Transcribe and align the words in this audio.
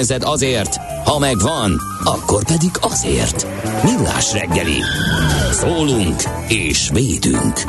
pénzed 0.00 0.22
azért, 0.22 0.76
ha 1.04 1.18
megvan, 1.18 1.80
akkor 2.04 2.44
pedig 2.44 2.70
azért. 2.80 3.46
Millás 3.84 4.32
reggeli. 4.32 4.80
Szólunk 5.50 6.22
és 6.48 6.90
védünk. 6.92 7.60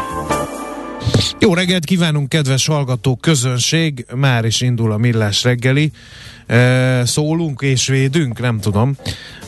Jó 1.40 1.54
reggelt 1.54 1.86
kívánunk, 1.86 2.30
kedves 2.30 2.66
hallgató 2.68 3.16
közönség! 3.16 4.06
Már 4.16 4.46
is 4.46 4.62
indul 4.62 4.92
a 4.92 4.98
Millás 4.98 5.44
reggeli. 5.44 5.92
Szólunk 7.04 7.62
és 7.62 7.88
védünk, 7.88 8.40
nem 8.40 8.60
tudom. 8.60 8.96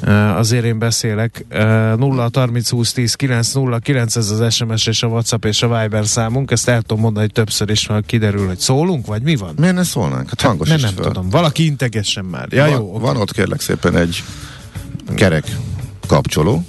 E, 0.05 0.35
azért 0.35 0.63
én 0.65 0.79
beszélek. 0.79 1.45
E, 1.49 1.63
0 1.95 2.29
30 2.33 2.69
20 2.69 2.91
10 2.93 3.13
9 3.15 3.53
0 3.53 3.79
9 3.79 4.15
ez 4.15 4.29
az 4.29 4.53
SMS 4.53 4.87
és 4.87 5.03
a 5.03 5.07
WhatsApp 5.07 5.45
és 5.45 5.61
a 5.63 5.79
Viber 5.81 6.05
számunk. 6.05 6.51
Ezt 6.51 6.67
el 6.69 6.81
tudom 6.81 7.03
mondani 7.03 7.27
többször 7.27 7.69
is, 7.69 7.87
mert 7.87 8.05
kiderül, 8.05 8.47
hogy 8.47 8.57
szólunk, 8.59 9.05
vagy 9.05 9.21
mi 9.21 9.35
van? 9.35 9.53
Miért 9.57 9.75
ne 9.75 9.83
szólnánk? 9.83 10.29
Hát 10.29 10.41
hangos 10.41 10.67
nem, 10.67 10.77
is 10.77 10.83
nem 10.83 10.93
föl. 10.93 11.03
tudom. 11.05 11.29
Valaki 11.29 11.65
integessen 11.65 12.25
már. 12.25 12.47
Ja, 12.49 12.61
van, 12.63 12.71
jó. 12.71 12.89
oké. 12.95 12.99
van 12.99 13.17
ott 13.17 13.31
kérlek 13.31 13.61
szépen 13.61 13.95
egy 13.97 14.23
kerek 15.15 15.57
kapcsoló, 16.07 16.63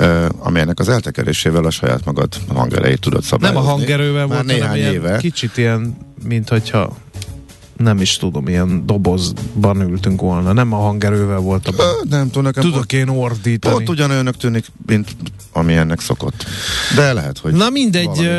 uh, 0.00 0.24
amelynek 0.38 0.78
az 0.80 0.88
eltekerésével 0.88 1.64
a 1.64 1.70
saját 1.70 2.04
magad 2.04 2.34
hangerejét 2.54 3.00
tudod 3.00 3.20
Nem 3.20 3.28
szabályozni. 3.28 3.60
a 3.60 3.70
hangerővel 3.70 4.26
Már 4.26 4.44
volt, 4.44 4.50
hanem 4.50 4.56
néhány 4.56 4.76
ilyen 4.76 4.92
éve. 4.92 5.16
kicsit 5.18 5.56
ilyen, 5.56 5.96
mint 6.24 6.48
hogyha 6.48 6.96
nem 7.78 8.00
is 8.00 8.16
tudom, 8.16 8.48
ilyen 8.48 8.86
dobozban 8.86 9.80
ültünk 9.80 10.20
volna. 10.20 10.52
Nem 10.52 10.72
a 10.72 10.76
hangerővel 10.76 11.38
volt 11.38 11.68
a 11.68 11.72
Ö, 11.76 12.08
nem 12.08 12.26
tudom, 12.26 12.42
nekem 12.42 12.62
Tudok 12.62 12.92
én 12.92 13.08
ordítani. 13.08 13.74
Pont 13.74 13.88
ugyanolyannak 13.88 14.36
tűnik, 14.36 14.66
mint 14.86 15.16
ami 15.52 15.76
ennek 15.76 16.00
szokott. 16.00 16.44
De 16.96 17.12
lehet, 17.12 17.38
hogy... 17.38 17.52
Na 17.52 17.70
mindegy, 17.70 18.30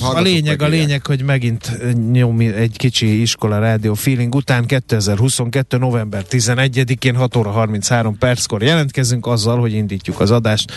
a 0.00 0.20
lényeg, 0.20 0.62
a 0.62 0.66
lényeg, 0.66 1.06
hogy 1.06 1.22
megint 1.22 1.78
nyom 2.12 2.40
egy 2.40 2.76
kicsi 2.76 3.20
iskola 3.20 3.58
rádió 3.58 3.94
feeling 3.94 4.34
után 4.34 4.66
2022. 4.66 5.76
november 5.78 6.24
11-én 6.30 7.14
6 7.14 7.36
óra 7.36 7.50
33 7.50 8.18
perckor 8.18 8.62
jelentkezünk 8.62 9.26
azzal, 9.26 9.60
hogy 9.60 9.72
indítjuk 9.72 10.20
az 10.20 10.30
adást 10.30 10.72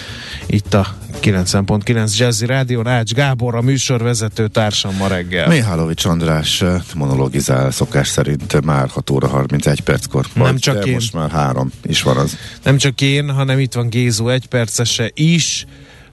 itt 0.45 0.73
a 0.73 0.87
90.9 1.21 2.17
Jazzy 2.17 2.45
Rádió 2.45 2.87
Ács 2.87 3.13
Gábor, 3.13 3.55
a 3.55 3.61
műsorvezető 3.61 4.47
társam 4.47 4.95
ma 4.95 5.07
reggel. 5.07 5.47
Mihálovics 5.47 6.05
András 6.05 6.63
monologizál 6.95 7.71
szokás 7.89 8.07
szerint 8.07 8.65
már 8.65 8.89
6 8.89 9.09
óra 9.09 9.27
31 9.27 9.81
perckor. 9.81 10.25
Nem 10.33 10.43
Vagy, 10.43 10.59
csak 10.59 10.77
de 10.77 10.85
én. 10.85 10.93
most 10.93 11.13
már 11.13 11.29
három 11.29 11.71
is 11.83 12.01
van 12.01 12.17
az. 12.17 12.37
Nem 12.63 12.77
csak 12.77 13.01
én, 13.01 13.29
hanem 13.31 13.59
itt 13.59 13.73
van 13.73 13.89
Gézu 13.89 14.29
egypercese 14.29 15.11
is. 15.13 15.65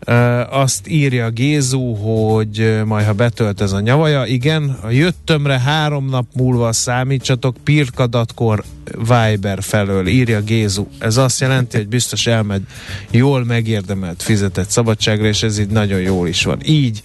Uh, 0.07 0.59
azt 0.59 0.89
írja 0.89 1.31
Gézu, 1.31 1.95
hogy 1.95 2.61
uh, 2.61 2.85
majd 2.85 3.07
ha 3.07 3.13
betölt 3.13 3.61
ez 3.61 3.73
a 3.73 3.81
nyavaja, 3.81 4.25
igen, 4.25 4.79
a 4.83 4.91
jöttömre 4.91 5.61
három 5.61 6.09
nap 6.09 6.27
múlva 6.35 6.73
számítsatok 6.73 7.57
pirkadatkor 7.65 8.65
Viber 8.99 9.63
felől, 9.63 10.07
írja 10.07 10.41
Gézu. 10.41 10.87
Ez 10.99 11.17
azt 11.17 11.41
jelenti, 11.41 11.77
hogy 11.77 11.89
biztos 11.89 12.27
elmegy 12.27 12.63
jól 13.11 13.45
megérdemelt 13.45 14.23
fizetett 14.23 14.69
szabadságra, 14.69 15.27
és 15.27 15.43
ez 15.43 15.59
így 15.59 15.69
nagyon 15.69 16.01
jól 16.01 16.29
is 16.29 16.45
van. 16.45 16.59
Így 16.65 17.03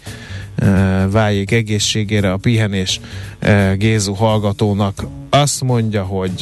váljék 1.09 1.51
egészségére 1.51 2.31
a 2.31 2.38
pihenés 2.38 3.00
Gézu 3.75 4.13
hallgatónak. 4.13 5.06
Azt 5.29 5.63
mondja, 5.63 6.03
hogy 6.03 6.41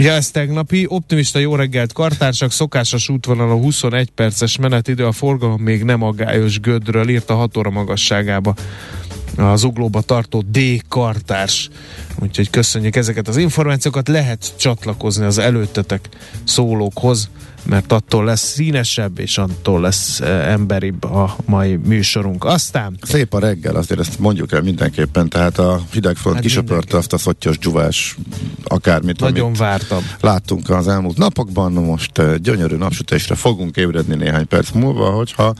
Ja, 0.00 0.12
ez 0.12 0.30
tegnapi. 0.30 0.86
Optimista 0.88 1.38
jó 1.38 1.54
reggelt, 1.54 1.92
kartársak, 1.92 2.52
szokásos 2.52 3.08
útvonal 3.08 3.50
a 3.50 3.54
21 3.54 4.10
perces 4.10 4.58
menetidő, 4.58 5.06
a 5.06 5.12
forgalom 5.12 5.62
még 5.62 5.84
nem 5.84 6.02
aggályos 6.02 6.60
gödről, 6.60 7.08
írt 7.08 7.30
a 7.30 7.34
6 7.34 7.56
óra 7.56 7.70
magasságába 7.70 8.54
az 9.36 9.64
uglóba 9.64 10.00
tartó 10.00 10.44
D 10.50 10.58
kartárs. 10.88 11.68
Úgyhogy 12.22 12.50
köszönjük 12.50 12.96
ezeket 12.96 13.28
az 13.28 13.36
információkat. 13.36 14.08
Lehet 14.08 14.54
csatlakozni 14.58 15.24
az 15.24 15.38
előttetek 15.38 16.08
szólókhoz, 16.44 17.30
mert 17.64 17.92
attól 17.92 18.24
lesz 18.24 18.52
színesebb, 18.52 19.18
és 19.18 19.38
attól 19.38 19.80
lesz 19.80 20.20
eh, 20.20 20.52
emberibb 20.52 21.04
a 21.04 21.36
mai 21.44 21.76
műsorunk. 21.76 22.44
Aztán 22.44 22.98
Szép 23.02 23.34
a 23.34 23.38
reggel, 23.38 23.74
azért 23.76 24.00
ezt 24.00 24.18
mondjuk 24.18 24.52
el 24.52 24.60
mindenképpen, 24.62 25.28
tehát 25.28 25.58
a 25.58 25.80
hidegfront 25.92 26.34
Hát 26.36 26.44
kisöpörte 26.44 26.96
azt 26.96 27.12
a 27.12 27.18
szottyos 27.18 27.58
dzsuvás 27.58 28.16
akármit, 28.64 29.20
nagyon 29.20 29.52
vártam. 29.52 30.02
láttunk 30.20 30.70
az 30.70 30.88
elmúlt 30.88 31.16
napokban, 31.16 31.72
Na 31.72 31.80
most 31.80 32.18
eh, 32.18 32.34
gyönyörű 32.36 32.76
napsütésre 32.76 33.34
fogunk 33.34 33.76
ébredni 33.76 34.14
néhány 34.14 34.46
perc 34.46 34.70
múlva, 34.70 35.10
hogyha 35.10 35.54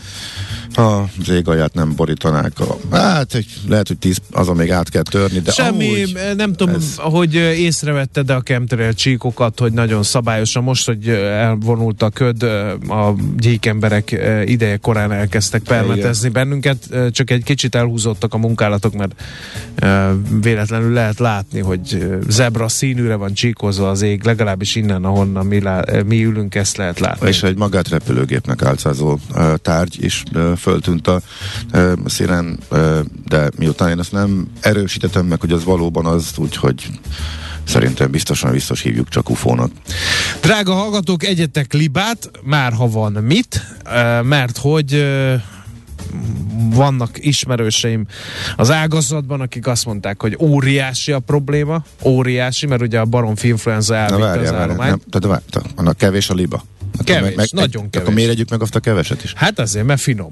ha 0.75 1.09
az 1.21 1.29
ég 1.29 1.49
alját 1.49 1.75
nem 1.75 1.95
borítanák. 1.97 2.61
A, 2.61 2.97
hát 2.97 3.45
lehet, 3.69 3.89
hogy 3.89 3.99
tíz, 3.99 4.19
azon 4.31 4.57
még 4.57 4.71
át 4.71 4.89
kell 4.89 5.03
törni, 5.03 5.39
de 5.39 5.53
Semmi, 5.53 5.87
amúgy, 5.87 6.17
nem 6.37 6.53
tudom, 6.53 6.75
ez- 6.75 6.97
hogy 6.97 7.35
észrevetted 7.35 8.31
a 8.31 8.41
chemtrail 8.41 8.93
csíkokat, 8.95 9.59
hogy 9.59 9.73
nagyon 9.73 10.03
szabályosan 10.03 10.63
most, 10.63 10.87
hogy 10.87 11.09
elvonult 11.09 11.98
a 12.03 12.11
köd, 12.11 12.43
a 12.89 13.15
gyíkemberek 13.37 14.17
ideje 14.45 14.77
korán 14.77 15.13
elkezdtek 15.13 15.63
permetezni 15.63 16.29
bennünket, 16.29 16.89
csak 17.11 17.31
egy 17.31 17.43
kicsit 17.43 17.75
elhúzottak 17.75 18.35
a 18.35 18.39
munkálatok, 18.39 18.95
mert 18.95 19.23
véletlenül 20.41 20.93
lehet 20.93 21.19
látni, 21.19 21.61
hogy 21.61 22.19
zebra 22.29 22.69
színűre 22.69 23.15
van 23.15 23.33
csíkozva 23.35 23.91
az 23.91 24.03
ég, 24.03 24.25
legalábbis 24.25 24.75
innen, 24.75 25.05
ahonnan 25.05 25.47
mi, 25.47 25.61
lá- 25.61 26.05
mi 26.05 26.25
ülünk, 26.25 26.55
ezt 26.55 26.77
lehet 26.77 27.01
látni. 27.01 27.29
és 27.29 27.43
egy 27.43 27.57
magát 27.57 27.89
repülőgépnek 27.89 28.63
álcázó 28.63 29.19
tárgy 29.63 30.05
is 30.05 30.23
föltűnt 30.57 31.07
a 31.07 31.21
színen, 32.07 32.59
de 33.29 33.51
miután 33.59 33.91
én 33.91 33.99
ezt 33.99 34.13
nem 34.13 34.49
erősítettem 34.61 35.27
meg, 35.27 35.41
hogy 35.41 35.53
az 35.53 35.65
valóban 35.65 36.07
az, 36.07 36.33
úgyhogy 36.37 36.91
szerintem 37.69 38.11
biztosan 38.11 38.53
biztos 38.53 38.83
hívjuk 38.83 39.09
csak 39.09 39.31
ufónak. 39.31 39.71
Drága 40.41 40.73
hallgatók, 40.75 41.25
egyetek 41.25 41.73
libát, 41.73 42.31
már 42.43 42.73
ha 42.73 42.89
van 42.89 43.13
mit, 43.13 43.63
eh, 43.85 44.23
mert 44.23 44.57
hogy 44.59 44.93
eh, 44.93 45.43
vannak 46.75 47.11
ismerőseim 47.25 48.07
az 48.57 48.71
ágazatban, 48.71 49.41
akik 49.41 49.67
azt 49.67 49.85
mondták, 49.85 50.21
hogy 50.21 50.37
óriási 50.41 51.13
a 51.13 51.19
probléma, 51.19 51.85
óriási, 52.05 52.67
mert 52.67 52.83
ugye 52.83 52.99
a 53.01 53.05
baromfi 53.05 53.49
influenza 53.49 53.95
elvitte 53.95 54.17
az 54.17 54.21
várjál, 54.27 54.43
várjál, 54.53 54.61
állományt. 54.63 54.91
nem, 54.91 55.01
tehát 55.21 55.43
várjál, 55.53 55.73
annak 55.77 55.97
kevés 55.97 56.31
a 56.31 56.35
liba. 56.35 56.65
Hát 56.97 57.07
Kevés, 57.07 57.51
nagyon 57.51 57.85
Akkor 57.85 58.01
kevés. 58.03 58.15
mérjegyük 58.15 58.51
meg 58.51 58.63
azt 58.63 58.75
a 58.75 58.81
keveset 58.81 59.25
is. 59.25 59.33
Hát 59.37 59.59
azért, 59.59 59.87
mert 59.87 60.01
finom. 60.01 60.31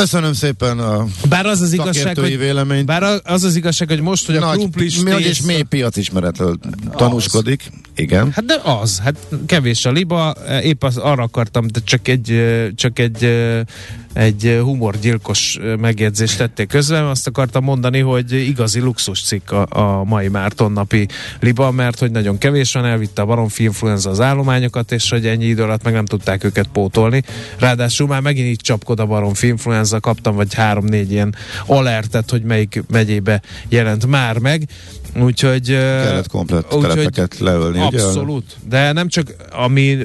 Köszönöm 0.00 0.32
szépen 0.32 0.78
a 0.78 1.06
Bár 1.28 1.46
az 1.46 1.60
az 1.60 1.72
igazság, 1.72 2.18
hogy, 2.18 2.38
véleményt. 2.38 2.86
bár 2.86 3.20
az 3.24 3.44
az 3.44 3.56
igazság, 3.56 3.88
hogy 3.88 4.00
most, 4.00 4.26
hogy 4.26 4.36
a 4.36 4.50
krumplis 4.50 5.00
mi, 5.00 5.10
és 5.10 5.24
tészta- 5.24 5.46
mély 5.46 5.62
piacismeretről 5.62 6.58
tanúskodik. 6.96 7.70
Igen. 7.96 8.32
Hát 8.32 8.44
de 8.44 8.60
az, 8.64 8.98
hát 8.98 9.16
kevés 9.46 9.84
a 9.84 9.90
liba, 9.90 10.34
épp 10.62 10.84
az, 10.84 10.96
arra 10.96 11.22
akartam, 11.22 11.66
de 11.66 11.80
csak 11.84 12.08
egy, 12.08 12.42
csak 12.74 12.98
egy, 12.98 13.28
egy 14.16 14.58
humorgyilkos 14.62 15.58
megjegyzést 15.80 16.38
tették 16.38 16.68
közben, 16.68 17.04
azt 17.04 17.26
akartam 17.26 17.64
mondani, 17.64 18.00
hogy 18.00 18.32
igazi 18.32 18.80
luxus 18.80 19.22
cikk 19.22 19.50
a, 19.50 19.66
a 19.68 20.04
mai 20.04 20.28
Márton 20.28 20.72
napi 20.72 21.08
liba, 21.40 21.70
mert 21.70 21.98
hogy 21.98 22.10
nagyon 22.10 22.38
kevés 22.38 22.72
van, 22.72 22.84
elvitte 22.84 23.22
a 23.22 23.26
baromfi 23.26 23.62
influenza 23.62 24.10
az 24.10 24.20
állományokat, 24.20 24.92
és 24.92 25.10
hogy 25.10 25.26
ennyi 25.26 25.44
idő 25.44 25.62
alatt 25.62 25.82
meg 25.82 25.92
nem 25.92 26.06
tudták 26.06 26.44
őket 26.44 26.68
pótolni. 26.72 27.22
Ráadásul 27.58 28.06
már 28.06 28.20
megint 28.20 28.48
így 28.48 28.60
csapkod 28.60 29.00
a 29.00 29.06
baromfi 29.06 29.46
influenza, 29.46 29.74
influenza 29.76 30.00
kaptam, 30.00 30.34
vagy 30.34 30.54
három-négy 30.54 31.10
ilyen 31.10 31.34
alertet, 31.66 32.30
hogy 32.30 32.42
melyik 32.42 32.82
megyébe 32.90 33.42
jelent 33.68 34.06
már 34.06 34.38
meg. 34.38 34.68
Úgyhogy... 35.20 35.66
Kellett 35.66 36.28
komplet 36.28 36.64
úgyhogy 36.64 36.80
telepeket 36.80 37.38
leölni. 37.38 37.80
Abszolút. 37.80 38.44
Ugye? 38.58 38.68
De 38.68 38.92
nem 38.92 39.08
csak, 39.08 39.34
ami 39.50 39.98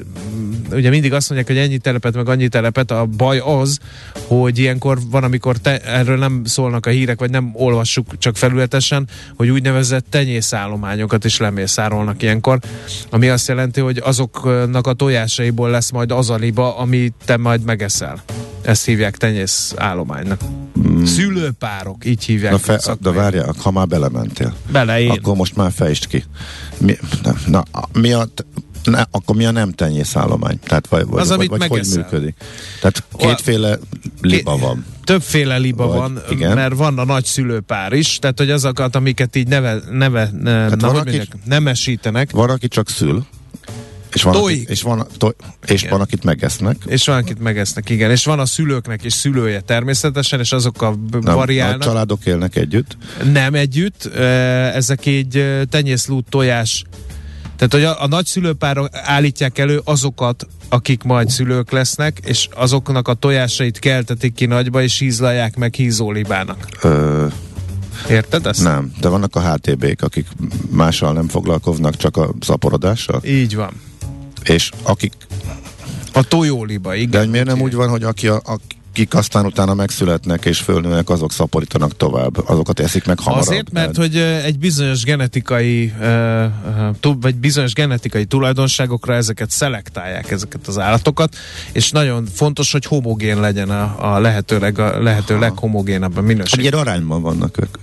ugye 0.70 0.90
mindig 0.90 1.12
azt 1.12 1.30
mondják, 1.30 1.56
hogy 1.56 1.66
ennyi 1.66 1.78
telepet, 1.78 2.14
meg 2.14 2.28
annyi 2.28 2.48
telepet, 2.48 2.90
a 2.90 3.06
baj 3.06 3.38
az, 3.38 3.78
hogy 4.26 4.58
ilyenkor 4.58 4.98
van, 5.10 5.24
amikor 5.24 5.56
te, 5.56 5.78
erről 5.80 6.18
nem 6.18 6.42
szólnak 6.44 6.86
a 6.86 6.90
hírek, 6.90 7.18
vagy 7.18 7.30
nem 7.30 7.50
olvassuk 7.52 8.18
csak 8.18 8.36
felületesen, 8.36 9.08
hogy 9.36 9.48
úgynevezett 9.48 10.06
tenyészállományokat 10.10 11.24
is 11.24 11.38
lemészárolnak 11.38 12.22
ilyenkor, 12.22 12.58
ami 13.10 13.28
azt 13.28 13.48
jelenti, 13.48 13.80
hogy 13.80 14.00
azoknak 14.04 14.86
a 14.86 14.92
tojásaiból 14.92 15.70
lesz 15.70 15.90
majd 15.90 16.12
az 16.12 16.30
a 16.30 16.36
liba, 16.36 16.76
amit 16.76 17.14
te 17.24 17.36
majd 17.36 17.64
megeszel. 17.64 18.22
Ezt 18.62 18.84
hívják 18.84 19.16
tenyészállománynak. 19.16 20.40
Mm. 20.88 21.04
Szülőpárok, 21.04 22.04
így 22.04 22.24
hívják. 22.24 22.52
Na, 22.52 22.58
fe, 22.58 22.80
de 23.00 23.10
várjál, 23.10 23.54
ha 23.62 23.70
már 23.70 23.86
belementél. 23.86 24.54
Bele 24.72 25.00
én. 25.00 25.10
Akkor 25.10 25.36
most 25.36 25.56
már 25.56 25.72
fejtsd 25.72 26.06
ki. 26.06 26.24
Mi, 26.78 26.96
na, 27.22 27.34
na, 27.46 27.64
mi 27.92 28.12
a, 28.12 28.28
ne, 28.84 29.02
akkor 29.10 29.36
mi 29.36 29.44
a 29.46 29.50
nem 29.50 29.72
tenyészállomány? 29.72 30.58
Tehát 30.66 30.86
vagy, 30.86 31.06
vagy, 31.06 31.20
Az, 31.20 31.28
vagy, 31.28 31.36
amit 31.36 31.50
vagy 31.50 31.68
hogy 31.68 31.86
működik? 31.96 32.34
Tehát 32.80 33.04
kétféle 33.16 33.78
liba 34.20 34.56
van. 34.58 34.84
Többféle 35.04 35.56
liba 35.56 35.86
Vagy- 35.86 35.96
van, 35.98 36.22
igen. 36.30 36.54
mert 36.54 36.74
van 36.74 36.98
a 36.98 37.04
nagy 37.04 37.24
szülőpár 37.24 37.92
is, 37.92 38.18
tehát 38.18 38.38
hogy 38.38 38.50
azokat, 38.50 38.96
amiket 38.96 39.36
így 39.36 39.48
neve, 39.48 39.78
neve 39.90 40.30
ne, 40.42 40.68
na, 40.68 40.76
van, 40.76 40.84
aki- 40.84 40.94
mondják, 40.94 41.36
nemesítenek, 41.44 42.30
Van, 42.30 42.50
aki 42.50 42.68
csak 42.68 42.88
szül, 42.88 43.24
és 44.12 44.22
van, 44.22 44.32
Tojik. 44.32 44.68
és 44.68 44.82
van, 44.82 45.06
to, 45.18 45.28
és 45.66 45.80
Igen. 45.80 45.90
van, 45.92 46.00
akit 46.00 46.24
megesznek. 46.24 46.76
és 46.86 47.06
van, 47.06 47.16
akit 47.16 47.40
megesznek, 47.40 47.90
igen, 47.90 48.10
és 48.10 48.24
van 48.24 48.38
a 48.38 48.46
szülőknek 48.46 49.04
is 49.04 49.12
szülője 49.12 49.60
természetesen, 49.60 50.40
és 50.40 50.52
azokkal 50.52 50.98
Nem, 51.10 51.34
variálnak. 51.34 51.82
családok 51.82 52.24
élnek 52.26 52.56
együtt. 52.56 52.96
Nem 53.32 53.54
együtt, 53.54 54.04
ezek 54.74 55.06
így 55.06 55.44
tenyészlút 55.70 56.26
tojás. 56.28 56.84
Tehát, 57.56 57.72
hogy 57.72 57.84
a, 57.84 58.02
a 58.02 58.06
nagyszülőpárok 58.06 58.88
állítják 58.92 59.58
elő 59.58 59.80
azokat, 59.84 60.46
akik 60.68 61.02
majd 61.02 61.28
szülők 61.30 61.70
lesznek, 61.70 62.18
és 62.24 62.48
azoknak 62.54 63.08
a 63.08 63.14
tojásait 63.14 63.78
keltetik 63.78 64.34
ki 64.34 64.46
nagyba, 64.46 64.82
és 64.82 64.98
hízlalják 64.98 65.56
meg 65.56 65.74
hízólibának. 65.74 66.66
Ö, 66.82 67.26
Érted 68.10 68.46
ezt? 68.46 68.62
nem, 68.62 68.92
de 69.00 69.08
vannak 69.08 69.36
a 69.36 69.52
HTB-k, 69.52 70.02
akik 70.02 70.26
mással 70.70 71.12
nem 71.12 71.28
foglalkoznak, 71.28 71.96
csak 71.96 72.16
a 72.16 72.34
szaporodással, 72.40 73.20
Így 73.24 73.54
van. 73.54 73.72
és 74.44 74.70
akik, 74.82 75.12
A 76.12 76.22
tojóliba, 76.22 76.94
igen. 76.94 77.10
de 77.10 77.18
hogy 77.18 77.30
miért 77.30 77.46
nem 77.46 77.60
úgy 77.60 77.74
van, 77.74 77.88
hogy 77.88 78.02
aki 78.02 78.28
a, 78.28 78.42
akik 78.92 79.14
aztán 79.14 79.44
utána 79.44 79.74
megszületnek 79.74 80.44
és 80.44 80.58
fölnőnek, 80.60 81.08
azok 81.10 81.32
szaporítanak 81.32 81.96
tovább, 81.96 82.48
azokat 82.48 82.80
eszik 82.80 83.04
meg 83.06 83.18
hamarabb. 83.18 83.46
Azért, 83.46 83.72
mert 83.72 83.96
hogy 83.96 84.16
egy 84.16 84.58
bizonyos 84.58 85.02
genetikai 85.02 85.92
vagy 87.00 87.34
bizonyos 87.34 87.72
genetikai 87.72 88.24
tulajdonságokra 88.24 89.14
ezeket 89.14 89.50
szelektálják, 89.50 90.30
ezeket 90.30 90.66
az 90.66 90.78
állatokat, 90.78 91.36
és 91.72 91.90
nagyon 91.90 92.26
fontos, 92.26 92.72
hogy 92.72 92.84
homogén 92.84 93.40
legyen 93.40 93.70
a, 93.70 94.14
a 94.14 94.18
lehetőleg 94.18 94.78
a 94.78 95.02
lehető 95.02 95.38
leghomogénabb 95.38 96.12
a 96.12 96.20
Hát 96.20 96.24
minőség. 96.24 96.60
ilyen 96.60 96.72
arányban 96.72 97.22
vannak 97.22 97.58
ők. 97.60 97.76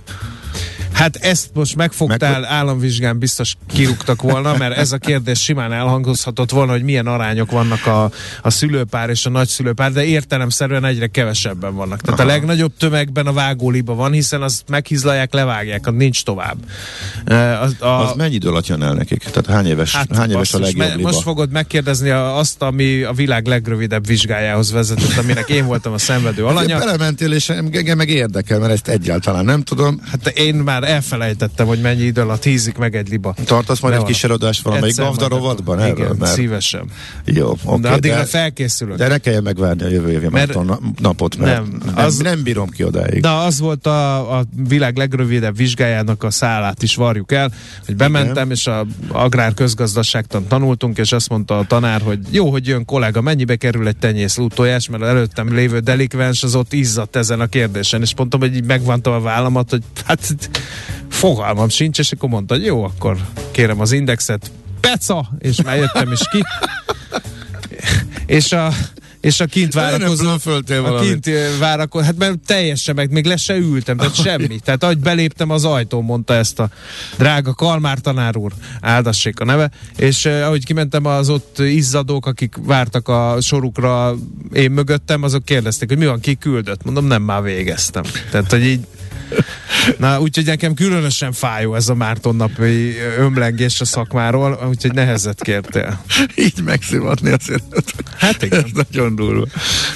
Hát 0.92 1.16
ezt 1.16 1.50
most 1.54 1.76
megfogtál, 1.76 2.40
Meg- 2.40 2.50
államvizsgán 2.50 3.18
biztos 3.18 3.56
kirúgtak 3.74 4.22
volna, 4.22 4.56
mert 4.56 4.76
ez 4.76 4.92
a 4.92 4.98
kérdés 4.98 5.42
simán 5.42 5.72
elhangozhatott 5.72 6.50
volna, 6.50 6.72
hogy 6.72 6.82
milyen 6.82 7.06
arányok 7.06 7.50
vannak 7.50 7.86
a, 7.86 8.10
a 8.42 8.50
szülőpár 8.50 9.10
és 9.10 9.26
a 9.26 9.30
nagyszülőpár, 9.30 9.92
de 9.92 10.04
értelemszerűen 10.04 10.84
egyre 10.84 11.06
kevesebben 11.06 11.74
vannak. 11.74 12.00
Tehát 12.00 12.20
Aha. 12.20 12.28
a 12.28 12.32
legnagyobb 12.32 12.72
tömegben 12.78 13.26
a 13.26 13.32
vágóliba 13.32 13.94
van, 13.94 14.12
hiszen 14.12 14.42
azt 14.42 14.62
meghizlalják, 14.68 15.32
levágják, 15.32 15.86
az 15.86 15.94
nincs 15.96 16.22
tovább. 16.24 16.56
Az, 17.60 17.76
a, 17.78 17.86
Az 17.86 18.16
mennyi 18.16 18.34
idő 18.34 18.48
alatt 18.48 18.66
jön 18.66 18.82
el 18.82 18.94
nekik? 18.94 19.18
Tehát 19.22 19.46
hány 19.46 19.66
éves, 19.66 19.94
hát, 19.96 20.16
hány 20.16 20.30
éves 20.30 20.52
a 20.54 20.58
basszus, 20.58 20.60
legjobb 20.60 20.86
me- 20.86 20.96
liba? 20.96 21.08
Most 21.10 21.22
fogod 21.22 21.50
megkérdezni 21.50 22.10
a- 22.10 22.36
azt, 22.38 22.62
ami 22.62 23.02
a 23.02 23.12
világ 23.12 23.46
legrövidebb 23.46 24.06
vizsgájához 24.06 24.70
vezetett, 24.72 25.16
aminek 25.16 25.48
én 25.48 25.66
voltam 25.66 25.92
a 25.92 25.98
szenvedő 25.98 26.44
alanya. 26.44 26.74
Azért 26.76 26.90
Belementél, 26.90 27.32
és 27.32 27.48
engem 27.48 27.96
meg 27.96 28.08
érdekel, 28.08 28.58
mert 28.58 28.72
ezt 28.72 28.88
egyáltalán 28.88 29.44
nem 29.44 29.62
tudom. 29.62 30.00
Hát 30.10 30.28
én 30.28 30.54
már 30.54 30.79
elfelejtettem, 30.84 31.66
hogy 31.66 31.80
mennyi 31.80 32.02
idő 32.02 32.20
alatt 32.20 32.42
hízik 32.42 32.76
meg 32.76 32.96
egy 32.96 33.08
liba. 33.08 33.34
Tartasz 33.44 33.80
majd 33.80 33.94
egy 33.94 34.02
kis 34.02 34.24
előadást 34.24 34.62
valamelyik 34.62 34.96
gavda 34.96 35.28
rovatban 35.28 35.78
akkor- 35.78 35.90
erről? 35.90 36.04
Igen, 36.04 36.16
Mert... 36.18 36.32
szívesen. 36.32 36.84
Jó, 37.24 37.56
oké. 37.64 37.80
de 37.80 37.88
addigra 37.90 38.16
de, 38.16 38.24
felkészülök. 38.24 38.96
de 38.96 39.08
ne 39.08 39.18
kelljen 39.18 39.42
megvárni 39.42 39.82
a 39.82 39.88
jövő 39.88 40.10
évi 40.10 40.28
Mert- 40.28 40.58
napot, 41.00 41.36
mert 41.36 41.60
Nem, 41.62 41.80
nem, 41.94 42.04
az- 42.04 42.16
nem, 42.18 42.42
bírom 42.42 42.68
ki 42.68 42.84
odáig. 42.84 43.20
De 43.20 43.28
az 43.30 43.60
volt 43.60 43.86
a, 43.86 44.38
a 44.38 44.44
világ 44.68 44.96
legrövidebb 44.96 45.56
vizsgájának 45.56 46.22
a 46.22 46.30
szálát 46.30 46.82
is 46.82 46.94
varjuk 46.94 47.32
el, 47.32 47.52
hogy 47.86 47.96
bementem, 47.96 48.50
és 48.50 48.66
a 48.66 48.86
agrár 49.08 49.54
közgazdaságtan 49.54 50.46
tanultunk, 50.46 50.98
és 50.98 51.12
azt 51.12 51.28
mondta 51.28 51.58
a 51.58 51.64
tanár, 51.64 52.00
hogy 52.02 52.18
jó, 52.30 52.50
hogy 52.50 52.66
jön 52.66 52.84
kollega, 52.84 53.20
mennyibe 53.20 53.56
kerül 53.56 53.86
egy 53.88 53.96
tenyész 53.96 54.38
tojás, 54.48 54.88
mert 54.88 55.02
előttem 55.02 55.54
lévő 55.54 55.78
delikvens 55.78 56.42
az 56.42 56.54
ott 56.54 56.72
izzadt 56.72 57.16
ezen 57.16 57.40
a 57.40 57.46
kérdésen, 57.46 58.00
és 58.00 58.14
mondtam, 58.16 58.40
hogy 58.40 58.54
így 58.56 58.64
megvantam 58.64 59.12
a 59.12 59.20
vállamat, 59.20 59.70
hogy 59.70 59.82
hát 60.04 60.36
fogalmam 61.08 61.68
sincs, 61.68 61.98
és 61.98 62.12
akkor 62.12 62.28
mondta, 62.28 62.54
hogy 62.54 62.64
jó, 62.64 62.84
akkor 62.84 63.16
kérem 63.50 63.80
az 63.80 63.92
indexet, 63.92 64.50
peca, 64.80 65.30
és 65.38 65.62
már 65.62 65.76
jöttem 65.76 66.12
is 66.12 66.20
ki. 66.30 66.42
és 68.26 68.52
a 68.52 68.72
és 69.20 69.40
a 69.40 69.46
kint 69.46 69.72
várakozó, 69.72 70.28
a 70.68 71.00
kint 71.00 71.26
ö, 71.26 71.58
várakozó, 71.58 72.04
hát 72.04 72.16
mert 72.16 72.38
teljesen 72.46 72.94
meg, 72.94 73.10
még 73.10 73.24
le 73.24 73.36
se 73.36 73.56
ültem, 73.56 73.96
tehát 73.96 74.14
semmi. 74.14 74.58
Tehát 74.58 74.82
ahogy 74.82 74.98
beléptem 74.98 75.50
az 75.50 75.64
ajtón, 75.64 76.04
mondta 76.04 76.34
ezt 76.34 76.58
a 76.58 76.68
drága 77.18 77.54
Kalmár 77.54 77.98
tanár 77.98 78.36
úr, 78.36 78.52
áldassék 78.80 79.40
a 79.40 79.44
neve, 79.44 79.70
és 79.96 80.24
uh, 80.24 80.42
ahogy 80.44 80.64
kimentem 80.64 81.04
az 81.04 81.28
ott 81.28 81.58
izzadók, 81.58 82.26
akik 82.26 82.54
vártak 82.62 83.08
a 83.08 83.36
sorukra 83.40 84.14
én 84.52 84.70
mögöttem, 84.70 85.22
azok 85.22 85.44
kérdezték, 85.44 85.88
hogy 85.88 85.98
mi 85.98 86.06
van, 86.06 86.20
ki 86.20 86.34
küldött? 86.34 86.84
Mondom, 86.84 87.06
nem, 87.06 87.22
már 87.22 87.42
végeztem. 87.42 88.02
Tehát, 88.30 88.50
hogy 88.50 88.64
így 88.64 88.86
Na, 89.98 90.20
úgyhogy 90.20 90.44
nekem 90.46 90.74
különösen 90.74 91.32
fájó 91.32 91.74
ez 91.74 91.88
a 91.88 91.94
Márton 91.94 92.36
napi 92.36 92.94
ömlengés 93.18 93.80
a 93.80 93.84
szakmáról, 93.84 94.66
úgyhogy 94.68 94.92
nehezet 94.92 95.42
kértél. 95.42 96.00
Így 96.36 96.62
megszivatni 96.64 97.30
azért. 97.30 97.64
Hát 98.18 98.42
igen. 98.42 98.64
Ez 98.64 98.70
nagyon 98.90 99.14
durva. 99.14 99.46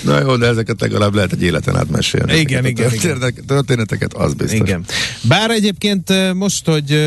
Na 0.05 0.21
jó, 0.21 0.37
de 0.37 0.47
ezeket 0.47 0.81
legalább 0.81 1.15
lehet 1.15 1.33
egy 1.33 1.43
életen 1.43 1.77
át 1.77 1.91
mesélni. 1.91 2.35
Igen, 2.39 2.65
igen, 2.67 2.89
történetek- 2.91 3.45
Történeteket, 3.47 4.13
az 4.15 4.35
biztos. 4.35 4.59
Igen. 4.59 4.85
Bár 5.23 5.51
egyébként 5.51 6.33
most, 6.35 6.67
hogy, 6.67 6.99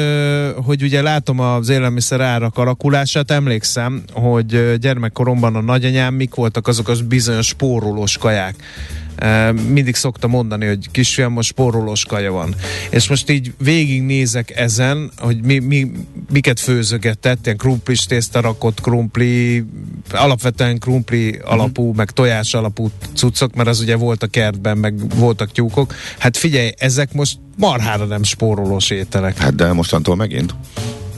hogy 0.65 0.83
ugye 0.83 1.01
látom 1.01 1.39
az 1.39 1.69
élelmiszer 1.69 2.21
árak 2.21 2.57
alakulását, 2.57 3.31
emlékszem, 3.31 4.03
hogy 4.13 4.77
gyermekkoromban 4.79 5.55
a 5.55 5.61
nagyanyám 5.61 6.13
mik 6.13 6.35
voltak 6.35 6.67
azok 6.67 6.87
az 6.87 7.01
bizonyos 7.01 7.47
spórolós 7.47 8.17
kaják. 8.17 8.55
Mindig 9.67 9.95
szokta 9.95 10.27
mondani, 10.27 10.65
hogy 10.65 10.91
kisfiam, 10.91 11.33
most 11.33 11.49
spórolós 11.49 12.05
kaja 12.05 12.31
van. 12.31 12.55
És 12.89 13.09
most 13.09 13.29
így 13.29 13.53
végignézek 13.57 14.57
ezen, 14.57 15.11
hogy 15.17 15.41
mi, 15.41 15.59
mi, 15.59 15.91
miket 16.31 16.59
főzögetett, 16.59 17.45
ilyen 17.45 17.57
krumplis 17.57 18.05
tészta 18.05 18.41
rakott 18.41 18.81
krumpli, 18.81 19.65
alapvetően 20.11 20.79
krumpli 20.79 21.39
alapú, 21.43 21.93
meg 21.93 22.11
tojás 22.11 22.53
alapú 22.53 22.91
cuccok, 23.13 23.55
mert 23.55 23.69
az 23.69 23.79
ugye 23.79 23.95
volt 23.95 24.23
a 24.23 24.27
kertben, 24.27 24.77
meg 24.77 25.15
voltak 25.15 25.51
tyúkok. 25.51 25.95
Hát 26.17 26.37
figyelj, 26.37 26.71
ezek 26.77 27.13
most 27.13 27.39
marhára 27.57 28.05
nem 28.05 28.23
spórolós 28.23 28.89
ételek. 28.89 29.37
Hát 29.37 29.55
de 29.55 29.73
mostantól 29.73 30.15
megint. 30.15 30.55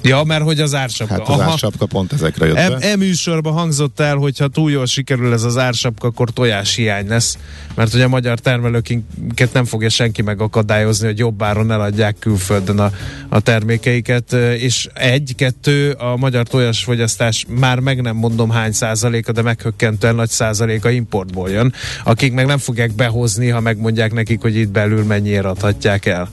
Ja, 0.02 0.24
mert 0.24 0.44
hogy 0.44 0.60
az 0.60 0.76
ársapka. 0.76 1.14
Hát 1.14 1.28
az 1.28 1.40
ársapka 1.40 1.86
pont 1.86 2.14
ezekre 2.14 2.46
jött 2.46 2.56
E, 2.56 2.70
be. 2.70 2.78
e 2.78 2.96
műsorban 2.96 3.54
hangzott 3.54 4.00
el, 4.00 4.16
hogy 4.16 4.38
ha 4.38 4.48
túl 4.48 4.72
jól 4.72 4.86
sikerül 4.86 5.34
ez 5.34 5.44
az 5.44 5.58
ársapka, 5.58 6.08
akkor 6.08 6.30
tojás 6.30 6.76
hiány 6.76 7.08
lesz, 7.08 7.38
mert 7.76 7.92
hogy 7.92 8.02
a 8.02 8.08
magyar 8.08 8.40
termelőket 8.40 9.54
nem 9.54 9.66
fogja 9.66 9.90
senki 9.90 10.22
megakadályozni, 10.22 11.06
hogy 11.06 11.18
jobb 11.18 11.44
áron 11.44 11.72
eladják 11.72 12.16
külföldön 12.20 12.80
a, 12.80 12.92
a 13.30 13.40
termékeiket, 13.40 14.34
és 14.58 14.88
egy-kettő 14.94 15.92
a 15.92 16.16
magyar 16.18 16.48
tojásfogyasztás 16.48 17.46
már 17.60 17.80
meg 17.80 18.02
nem 18.02 18.16
mondom 18.16 18.50
hány 18.50 18.72
százaléka, 18.72 19.32
de 19.32 19.42
meghökkentően 19.42 20.16
nagy 20.16 20.30
százaléka 20.30 20.90
importból 20.90 21.50
jön, 21.50 21.74
akik 22.04 22.34
meg 22.34 22.46
nem 22.46 22.58
fogják 22.58 22.92
behozni, 22.96 23.48
ha 23.50 23.60
megmondják 23.60 24.14
nekik, 24.14 24.42
hogy 24.42 24.56
itt 24.56 24.70
belül 24.70 25.04
mennyire 25.04 25.48
adhatják 25.50 26.06
el. 26.06 26.30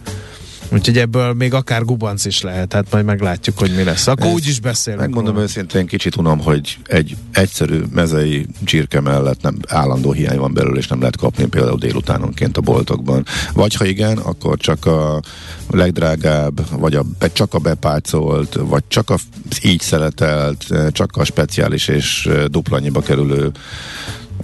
Úgyhogy 0.72 0.98
ebből 0.98 1.32
még 1.32 1.54
akár 1.54 1.84
gubanc 1.84 2.24
is 2.24 2.42
lehet, 2.42 2.72
hát 2.72 2.90
majd 2.90 3.04
meglátjuk, 3.04 3.58
hogy 3.58 3.74
mi 3.74 3.82
lesz. 3.82 4.06
Akkor 4.06 4.26
úgy 4.26 4.46
is 4.46 4.60
beszélünk. 4.60 5.02
Megmondom 5.02 5.32
róla. 5.32 5.44
őszintén, 5.44 5.86
kicsit 5.86 6.16
unom, 6.16 6.40
hogy 6.40 6.78
egy 6.86 7.16
egyszerű 7.32 7.82
mezei 7.94 8.46
csirke 8.64 9.00
mellett 9.00 9.42
nem 9.42 9.56
állandó 9.68 10.12
hiány 10.12 10.38
van 10.38 10.54
belőle, 10.54 10.78
és 10.78 10.88
nem 10.88 10.98
lehet 10.98 11.16
kapni 11.16 11.46
például 11.46 11.78
délutánonként 11.78 12.56
a 12.56 12.60
boltokban. 12.60 13.24
Vagy 13.52 13.74
ha 13.74 13.84
igen, 13.84 14.18
akkor 14.18 14.58
csak 14.58 14.86
a 14.86 15.22
legdrágább, 15.70 16.78
vagy 16.78 16.94
a, 16.94 17.04
csak 17.32 17.54
a 17.54 17.58
bepácolt, 17.58 18.54
vagy 18.60 18.82
csak 18.88 19.10
a 19.10 19.16
így 19.62 19.80
szeletelt, 19.80 20.66
csak 20.92 21.16
a 21.16 21.24
speciális 21.24 21.88
és 21.88 22.28
dupla 22.50 22.76
annyiba 22.76 23.00
kerülő 23.00 23.50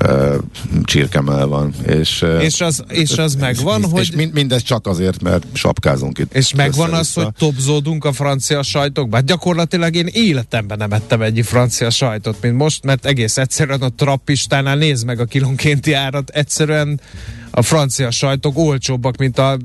uh, 0.06 0.34
csirkemel 0.84 1.46
van. 1.46 1.74
És, 1.86 2.22
uh, 2.22 2.44
És 2.44 2.60
az, 2.60 2.84
és 2.88 3.10
az 3.10 3.34
megvan, 3.34 3.82
és 3.82 3.88
hogy... 3.90 4.12
mind, 4.16 4.32
mindez 4.32 4.62
csak 4.62 4.86
azért, 4.86 5.22
mert 5.22 5.46
sapkázunk 5.52 6.18
itt. 6.18 6.34
És 6.34 6.54
megvan 6.54 6.92
az, 6.92 7.12
hogy 7.12 7.28
topzódunk 7.38 8.04
a 8.04 8.12
francia 8.12 8.62
sajtokba? 8.62 9.16
Hát 9.16 9.24
gyakorlatilag 9.24 9.94
én 9.94 10.08
életemben 10.12 10.78
nem 10.78 10.92
ettem 10.92 11.22
egy 11.22 11.40
francia 11.44 11.90
sajtot, 11.90 12.36
mint 12.40 12.56
most, 12.56 12.84
mert 12.84 13.06
egész 13.06 13.36
egyszerűen 13.36 13.80
a 13.80 13.88
trappistánál 13.96 14.76
nézd 14.76 15.06
meg 15.06 15.20
a 15.20 15.24
kilónkénti 15.24 15.92
árat, 15.92 16.30
egyszerűen 16.30 17.00
a 17.54 17.62
francia 17.62 18.10
sajtok 18.10 18.58
olcsóbbak, 18.58 19.16
mint 19.16 19.38
a 19.38 19.58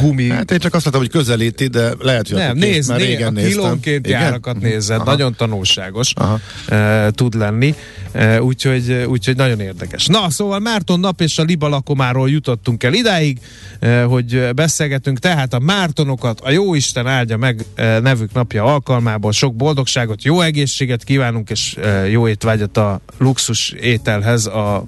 gumi. 0.00 0.28
Hát 0.28 0.50
én 0.50 0.58
csak 0.58 0.74
azt 0.74 0.84
mondtam, 0.84 1.00
hogy 1.00 1.10
közelíti, 1.10 1.66
de 1.66 1.92
lehet, 1.98 2.28
hogy 2.28 2.38
nem, 2.38 2.56
nézd, 2.56 2.88
már 2.90 3.00
régen 3.00 3.26
a 3.26 3.30
néztem. 3.30 3.50
kilónkénti 3.50 4.08
Igen? 4.08 4.22
árakat 4.22 4.60
nézed, 4.60 4.96
Aha. 4.96 5.10
nagyon 5.10 5.34
tanulságos 5.36 6.12
Aha. 6.14 6.40
e, 6.68 7.10
tud 7.10 7.34
lenni, 7.34 7.74
e, 8.12 8.42
úgyhogy, 8.42 8.92
úgyhogy 9.08 9.36
nagyon 9.36 9.60
érdekes. 9.60 10.06
Na, 10.06 10.30
szóval 10.30 10.58
Márton 10.58 11.00
nap 11.00 11.20
és 11.20 11.38
a 11.38 11.42
Liba 11.42 11.68
lakomáról 11.68 12.30
jutottunk 12.30 12.82
el 12.82 12.92
idáig, 12.92 13.38
e, 13.80 14.02
hogy 14.02 14.54
beszélgetünk, 14.54 15.18
tehát 15.18 15.54
a 15.54 15.58
Mártonokat 15.58 16.40
a 16.40 16.50
Jóisten 16.50 17.06
áldja 17.06 17.36
meg 17.36 17.64
e, 17.74 17.98
nevük 17.98 18.32
napja 18.32 18.64
alkalmából, 18.64 19.32
sok 19.32 19.54
boldogságot, 19.54 20.24
jó 20.24 20.40
egészséget 20.40 21.04
kívánunk, 21.04 21.50
és 21.50 21.76
e, 21.82 21.88
jó 22.08 22.28
étvágyat 22.28 22.76
a 22.76 23.00
luxus 23.18 23.70
ételhez, 23.70 24.46
a 24.46 24.84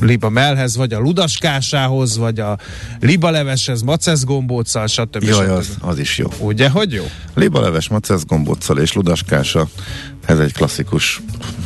liba 0.00 0.28
mellhez, 0.28 0.76
vagy 0.76 0.92
a 0.92 0.98
ludaskásához, 0.98 2.16
vagy 2.16 2.40
a 2.40 2.58
liba 3.00 3.30
leveshez, 3.30 3.82
macesz 3.82 4.24
gombóccal, 4.24 4.86
stb. 4.86 5.22
Jaj, 5.22 5.44
stb. 5.44 5.50
az, 5.50 5.76
az 5.80 5.98
is 5.98 6.18
jó. 6.18 6.28
Ugye, 6.38 6.68
hogy 6.68 6.92
jó? 6.92 7.04
Libaleves, 7.34 7.88
macesz 7.88 8.24
gombóccal 8.24 8.78
és 8.78 8.92
ludaskása, 8.92 9.68
ez 10.26 10.38
egy 10.38 10.52
klasszikus 10.52 11.22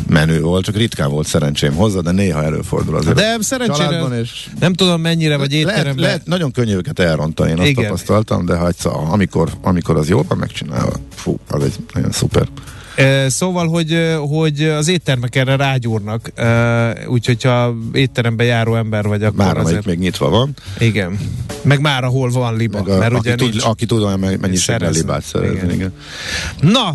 menü 0.09 0.40
volt, 0.40 0.64
csak 0.64 0.76
ritkán 0.76 1.11
volt 1.11 1.26
szerencsém 1.26 1.75
hozzá, 1.75 2.00
de 2.00 2.11
néha 2.11 2.42
előfordul 2.42 2.97
azért. 2.97 3.16
De 3.16 3.37
szerencsére 3.40 4.04
és 4.21 4.49
nem 4.61 4.73
tudom 4.73 5.00
mennyire, 5.00 5.37
vagy 5.37 5.52
lehet, 5.52 5.68
étteremben. 5.68 6.04
lehet, 6.04 6.26
nagyon 6.26 6.50
könnyű 6.50 6.75
őket 6.75 6.99
elrontani, 6.99 7.50
én 7.50 7.59
azt 7.59 7.68
Igen. 7.68 7.85
tapasztaltam, 7.85 8.47
de 8.47 8.56
ha 8.56 8.66
egyszer, 8.66 8.92
amikor, 9.11 9.50
amikor 9.62 9.97
az 9.97 10.09
jól 10.09 10.25
van 10.28 10.38
megcsinálva, 10.38 10.92
fú, 11.14 11.38
az 11.49 11.62
egy 11.62 11.75
nagyon 11.95 12.11
szuper. 12.11 12.49
Szóval, 13.26 13.69
hogy, 13.69 14.17
hogy 14.29 14.62
az 14.62 14.88
éttermek 14.88 15.37
erre 15.37 15.57
rágyúrnak, 15.57 16.33
úgyhogy 17.09 17.43
ha 17.43 17.75
étterembe 17.93 18.45
járó 18.45 18.75
ember 18.75 19.05
vagy, 19.05 19.23
akkor 19.23 19.45
Már 19.45 19.59
azért... 19.59 19.85
még 19.85 19.99
nyitva 19.99 20.29
van, 20.29 20.55
Igen. 20.79 21.19
Meg 21.62 21.81
már 21.81 22.05
ahol 22.05 22.31
van 22.31 22.57
liba, 22.57 22.83
meg 22.83 22.88
a, 22.88 22.99
mert 22.99 23.12
aki, 23.12 23.19
ugye 23.29 23.35
tud, 23.35 23.50
nincs. 23.50 23.65
aki 23.65 23.87
tud 23.87 24.03
olyan 24.03 24.19
mennyiségben 24.19 24.93
libát 24.93 25.23
szerezni. 25.23 25.57
Igen. 25.57 25.71
Igen. 25.71 25.93
Na, 26.61 26.95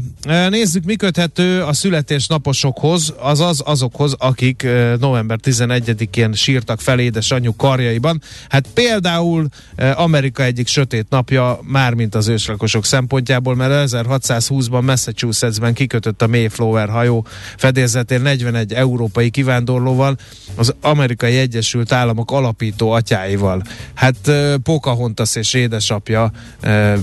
nézzük, 0.50 0.84
mi 0.84 0.96
köthető 0.96 1.62
a 1.62 1.74
születésnaposokhoz, 1.74 3.14
azaz 3.20 3.62
azokhoz, 3.66 4.16
akik 4.18 4.68
november 5.00 5.40
11-én 5.44 6.34
sírtak 6.34 6.80
fel 6.80 7.00
édesanyjuk 7.00 7.58
karjaiban. 7.58 8.22
Hát 8.50 8.68
például 8.74 9.48
Amerika 9.96 10.44
egyik 10.44 10.68
sötét 10.68 11.06
napja, 11.10 11.60
mármint 11.64 12.16
az 12.16 12.28
őslakosok 12.28 12.86
szempontjából, 12.86 13.56
mert 13.56 13.90
1620-ban 13.92 14.82
Massachusettsben 14.82 15.74
kikötött 15.92 16.22
a 16.22 16.28
Mayflower 16.28 16.90
hajó 16.90 17.26
fedélzetén 17.58 18.22
41 18.22 18.74
európai 18.74 19.30
kivándorlóval, 19.30 20.18
az 20.56 20.74
Amerikai 20.82 21.38
Egyesült 21.38 21.92
Államok 21.92 22.32
alapító 22.32 22.92
atyáival. 22.92 23.64
Hát 23.94 24.32
Pocahontas 24.64 25.36
és 25.36 25.54
édesapja 25.54 26.32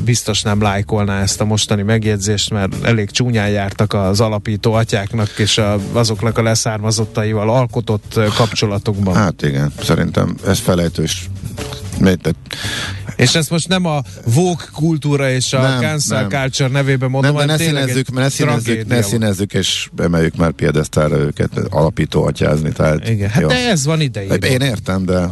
biztos 0.04 0.42
nem 0.42 0.62
lájkolná 0.62 1.22
ezt 1.22 1.40
a 1.40 1.44
mostani 1.44 1.82
megjegyzést, 1.82 2.50
mert 2.50 2.84
elég 2.84 3.10
csúnyán 3.10 3.48
jártak 3.48 3.92
az 3.92 4.20
alapító 4.20 4.72
atyáknak 4.72 5.38
és 5.38 5.58
a, 5.58 5.78
azoknak 5.92 6.38
a 6.38 6.42
leszármazottaival 6.42 7.50
alkotott 7.50 8.20
kapcsolatokban. 8.34 9.14
Hát 9.14 9.42
igen, 9.42 9.72
szerintem 9.82 10.36
ez 10.46 10.58
felejtős. 10.58 11.28
De- 12.00 12.16
És 13.16 13.34
ezt 13.34 13.50
most 13.50 13.68
nem 13.68 13.84
a 13.86 14.02
Vogue 14.24 14.64
kultúra 14.72 15.30
és 15.30 15.52
a 15.52 15.60
Nem, 15.60 15.80
cancel 15.80 16.20
nem. 16.20 16.28
culture 16.30 16.68
nevében 16.68 17.10
mondom, 17.10 17.34
Nem, 17.36 17.46
de 17.46 17.52
ne 17.52 17.58
színezzük, 17.58 18.12
ne 18.12 18.28
színezzük, 18.28 18.86
ne 18.86 19.02
színezzük, 19.02 19.52
és 19.52 19.88
emeljük 19.98 20.36
már 20.36 20.50
piedesztára 20.50 21.16
őket, 21.18 21.50
alapító 21.70 22.24
atyázni. 22.24 22.72
Tehát, 22.72 23.08
Igen, 23.08 23.28
hát 23.28 23.42
jó. 23.42 23.48
de 23.48 23.68
ez 23.68 23.84
van 23.84 24.00
idejében. 24.00 24.42
Én 24.50 24.60
értem, 24.60 25.04
de 25.04 25.30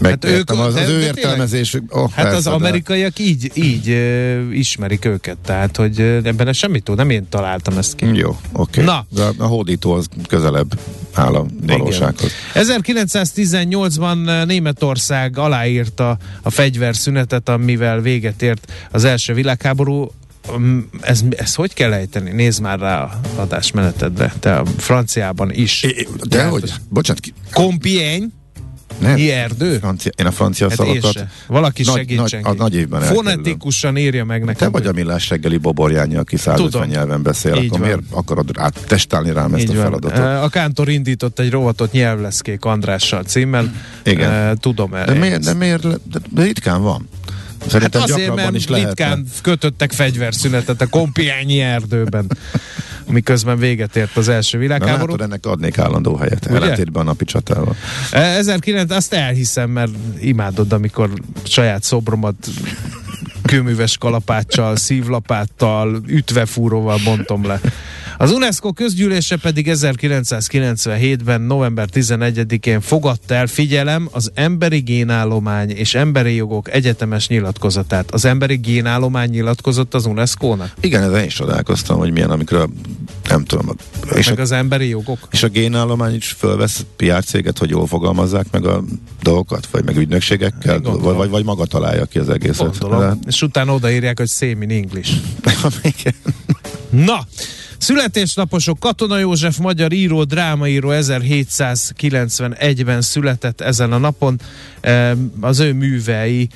megértem, 0.00 0.30
ők- 0.30 0.50
az, 0.50 0.56
de- 0.56 0.62
az 0.62 0.74
de 0.74 0.88
ő 0.88 1.00
értelmezésük. 1.00 1.96
Oh, 1.96 2.10
Hát 2.10 2.24
az 2.26 2.32
persze, 2.32 2.48
de- 2.48 2.54
amerikaiak 2.54 3.18
így, 3.18 3.50
így 3.54 3.88
uh, 3.88 4.56
ismerik 4.58 5.04
őket, 5.04 5.36
tehát 5.44 5.76
hogy 5.76 6.00
ebben 6.00 6.52
semmit 6.52 6.82
tud, 6.84 6.96
nem 6.96 7.10
én 7.10 7.26
találtam 7.28 7.78
ezt 7.78 7.94
ki. 7.94 8.06
Jó, 8.16 8.36
oké. 8.52 8.82
Na. 8.82 9.06
De 9.14 9.22
a 9.38 9.44
hódító 9.46 9.92
az 9.92 10.06
közelebb 10.28 10.78
áll 11.14 11.34
a 11.34 11.46
valósághoz. 11.66 12.30
1918-ban 12.54 14.28
eh, 14.28 14.44
Németország 14.44 15.38
aláírta 15.38 16.18
a 16.42 16.50
fegyverszünetet, 16.50 17.48
amivel 17.48 18.00
véget 18.00 18.42
ért 18.42 18.72
az 18.90 19.04
első 19.04 19.34
világháború. 19.34 20.10
Mm, 20.58 20.78
Ez, 21.00 21.20
ez 21.36 21.54
hogy 21.54 21.74
kell 21.74 21.92
ejteni? 21.92 22.30
Nézd 22.30 22.60
már 22.60 22.78
rá 22.78 23.02
a 23.02 23.20
adásmenetedre. 23.36 24.32
Te 24.40 24.54
a 24.56 24.64
franciában 24.76 25.50
is. 25.52 25.82
É, 25.82 26.06
De 26.22 26.44
hogy? 26.44 26.72
Bocsánat, 26.88 27.22
ki, 27.22 27.32
Compiègne, 27.52 28.26
nem. 28.98 29.12
mi 29.14 29.30
erdő? 29.30 29.78
Francia, 29.78 30.10
én 30.16 30.26
a 30.26 30.30
francia 30.30 30.68
Hát 30.68 30.76
szavakat... 30.76 31.26
Valaki 31.46 31.82
Nagy- 31.82 31.96
segítsen 31.96 32.40
nagy- 32.40 32.50
a 32.58 32.62
nagy 32.62 32.74
évben 32.74 33.02
elkerülöm. 33.02 33.24
Fonetikusan 33.24 33.96
írja 33.96 34.24
meg 34.24 34.40
nekem. 34.44 34.54
Te 34.72 34.78
vagy 34.78 34.86
a 34.86 34.92
millás 34.92 35.28
reggeli 35.28 35.56
boborjánya, 35.56 36.20
aki 36.20 36.36
150 36.36 36.70
Tudom. 36.70 36.88
nyelven 36.88 37.22
beszél, 37.22 37.54
Így 37.54 37.66
akkor 37.66 37.78
van. 37.78 37.80
miért 37.88 38.02
akarod 38.10 38.50
áttestálni 38.58 39.32
rám 39.32 39.54
ezt 39.54 39.62
Így 39.62 39.70
a 39.70 39.72
van. 39.74 39.82
feladatot? 39.82 40.18
Eh, 40.18 40.42
A 40.42 40.48
Kántor 40.48 40.88
indított 40.88 41.38
egy 41.38 41.50
rovatot 41.50 41.92
nyelvleszkék 41.92 42.64
Andrással 42.64 43.22
címmel. 43.22 43.72
Igen. 44.04 44.58
Tudom 44.58 44.90
De 44.90 45.12
miért, 45.14 45.44
de 45.44 45.54
miért, 45.54 45.82
de, 45.82 46.18
de 46.30 46.42
ritkán 46.42 46.82
van. 46.82 47.08
Hát 47.60 47.70
Szerintem 47.70 48.02
azért, 48.02 48.18
gyakrabban 48.18 48.44
mert 48.44 48.56
is 48.56 48.68
lehetne. 48.68 48.88
ritkán 48.88 49.26
kötöttek 49.42 49.92
fegyverszünetet 49.92 50.80
a 50.80 50.86
Kompiányi 50.86 51.60
erdőben, 51.60 52.26
miközben 53.08 53.58
véget 53.58 53.96
ért 53.96 54.16
az 54.16 54.28
első 54.28 54.56
Na 54.56 54.62
világháború. 54.62 55.10
látod, 55.12 55.20
ennek 55.20 55.46
adnék 55.46 55.78
állandó 55.78 56.16
helyet, 56.16 56.46
Ugye? 56.46 56.54
ellentétben 56.56 57.02
a 57.02 57.04
napi 57.04 57.24
csatával. 57.24 57.76
1900, 58.10 58.96
azt 58.96 59.12
elhiszem, 59.14 59.70
mert 59.70 59.90
imádod, 60.20 60.72
amikor 60.72 61.10
saját 61.42 61.82
szobromat 61.82 62.34
kőműves 63.42 63.98
kalapáccsal, 63.98 64.76
szívlapáttal, 64.76 66.00
ütvefúróval 66.06 66.98
bontom 67.04 67.46
le. 67.46 67.60
Az 68.18 68.30
UNESCO 68.30 68.72
közgyűlése 68.72 69.36
pedig 69.36 69.66
1997-ben, 69.70 71.40
november 71.40 71.88
11-én 71.92 72.80
fogadta 72.80 73.34
el, 73.34 73.46
figyelem, 73.46 74.08
az 74.10 74.30
emberi 74.34 74.78
génállomány 74.78 75.70
és 75.70 75.94
emberi 75.94 76.34
jogok 76.34 76.72
egyetemes 76.72 77.28
nyilatkozatát. 77.28 78.10
Az 78.10 78.24
emberi 78.24 78.56
génállomány 78.56 79.30
nyilatkozott 79.30 79.94
az 79.94 80.06
UNESCO-nak? 80.06 80.72
Igen, 80.80 81.02
ezen 81.02 81.24
is 81.24 81.34
csodálkoztam, 81.34 81.98
hogy 81.98 82.12
milyen, 82.12 82.30
amikor 82.30 82.68
nem 83.28 83.44
tudom. 83.44 83.76
És 84.14 84.28
Meg 84.28 84.38
a, 84.38 84.42
az 84.42 84.52
emberi 84.52 84.88
jogok? 84.88 85.28
és 85.30 85.42
a 85.42 85.48
génállomány 85.48 86.14
is 86.14 86.30
fölvesz 86.38 86.84
PR 86.96 87.24
céget, 87.24 87.58
hogy 87.58 87.70
jól 87.70 87.86
fogalmazzák 87.86 88.46
meg 88.50 88.66
a 88.66 88.84
dolgokat, 89.22 89.68
vagy 89.70 89.84
meg 89.84 89.96
ügynökségekkel, 89.96 90.80
vagy, 90.80 91.14
vagy, 91.14 91.28
vagy 91.28 91.44
maga 91.44 91.64
találja 91.64 92.04
ki 92.04 92.18
az 92.18 92.28
egészet. 92.28 92.78
Gondolom. 92.78 93.18
És 93.26 93.42
utána 93.42 93.74
odaírják, 93.74 94.18
hogy 94.18 94.28
same 94.28 94.64
in 94.64 94.70
English. 94.70 95.12
Na, 96.90 97.26
születésnaposok 97.82 98.78
Katona 98.78 99.18
József, 99.18 99.58
magyar 99.58 99.92
író, 99.92 100.24
drámaíró 100.24 100.88
1791-ben 100.92 103.00
született 103.00 103.60
ezen 103.60 103.92
a 103.92 103.98
napon. 103.98 104.40
Az 105.40 105.58
ő 105.58 105.72
művei 105.72 106.48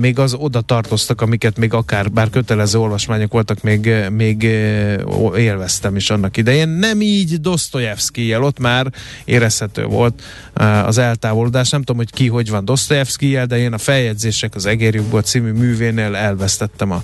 még 0.00 0.18
az 0.18 0.34
oda 0.34 0.60
tartoztak, 0.60 1.20
amiket 1.20 1.56
még 1.56 1.72
akár, 1.72 2.10
bár 2.10 2.30
kötelező 2.30 2.78
olvasmányok 2.78 3.32
voltak, 3.32 3.62
még, 3.62 3.90
még 4.10 4.44
e, 4.44 5.04
ó- 5.06 5.36
élveztem 5.36 5.96
is 5.96 6.10
annak 6.10 6.36
idején. 6.36 6.68
Nem 6.68 7.00
így 7.00 7.40
Dostoyevsky 7.40 8.26
jel, 8.26 8.42
ott 8.42 8.58
már 8.58 8.92
érezhető 9.24 9.84
volt 9.84 10.22
e, 10.54 10.84
az 10.84 10.98
eltávolodás. 10.98 11.70
Nem 11.70 11.80
tudom, 11.80 11.96
hogy 11.96 12.10
ki 12.10 12.28
hogy 12.28 12.50
van 12.50 12.64
Dostoyevsky 12.64 13.30
jel, 13.30 13.46
de 13.46 13.58
én 13.58 13.72
a 13.72 13.78
feljegyzések 13.78 14.54
az 14.54 14.66
Egérjukból 14.66 15.22
című 15.22 15.52
művénél 15.52 16.14
elvesztettem 16.14 16.90
a, 16.90 17.02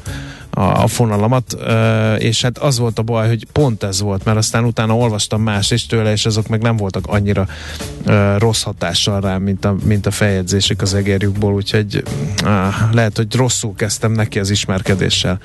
a, 0.51 0.83
a 0.83 0.87
fonalamat, 0.87 1.57
ö, 1.59 2.15
és 2.15 2.43
hát 2.43 2.59
az 2.59 2.79
volt 2.79 2.99
a 2.99 3.03
baj, 3.03 3.29
hogy 3.29 3.47
pont 3.63 3.83
ez 3.83 4.01
volt, 4.01 4.25
mert 4.25 4.37
aztán 4.37 4.65
utána 4.65 4.97
olvastam 4.97 5.43
más 5.43 5.71
is 5.71 5.87
tőle, 5.87 6.13
és 6.13 6.27
azok 6.27 6.49
meg 6.49 6.63
nem 6.63 6.77
voltak 6.77 7.07
annyira 7.07 7.47
ö, 8.05 8.39
rossz 8.39 8.63
hatással 8.63 9.21
rám, 9.21 9.43
mint 9.43 9.65
a, 9.65 9.77
mint 9.85 10.07
a 10.07 10.11
feljegyzések 10.11 10.83
az 10.83 10.95
egérjukból, 10.95 11.55
úgyhogy 11.55 12.03
á, 12.45 12.89
lehet, 12.93 13.17
hogy 13.17 13.35
rosszul 13.35 13.75
kezdtem 13.75 14.13
neki 14.13 14.39
az 14.39 14.51
ismerkedéssel. 14.51 15.41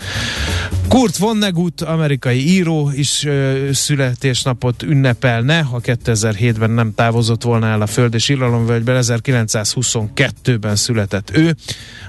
Kurt 0.88 1.17
Vonnegut, 1.17 1.81
amerikai 1.81 2.47
író 2.50 2.91
is 2.93 3.24
ö, 3.24 3.69
születésnapot 3.74 4.83
ünnepelne, 4.83 5.62
ha 5.62 5.81
2007-ben 5.83 6.71
nem 6.71 6.93
távozott 6.95 7.43
volna 7.43 7.67
el 7.67 7.81
a 7.81 7.88
Föld 7.88 8.13
és 8.13 8.29
Ilalomvölgyben, 8.29 9.03
1922-ben 9.03 10.75
született 10.75 11.38
ő. 11.38 11.55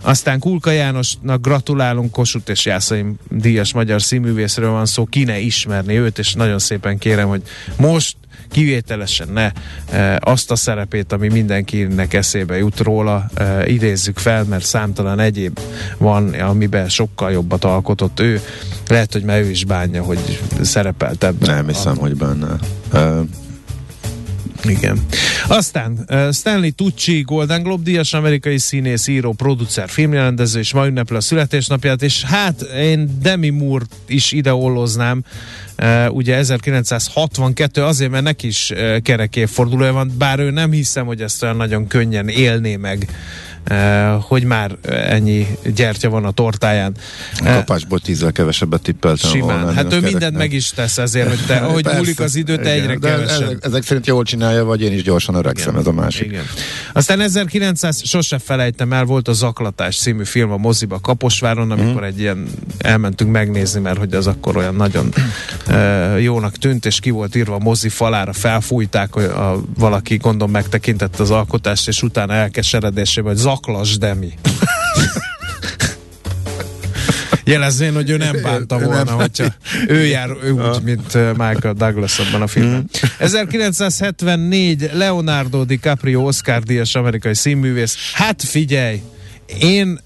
Aztán 0.02 0.38
Kulka 0.38 0.70
Jánosnak 0.70 1.40
gratulálunk, 1.40 2.10
Kossuth 2.10 2.50
és 2.50 2.64
Jászai 2.64 2.98
Jerusalem 2.98 3.16
díjas 3.30 3.72
magyar 3.72 4.02
színművészről 4.02 4.70
van 4.70 4.86
szó, 4.86 5.06
ki 5.06 5.24
ne 5.24 5.38
ismerni 5.38 5.97
őt, 5.98 6.18
és 6.18 6.34
nagyon 6.34 6.58
szépen 6.58 6.98
kérem, 6.98 7.28
hogy 7.28 7.42
most 7.76 8.16
kivételesen 8.50 9.28
ne 9.28 9.52
e, 9.90 10.18
azt 10.20 10.50
a 10.50 10.56
szerepét, 10.56 11.12
ami 11.12 11.28
mindenkinek 11.28 12.14
eszébe 12.14 12.56
jut 12.56 12.80
róla, 12.80 13.30
e, 13.34 13.66
idézzük 13.66 14.18
fel, 14.18 14.44
mert 14.44 14.64
számtalan 14.64 15.20
egyéb 15.20 15.60
van, 15.98 16.32
amiben 16.32 16.88
sokkal 16.88 17.30
jobbat 17.30 17.64
alkotott 17.64 18.20
ő. 18.20 18.40
Lehet, 18.88 19.12
hogy 19.12 19.22
már 19.22 19.40
ő 19.40 19.50
is 19.50 19.64
bánja, 19.64 20.02
hogy 20.02 20.40
szerepelt 20.60 21.24
ebben. 21.24 21.54
Nem 21.54 21.66
hiszem, 21.66 21.96
hogy 21.96 22.16
benne. 22.16 22.56
Uh, 22.92 23.28
igen. 24.64 25.04
Aztán 25.46 26.08
Stanley 26.32 26.70
Tucci, 26.70 27.20
Golden 27.20 27.62
Globe 27.62 27.82
díjas, 27.82 28.12
amerikai 28.12 28.58
színész, 28.58 29.06
író, 29.06 29.32
producer, 29.32 29.88
filmjelendező, 29.88 30.58
és 30.58 30.72
ma 30.72 30.86
ünnepli 30.86 31.16
a 31.16 31.20
születésnapját, 31.20 32.02
és 32.02 32.24
hát 32.24 32.60
én 32.62 33.18
Demi 33.22 33.48
Moore 33.48 33.84
is 34.06 34.32
ide 34.32 34.54
olloznám, 34.54 35.24
ugye 36.08 36.36
1962, 36.36 37.82
azért, 37.82 38.10
mert 38.10 38.24
neki 38.24 38.46
is 38.46 38.70
uh, 38.70 38.96
kerek 39.02 39.36
évfordulója 39.36 39.92
van, 39.92 40.12
bár 40.18 40.38
ő 40.38 40.50
nem 40.50 40.70
hiszem, 40.70 41.06
hogy 41.06 41.22
ezt 41.22 41.42
olyan 41.42 41.56
nagyon 41.56 41.86
könnyen 41.86 42.28
élné 42.28 42.76
meg 42.76 43.08
hogy 44.20 44.44
már 44.44 44.76
ennyi 44.88 45.46
gyertya 45.74 46.10
van 46.10 46.24
a 46.24 46.30
tortáján. 46.30 46.94
A 47.38 47.44
kapásból 47.44 47.98
tízzel 47.98 48.32
kevesebbet 48.32 48.82
tippeltem 48.82 49.30
Simán. 49.30 49.74
Hát 49.74 49.92
ő 49.92 50.00
mindent 50.00 50.36
meg 50.36 50.52
is 50.52 50.70
tesz 50.70 50.98
ezért, 50.98 51.28
hogy 51.28 51.46
te, 51.46 51.56
ahogy 51.56 51.82
Persze, 51.82 51.98
múlik 51.98 52.20
az 52.20 52.34
idő, 52.34 52.56
te 52.56 52.70
egyre 52.70 52.94
kevesebb. 52.94 53.42
Ezek, 53.42 53.58
ezek 53.64 53.82
szerint 53.82 54.06
jól 54.06 54.24
csinálja, 54.24 54.64
vagy 54.64 54.82
én 54.82 54.92
is 54.92 55.02
gyorsan 55.02 55.34
öregszem, 55.34 55.68
igen, 55.68 55.80
ez 55.80 55.86
a 55.86 55.92
másik. 55.92 56.26
Igen. 56.26 56.44
Aztán 56.92 57.20
1900, 57.20 58.02
sose 58.04 58.38
felejtem 58.38 58.92
el, 58.92 59.04
volt 59.04 59.28
a 59.28 59.32
Zaklatás 59.32 59.96
című 59.96 60.24
film 60.24 60.50
a 60.50 60.56
moziba 60.56 60.98
Kaposváron, 61.00 61.70
amikor 61.70 62.00
mm. 62.00 62.04
egy 62.04 62.20
ilyen 62.20 62.46
elmentünk 62.78 63.30
megnézni, 63.30 63.80
mert 63.80 63.98
hogy 63.98 64.14
az 64.14 64.26
akkor 64.26 64.56
olyan 64.56 64.74
nagyon 64.74 65.12
uh, 65.68 66.22
jónak 66.22 66.56
tűnt, 66.56 66.86
és 66.86 67.00
ki 67.00 67.10
volt 67.10 67.34
írva 67.34 67.54
a 67.54 67.58
mozi 67.58 67.88
falára, 67.88 68.32
felfújták, 68.32 69.12
hogy 69.12 69.24
a, 69.24 69.60
valaki 69.78 70.16
gondom 70.16 70.50
megtekintett 70.50 71.18
az 71.18 71.30
alkotást, 71.30 71.88
és 71.88 72.02
utána 72.02 72.32
elkeseredésében, 72.32 73.32
hogy 73.32 73.40
zaklas 73.48 73.98
Demi. 73.98 74.32
Jelezvén, 77.44 77.94
hogy 77.94 78.10
ő 78.10 78.16
nem 78.16 78.36
bánta 78.42 78.78
volna, 78.78 79.12
hogyha 79.12 79.44
ő 79.88 80.06
jár 80.06 80.28
ő 80.42 80.50
úgy, 80.50 80.82
mint 80.82 81.14
Michael 81.14 81.74
Douglas 81.76 82.18
abban 82.18 82.42
a 82.42 82.46
filmben. 82.46 82.90
1974 83.18 84.82
mm. 84.82 84.98
Leonardo 84.98 85.64
DiCaprio 85.64 86.20
Oscar 86.20 86.62
díjas 86.62 86.94
amerikai 86.94 87.34
színművész. 87.34 87.96
Hát 88.12 88.42
figyelj, 88.42 89.02
én 89.60 90.00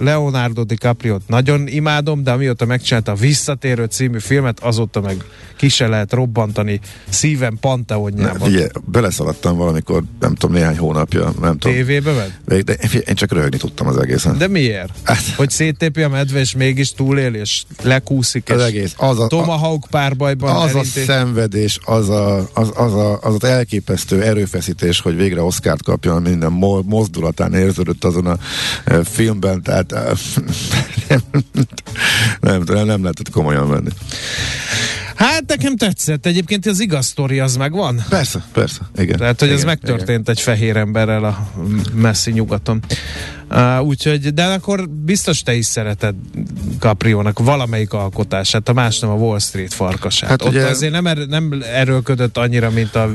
Leonardo 0.00 0.62
DiCaprio-t 0.64 1.22
nagyon 1.26 1.66
imádom, 1.66 2.22
de 2.22 2.30
amióta 2.30 2.64
megcsinálta 2.64 3.12
a 3.12 3.14
Visszatérő 3.14 3.84
című 3.84 4.18
filmet, 4.18 4.60
azóta 4.60 5.00
meg 5.00 5.24
ki 5.56 5.68
se 5.68 5.86
lehet 5.86 6.12
robbantani 6.12 6.80
szívem 7.08 7.56
panteonjában. 7.60 8.48
Ugye, 8.48 8.68
beleszaladtam 8.84 9.56
valamikor, 9.56 10.02
nem 10.20 10.34
tudom, 10.34 10.56
néhány 10.56 10.78
hónapja, 10.78 11.32
nem 11.40 11.58
tudom. 11.58 11.76
TV-be 11.76 12.12
vagy? 12.12 12.64
De 12.64 12.72
én 13.06 13.14
csak 13.14 13.32
röhögni 13.32 13.56
tudtam 13.56 13.86
az 13.86 13.96
egészen. 13.96 14.38
De 14.38 14.48
miért? 14.48 14.90
Hát, 15.02 15.22
hogy 15.36 15.50
széttépi 15.50 16.02
a 16.02 16.08
medve, 16.08 16.38
és 16.38 16.54
mégis 16.54 16.92
túlél, 16.92 17.34
és 17.34 17.62
lekúszik, 17.82 18.50
az 18.50 18.60
és 18.60 18.66
egész. 18.66 18.94
Az 18.96 19.18
a, 19.18 19.26
Tomahawk 19.26 19.86
párbajban 19.90 20.56
Az 20.56 20.70
elintés. 20.70 21.02
a 21.02 21.12
szenvedés, 21.12 21.78
az, 21.84 22.08
a, 22.08 22.36
az, 22.52 22.72
az, 22.74 22.94
a, 22.94 23.18
az 23.22 23.34
az 23.34 23.44
elképesztő 23.44 24.22
erőfeszítés, 24.22 25.00
hogy 25.00 25.16
végre 25.16 25.42
Oscárt 25.42 25.82
kapjon, 25.82 26.22
minden 26.22 26.52
mozdulatán 26.86 27.54
érződött 27.54 28.04
azon 28.04 28.26
a 28.26 28.38
film 29.04 29.35
filmben, 29.40 29.62
tehát 29.62 29.90
nem, 31.08 31.20
nem, 32.40 32.62
nem, 32.66 32.86
nem 32.86 33.02
lehetett 33.02 33.30
komolyan 33.30 33.68
venni. 33.68 33.90
Hát 35.14 35.44
nekem 35.46 35.76
tetszett. 35.76 36.26
Egyébként 36.26 36.66
az 36.66 36.80
igaz 36.80 37.06
sztori 37.06 37.38
az 37.38 37.56
megvan. 37.56 38.04
Persze, 38.08 38.44
persze. 38.52 38.80
Igen. 38.96 39.16
Tehát, 39.16 39.38
hogy 39.38 39.48
igen, 39.48 39.60
ez 39.60 39.66
megtörtént 39.66 40.08
igen. 40.08 40.24
egy 40.26 40.40
fehér 40.40 40.76
emberrel 40.76 41.24
a 41.24 41.50
messzi 41.94 42.30
nyugaton. 42.30 42.82
Uh, 43.50 43.82
úgyhogy, 43.82 44.34
de 44.34 44.44
akkor 44.44 44.88
biztos 44.88 45.42
te 45.42 45.54
is 45.54 45.66
szereted 45.66 46.14
Capriónak 46.78 47.38
valamelyik 47.38 47.92
alkotását, 47.92 48.68
a 48.68 48.72
más 48.72 48.98
nem 48.98 49.10
a 49.10 49.14
Wall 49.14 49.38
Street 49.38 49.74
farkasát. 49.74 50.30
Hát 50.30 50.42
Ott 50.42 50.48
ugye, 50.48 50.66
azért 50.66 50.92
nem, 50.92 51.06
er, 51.06 51.16
nem 51.16 51.62
erőlködött 51.72 52.36
annyira, 52.36 52.70
mint 52.70 52.94
a 52.94 53.10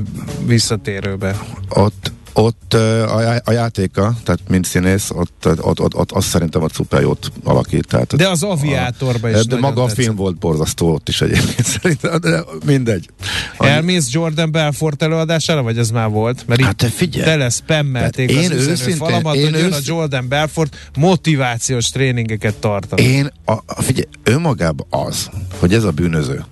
visszatérőbe. 0.46 1.40
Ott 1.70 2.12
ott 2.34 2.74
a, 2.74 3.42
a 3.44 3.52
játéka, 3.52 4.16
tehát 4.24 4.40
mint 4.50 4.66
színész, 4.66 5.10
ott, 5.10 5.48
ott, 5.62 5.80
ott, 5.80 5.96
ott 5.96 6.12
azt 6.12 6.28
szerintem 6.28 6.62
ott 6.62 6.74
szuper 6.74 7.02
jót 7.02 7.32
alakít. 7.44 7.88
Tehát 7.88 8.16
de 8.16 8.30
az 8.30 8.44
aviátorban 8.44 9.36
is 9.36 9.46
De 9.46 9.60
maga 9.60 9.84
a 9.84 9.88
film 9.88 10.16
volt 10.16 10.38
borzasztó 10.38 10.94
ott 10.94 11.10
is 11.10 11.22
egyébként 11.22 11.68
szerintem, 11.82 12.20
de 12.20 12.44
mindegy. 12.66 13.10
Elmész 13.58 14.12
Jordan 14.12 14.52
Belfort 14.52 15.02
előadására, 15.02 15.62
vagy 15.62 15.78
ez 15.78 15.90
már 15.90 16.10
volt? 16.10 16.48
Mert 16.48 16.62
hát 16.62 16.76
te 16.76 16.88
figyelj. 16.88 17.26
Tele 17.26 17.50
spammelték 17.50 18.32
én 18.32 18.52
az 18.52 18.68
őszintén, 18.68 18.96
falamat, 18.96 19.36
én 19.36 19.52
hogy 19.52 19.60
jön 19.60 19.74
a 19.74 19.80
Jordan 19.84 20.28
Belfort 20.28 20.78
motivációs 20.98 21.90
tréningeket 21.90 22.56
tartani. 22.56 23.02
Én, 23.02 23.32
a, 23.46 23.52
a, 23.52 23.82
figyelj, 23.82 24.08
önmagában 24.24 24.88
az, 24.90 25.30
hogy 25.60 25.74
ez 25.74 25.84
a 25.84 25.92
bűnöző, 25.92 26.46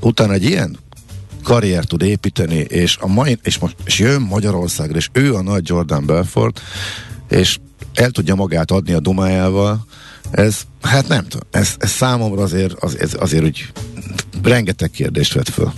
utána 0.00 0.32
egy 0.32 0.44
ilyen 0.44 0.78
karriert 1.46 1.88
tud 1.88 2.02
építeni, 2.02 2.56
és, 2.56 2.96
a 3.00 3.06
mai, 3.06 3.38
és, 3.42 3.58
most, 3.58 3.76
és 3.84 3.98
jön 3.98 4.20
Magyarországra, 4.20 4.96
és 4.96 5.08
ő 5.12 5.34
a 5.34 5.42
nagy 5.42 5.68
Jordan 5.68 6.06
Belfort, 6.06 6.60
és 7.28 7.58
el 7.94 8.10
tudja 8.10 8.34
magát 8.34 8.70
adni 8.70 8.92
a 8.92 9.00
dumájával, 9.00 9.86
ez, 10.30 10.60
hát 10.82 11.08
nem 11.08 11.26
tudom, 11.28 11.48
ez, 11.50 11.74
ez 11.78 11.90
számomra 11.90 12.42
azért, 12.42 12.72
az, 12.72 12.98
ez, 12.98 13.16
azért 13.18 13.44
úgy 13.44 13.72
rengeteg 14.42 14.90
kérdést 14.90 15.32
vet 15.32 15.48
föl. 15.48 15.72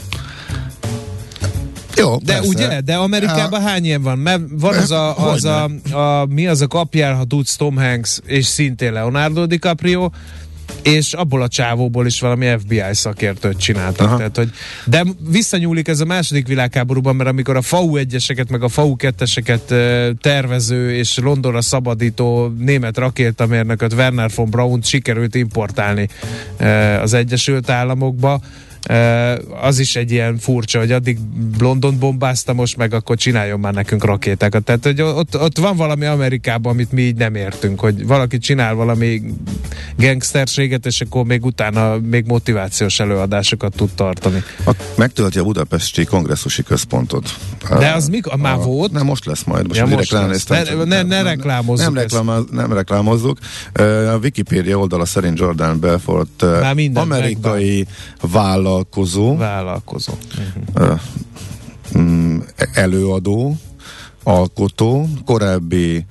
Jó, 1.97 2.17
de 2.17 2.33
persze. 2.33 2.49
ugye, 2.49 2.81
de 2.81 2.97
Amerikában 2.97 3.61
a... 3.61 3.69
hány 3.69 3.85
ilyen 3.85 4.03
van? 4.03 4.19
Mert 4.19 4.43
van 4.51 4.75
az 4.75 4.91
a, 4.91 5.31
az 5.31 5.45
a, 5.45 5.71
a, 5.93 6.27
mi 6.27 6.47
az 6.47 6.61
a 6.61 6.67
kapjál, 6.67 7.15
ha 7.15 7.25
tudsz 7.25 7.57
Tom 7.57 7.77
Hanks, 7.77 8.21
és 8.27 8.47
szintén 8.47 8.93
Leonardo 8.93 9.47
DiCaprio, 9.47 10.11
és 10.83 11.13
abból 11.13 11.43
a 11.43 11.49
csávóból 11.49 12.07
is 12.07 12.21
valami 12.21 12.47
FBI 12.59 12.83
szakértőt 12.91 13.59
csináltak. 13.59 14.07
Aha. 14.07 14.17
Tehát, 14.17 14.37
hogy, 14.37 14.51
de 14.85 15.05
visszanyúlik 15.31 15.89
ez 15.89 16.01
a 16.01 16.05
második 16.05 16.47
világháborúban, 16.47 17.17
mert 17.17 17.31
amikor 17.31 17.57
a 17.57 17.63
FAU 17.63 17.97
egyeseket, 17.97 18.51
meg 18.51 18.63
a 18.63 18.69
FAU 18.69 18.97
ketteseket 18.97 19.75
tervező 20.21 20.95
és 20.95 21.19
Londonra 21.19 21.61
szabadító 21.61 22.55
német 22.59 22.99
rakétamérnököt 22.99 23.93
Werner 23.93 24.31
von 24.35 24.51
Braun 24.51 24.83
sikerült 24.83 25.35
importálni 25.35 26.09
az 27.03 27.13
Egyesült 27.13 27.71
Államokba, 27.71 28.41
az 29.61 29.79
is 29.79 29.97
egy 29.97 30.11
ilyen 30.11 30.39
furcsa, 30.39 30.79
hogy 30.79 30.93
addig 30.93 31.19
London 31.59 31.99
bombázta, 31.99 32.53
most 32.53 32.77
meg 32.77 32.93
akkor 32.95 33.17
csináljon 33.17 33.61
már 33.61 33.75
nekünk 33.75 34.05
rakétákat. 34.05 34.63
Tehát, 34.63 34.85
hogy 34.85 35.03
ott, 35.03 35.41
ott 35.41 35.59
van 35.59 35.77
valami 35.77 36.05
Amerikában, 36.05 36.73
amit 36.73 36.93
mi 36.93 37.03
így 37.03 37.17
nem 37.17 37.35
értünk, 37.35 37.81
hogy 37.81 38.07
valaki 38.07 38.39
csinál 38.39 38.75
valami 38.75 39.23
gangsterséget, 39.97 40.87
és 40.87 41.01
akkor 41.01 41.25
még 41.25 41.45
utána 41.45 41.99
még 41.99 42.27
motivációs 42.27 43.01
előadásokat 43.01 43.75
tud 43.77 43.91
tartani. 43.95 44.43
A, 44.67 44.71
megtölti 44.97 45.39
a 45.39 45.45
budapesti 45.45 46.05
kongresszusi 46.05 46.63
központot. 46.63 47.37
De 47.79 47.93
az 47.93 48.09
mikor? 48.09 48.37
Már 48.37 48.55
a, 48.55 48.59
volt? 48.59 48.93
Nem, 48.93 49.05
most 49.05 49.25
lesz 49.25 49.45
majd. 49.45 49.67
Most 49.67 49.81
ja, 49.81 49.87
most 49.87 50.11
lesz. 50.11 50.47
Ne, 50.47 50.63
ne, 50.63 50.85
ne, 50.85 51.03
ne 51.03 51.23
reklámozzuk 51.23 51.95
nem, 51.95 52.03
reklámoz, 52.03 52.45
nem 52.51 52.73
reklámozzuk. 52.73 53.39
A 54.13 54.19
Wikipédia 54.23 54.79
oldala 54.79 55.05
szerint 55.05 55.39
Jordan 55.39 55.81
Belfort 55.81 56.45
amerikai 56.95 57.87
vállalat 58.21 58.68
vállalkozó, 58.69 59.37
vállalkozó. 59.37 60.13
Uh-huh. 60.75 62.43
előadó, 62.73 63.57
alkotó, 64.23 65.09
korábbi 65.25 66.05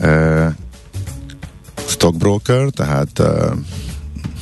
uh, 0.00 0.46
stockbroker, 1.86 2.68
tehát 2.70 3.18
uh, 3.18 3.26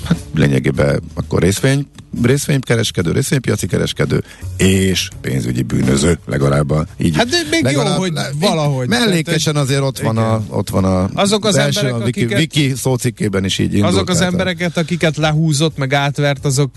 hát 0.04 0.18
lényegében 0.34 1.02
akkor 1.14 1.42
részvény 1.42 1.86
részvénykereskedő, 2.22 3.12
részvénypiaci 3.12 3.66
kereskedő 3.66 4.22
és 4.56 5.08
pénzügyi 5.20 5.62
bűnöző 5.62 6.18
legalább 6.26 6.70
a, 6.70 6.86
így. 6.98 7.16
Hát 7.16 7.28
de 7.28 7.36
még 7.50 7.62
legalább, 7.62 7.96
jó, 7.96 8.00
hogy 8.00 8.12
valahogy. 8.40 8.88
Mellékesen 8.88 9.56
azért 9.56 9.80
ott 9.80 9.98
van 9.98 10.16
a, 10.16 10.42
ott 10.48 10.70
van 10.70 10.84
a 10.84 11.08
azok 11.14 11.44
az 11.44 11.56
emberek, 11.56 11.92
a 11.92 11.96
Wiki, 11.96 12.22
akiket, 12.22 12.38
Wiki 12.38 12.72
szócikkében 12.76 13.44
is 13.44 13.58
így 13.58 13.74
indult. 13.74 13.92
Azok 13.92 14.08
az 14.08 14.20
embereket, 14.20 14.76
akiket 14.76 15.16
lehúzott, 15.16 15.76
meg 15.76 15.92
átvert, 15.92 16.44
azok 16.44 16.70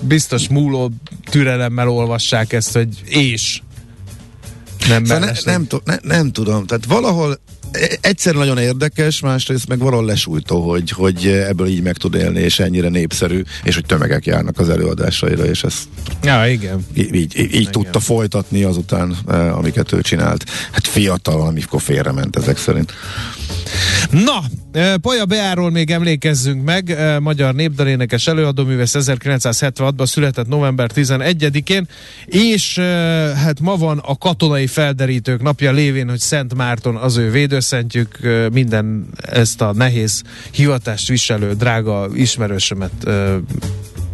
biztos 0.00 0.48
múló 0.48 0.90
türelemmel 1.30 1.88
olvassák 1.88 2.52
ezt, 2.52 2.72
hogy 2.72 2.88
és 3.04 3.60
nem, 4.88 5.04
szóval 5.04 5.24
ne, 5.24 5.52
nem, 5.52 5.66
ne, 5.84 5.96
nem 6.02 6.32
tudom, 6.32 6.66
tehát 6.66 6.84
valahol 6.84 7.40
egyszer 8.00 8.34
nagyon 8.34 8.58
érdekes, 8.58 9.20
másrészt 9.20 9.68
meg 9.68 9.78
valahol 9.78 10.04
lesújtó, 10.04 10.70
hogy, 10.70 10.90
hogy 10.90 11.26
ebből 11.26 11.66
így 11.66 11.82
meg 11.82 11.96
tud 11.96 12.14
élni, 12.14 12.40
és 12.40 12.58
ennyire 12.58 12.88
népszerű, 12.88 13.42
és 13.64 13.74
hogy 13.74 13.86
tömegek 13.86 14.26
járnak 14.26 14.58
az 14.58 14.68
előadásaira, 14.68 15.44
és 15.44 15.64
ezt 15.64 15.82
ja, 16.22 16.46
igen. 16.46 16.86
így, 16.94 17.14
így, 17.14 17.38
így 17.38 17.54
igen. 17.54 17.72
tudta 17.72 18.00
folytatni 18.00 18.62
azután, 18.62 19.10
amiket 19.52 19.92
ő 19.92 20.00
csinált. 20.00 20.44
Hát 20.70 20.86
fiatal, 20.86 21.40
amikor 21.40 21.80
félrement 21.80 22.36
ezek 22.36 22.58
szerint. 22.58 22.92
Na, 24.10 24.42
Paja 25.00 25.24
Beáról 25.24 25.70
még 25.70 25.90
emlékezzünk 25.90 26.64
meg, 26.64 26.96
magyar 27.20 27.54
népdalénekes 27.54 28.26
előadóművész 28.26 28.94
1976-ban 28.98 30.06
született 30.06 30.48
november 30.48 30.90
11-én, 30.94 31.88
és 32.26 32.78
hát 33.34 33.60
ma 33.60 33.76
van 33.76 33.98
a 33.98 34.18
katonai 34.18 34.66
felderítők 34.66 35.42
napja 35.42 35.72
lévén, 35.72 36.08
hogy 36.08 36.18
Szent 36.18 36.54
Márton 36.54 36.96
az 36.96 37.16
ő 37.16 37.30
védőszentjük, 37.30 38.18
minden 38.52 39.06
ezt 39.30 39.60
a 39.60 39.72
nehéz 39.72 40.22
hivatást 40.50 41.08
viselő 41.08 41.52
drága 41.52 42.08
ismerősömet 42.14 42.92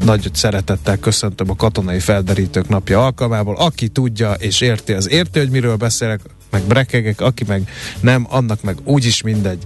nagy 0.05 0.31
szeretettel 0.33 0.97
köszöntöm 0.97 1.51
a 1.51 1.57
katonai 1.57 2.01
felderítők 2.01 2.69
napja 2.69 3.05
alkalmából. 3.05 3.57
Aki 3.57 3.89
tudja 3.89 4.33
és 4.33 4.61
érti, 4.61 4.93
az 4.93 5.11
érti, 5.11 5.39
hogy 5.39 5.51
miről 5.51 5.77
beszélek, 5.77 6.21
meg 6.51 6.63
brekegek, 6.63 7.21
aki 7.21 7.45
meg 7.47 7.69
nem, 8.01 8.27
annak 8.31 8.63
meg 8.63 8.77
úgyis 8.85 9.23
mindegy. 9.23 9.65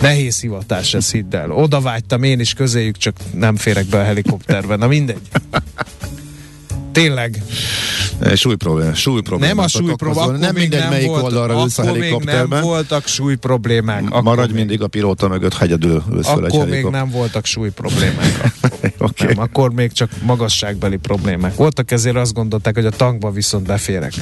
Nehéz 0.00 0.40
hivatás 0.40 0.94
ez, 0.94 1.10
hidd 1.10 1.36
el. 1.36 1.50
Oda 1.50 1.80
vágytam 1.80 2.22
én 2.22 2.40
is 2.40 2.54
közéjük, 2.54 2.96
csak 2.96 3.16
nem 3.32 3.56
férek 3.56 3.86
be 3.86 3.98
a 3.98 4.04
helikopterben. 4.04 4.78
Na 4.78 4.86
mindegy. 4.86 5.28
Tényleg. 6.98 7.42
Súly 8.34 8.56
probléma, 8.56 8.94
súly 8.94 9.20
probléma. 9.20 9.54
Nem 9.54 9.64
a 9.64 9.68
súly 9.68 9.94
probléma, 9.94 10.30
nem 10.30 10.54
mindegy, 10.54 10.80
nem 10.80 10.88
melyik 10.90 11.08
volt, 11.08 11.22
oldalra 11.22 11.52
ülsz 11.52 11.78
a 11.78 11.84
helikopterben. 11.84 12.48
nem 12.48 12.62
voltak 12.62 13.06
súly 13.06 13.36
problémák. 13.36 14.04
Akkor 14.06 14.22
Maradj 14.22 14.48
még, 14.48 14.58
mindig 14.58 14.82
a 14.82 14.86
pilóta 14.86 15.28
mögött 15.28 15.54
hegyedül 15.54 16.02
ülsz 16.12 16.28
Akkor 16.28 16.44
egy 16.44 16.52
még 16.52 16.60
helikopter. 16.60 17.00
nem 17.00 17.10
voltak 17.10 17.44
súly 17.44 17.70
problémák. 17.70 18.52
okay. 18.98 19.26
Nem, 19.26 19.38
akkor 19.38 19.72
még 19.72 19.92
csak 19.92 20.10
magasságbeli 20.22 20.96
problémák 20.96 21.54
voltak, 21.54 21.90
ezért 21.90 22.16
azt 22.16 22.34
gondolták, 22.34 22.74
hogy 22.74 22.86
a 22.86 22.90
tankba 22.90 23.30
viszont 23.30 23.66
beférek. 23.66 24.12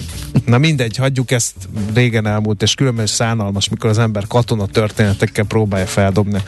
Na 0.45 0.59
mindegy, 0.59 0.97
hagyjuk 0.97 1.31
ezt 1.31 1.55
régen 1.95 2.27
elmúlt, 2.27 2.63
és 2.63 2.75
különben 2.75 3.07
szánalmas, 3.07 3.69
mikor 3.69 3.91
az 3.91 3.99
ember 3.99 4.25
katona 4.27 4.67
történetekkel 4.67 5.45
próbálja 5.45 5.87
feldobni. 5.87 6.43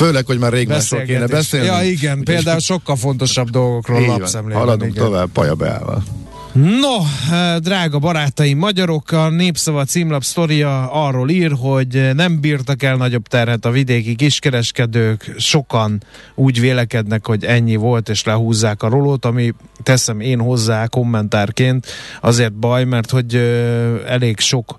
Főleg, 0.00 0.26
hogy 0.26 0.38
már 0.38 0.52
rég 0.52 0.68
másról 0.68 1.02
kéne 1.02 1.26
beszélni. 1.26 1.66
Ja 1.66 1.82
igen, 1.82 2.22
például 2.22 2.58
sokkal 2.58 2.96
fontosabb 2.96 3.50
dolgokról 3.50 4.06
lapszemlében. 4.06 4.58
Haladunk 4.58 4.90
igen. 4.90 5.04
tovább 5.04 5.28
Paja 5.32 5.54
Beával. 5.54 6.02
No, 6.52 6.96
eh, 7.30 7.56
drága 7.58 7.98
barátaim, 7.98 8.58
magyarok, 8.58 9.12
a 9.12 9.28
Népszava 9.28 9.84
címlap 9.84 10.22
sztoria 10.22 10.90
arról 10.90 11.30
ír, 11.30 11.52
hogy 11.60 12.10
nem 12.14 12.40
bírtak 12.40 12.82
el 12.82 12.96
nagyobb 12.96 13.26
terhet 13.26 13.64
a 13.64 13.70
vidéki 13.70 14.14
kiskereskedők, 14.14 15.34
sokan 15.38 16.02
úgy 16.34 16.60
vélekednek, 16.60 17.26
hogy 17.26 17.44
ennyi 17.44 17.76
volt, 17.76 18.08
és 18.08 18.24
lehúzzák 18.24 18.82
a 18.82 18.88
rolót, 18.88 19.24
ami 19.24 19.54
teszem 19.82 20.20
én 20.20 20.40
hozzá 20.40 20.86
kommentárként, 20.86 21.86
azért 22.20 22.52
baj, 22.52 22.84
mert 22.84 23.10
hogy 23.10 23.34
elég 24.06 24.38
sok 24.38 24.76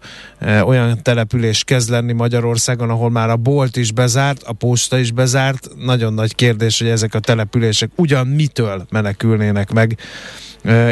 olyan 0.65 1.03
település 1.03 1.63
kezd 1.63 1.89
lenni 1.89 2.13
Magyarországon, 2.13 2.89
ahol 2.89 3.09
már 3.09 3.29
a 3.29 3.37
bolt 3.37 3.77
is 3.77 3.91
bezárt, 3.91 4.43
a 4.43 4.53
posta 4.53 4.97
is 4.97 5.11
bezárt, 5.11 5.69
nagyon 5.77 6.13
nagy 6.13 6.35
kérdés, 6.35 6.79
hogy 6.79 6.89
ezek 6.89 7.13
a 7.13 7.19
települések 7.19 7.91
ugyan 7.95 8.27
mitől 8.27 8.85
menekülnének 8.89 9.71
meg, 9.71 9.97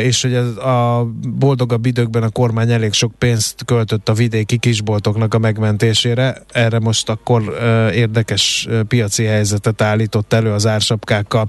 és 0.01 0.21
hogy 0.21 0.33
ez 0.33 0.47
a 0.47 1.07
boldogabb 1.37 1.85
időkben 1.85 2.23
a 2.23 2.29
kormány 2.29 2.71
elég 2.71 2.93
sok 2.93 3.11
pénzt 3.17 3.65
költött 3.65 4.09
a 4.09 4.13
vidéki 4.13 4.57
kisboltoknak 4.57 5.33
a 5.33 5.39
megmentésére. 5.39 6.41
Erre 6.51 6.79
most 6.79 7.09
akkor 7.09 7.57
érdekes 7.93 8.67
piaci 8.87 9.23
helyzetet 9.23 9.81
állított 9.81 10.33
elő 10.33 10.51
az 10.51 10.67
ársapkákkal. 10.67 11.47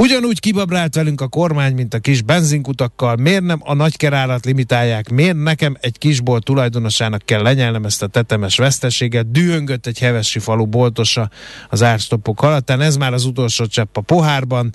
Ugyanúgy 0.00 0.40
kibabrált 0.40 0.94
velünk 0.94 1.20
a 1.20 1.28
kormány, 1.28 1.74
mint 1.74 1.94
a 1.94 1.98
kis 1.98 2.22
benzinkutakkal. 2.22 3.16
Miért 3.16 3.42
nem 3.42 3.60
a 3.64 3.74
nagykerárat 3.74 4.44
limitálják? 4.44 5.10
Miért 5.10 5.42
nekem 5.42 5.76
egy 5.80 5.98
kisbolt 5.98 6.44
tulajdonosának 6.44 7.22
kell 7.24 7.42
lenyelnem 7.42 7.84
ezt 7.84 8.02
a 8.02 8.06
tetemes 8.06 8.56
veszteséget? 8.56 9.30
Dühöngött 9.30 9.86
egy 9.86 9.98
hevesi 9.98 10.38
falu 10.38 10.66
boltosa 10.66 11.30
az 11.68 11.82
árstoppok 11.82 12.40
halatán. 12.40 12.80
Ez 12.80 12.96
már 12.96 13.12
az 13.12 13.24
utolsó 13.24 13.66
csepp 13.66 13.96
a 13.96 14.00
pohárban. 14.00 14.74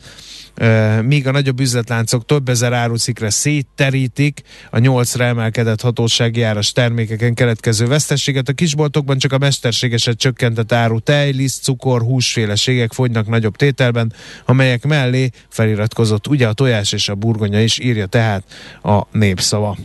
Míg 1.02 1.28
a 1.28 1.32
nagyobb 1.32 1.60
üzletláncok 1.60 2.26
több 2.26 2.50
ezer 2.50 2.74
árucikre 2.74 3.30
szétterítik 3.30 4.42
a 4.72 4.80
nyolcra 4.80 5.24
emelkedett 5.24 5.82
hatósági 5.82 6.42
áras 6.42 6.72
termékeken 6.72 7.34
keletkező 7.34 7.86
veszteséget, 7.86 8.50
a 8.50 8.54
kisboltokban 8.54 9.18
csak 9.18 9.34
a 9.34 9.38
mesterségeset 9.38 10.18
csökkentett 10.18 10.72
áru 10.72 11.00
tej, 11.00 11.32
liszt, 11.32 11.64
cukor, 11.64 12.02
húsféleségek 12.02 12.94
fogynak 12.94 13.28
nagyobb 13.28 13.56
tételben, 13.56 14.14
amelyek 14.46 14.86
mellé 14.86 15.13
feliratkozott 15.48 16.28
ugye 16.28 16.48
a 16.48 16.54
tojás 16.54 16.92
és 16.92 17.10
a 17.10 17.16
burgonya 17.16 17.62
is, 17.62 17.80
írja 17.80 18.06
tehát 18.06 18.44
a 18.84 19.02
népszava. 19.12 19.78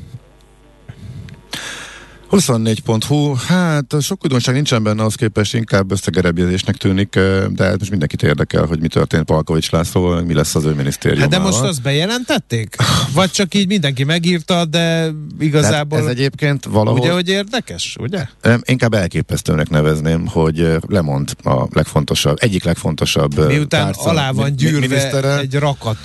24.hu, 2.31 3.35
hát 3.35 3.95
sok 4.01 4.25
újdonság 4.25 4.55
nincsen 4.55 4.83
benne, 4.83 5.05
az 5.05 5.15
képest 5.15 5.55
inkább 5.55 5.91
összegerebjezésnek 5.91 6.77
tűnik, 6.77 7.11
de 7.49 7.65
hát 7.65 7.79
most 7.79 7.91
mindenkit 7.91 8.23
érdekel, 8.23 8.65
hogy 8.65 8.81
mi 8.81 8.89
történt 8.89 9.25
Palkovics 9.25 9.71
Lászlóval, 9.71 10.23
mi 10.23 10.35
lesz 10.35 10.55
az 10.55 10.65
ő 10.65 10.73
minisztériumával. 10.75 11.39
Hát 11.39 11.51
de 11.51 11.51
most 11.51 11.65
azt 11.65 11.83
bejelentették? 11.83 12.77
Vagy 13.13 13.31
csak 13.31 13.55
így 13.55 13.67
mindenki 13.67 14.05
megírta, 14.05 14.65
de 14.65 15.11
igazából... 15.39 15.99
ez 15.99 16.07
egyébként 16.07 16.65
valahol... 16.65 17.01
Ugye, 17.01 17.13
hogy 17.13 17.29
érdekes, 17.29 17.97
ugye? 18.01 18.27
Inkább 18.63 18.95
elképesztőnek 18.95 19.69
nevezném, 19.69 20.27
hogy 20.27 20.79
lemond 20.89 21.33
a 21.45 21.67
legfontosabb, 21.71 22.37
egyik 22.41 22.65
legfontosabb 22.65 23.47
Miután 23.47 23.85
tárca, 23.85 24.11
alá 24.11 24.31
van 24.31 24.57
gyűrve 24.57 25.39
egy 25.39 25.55
rakat 25.55 25.99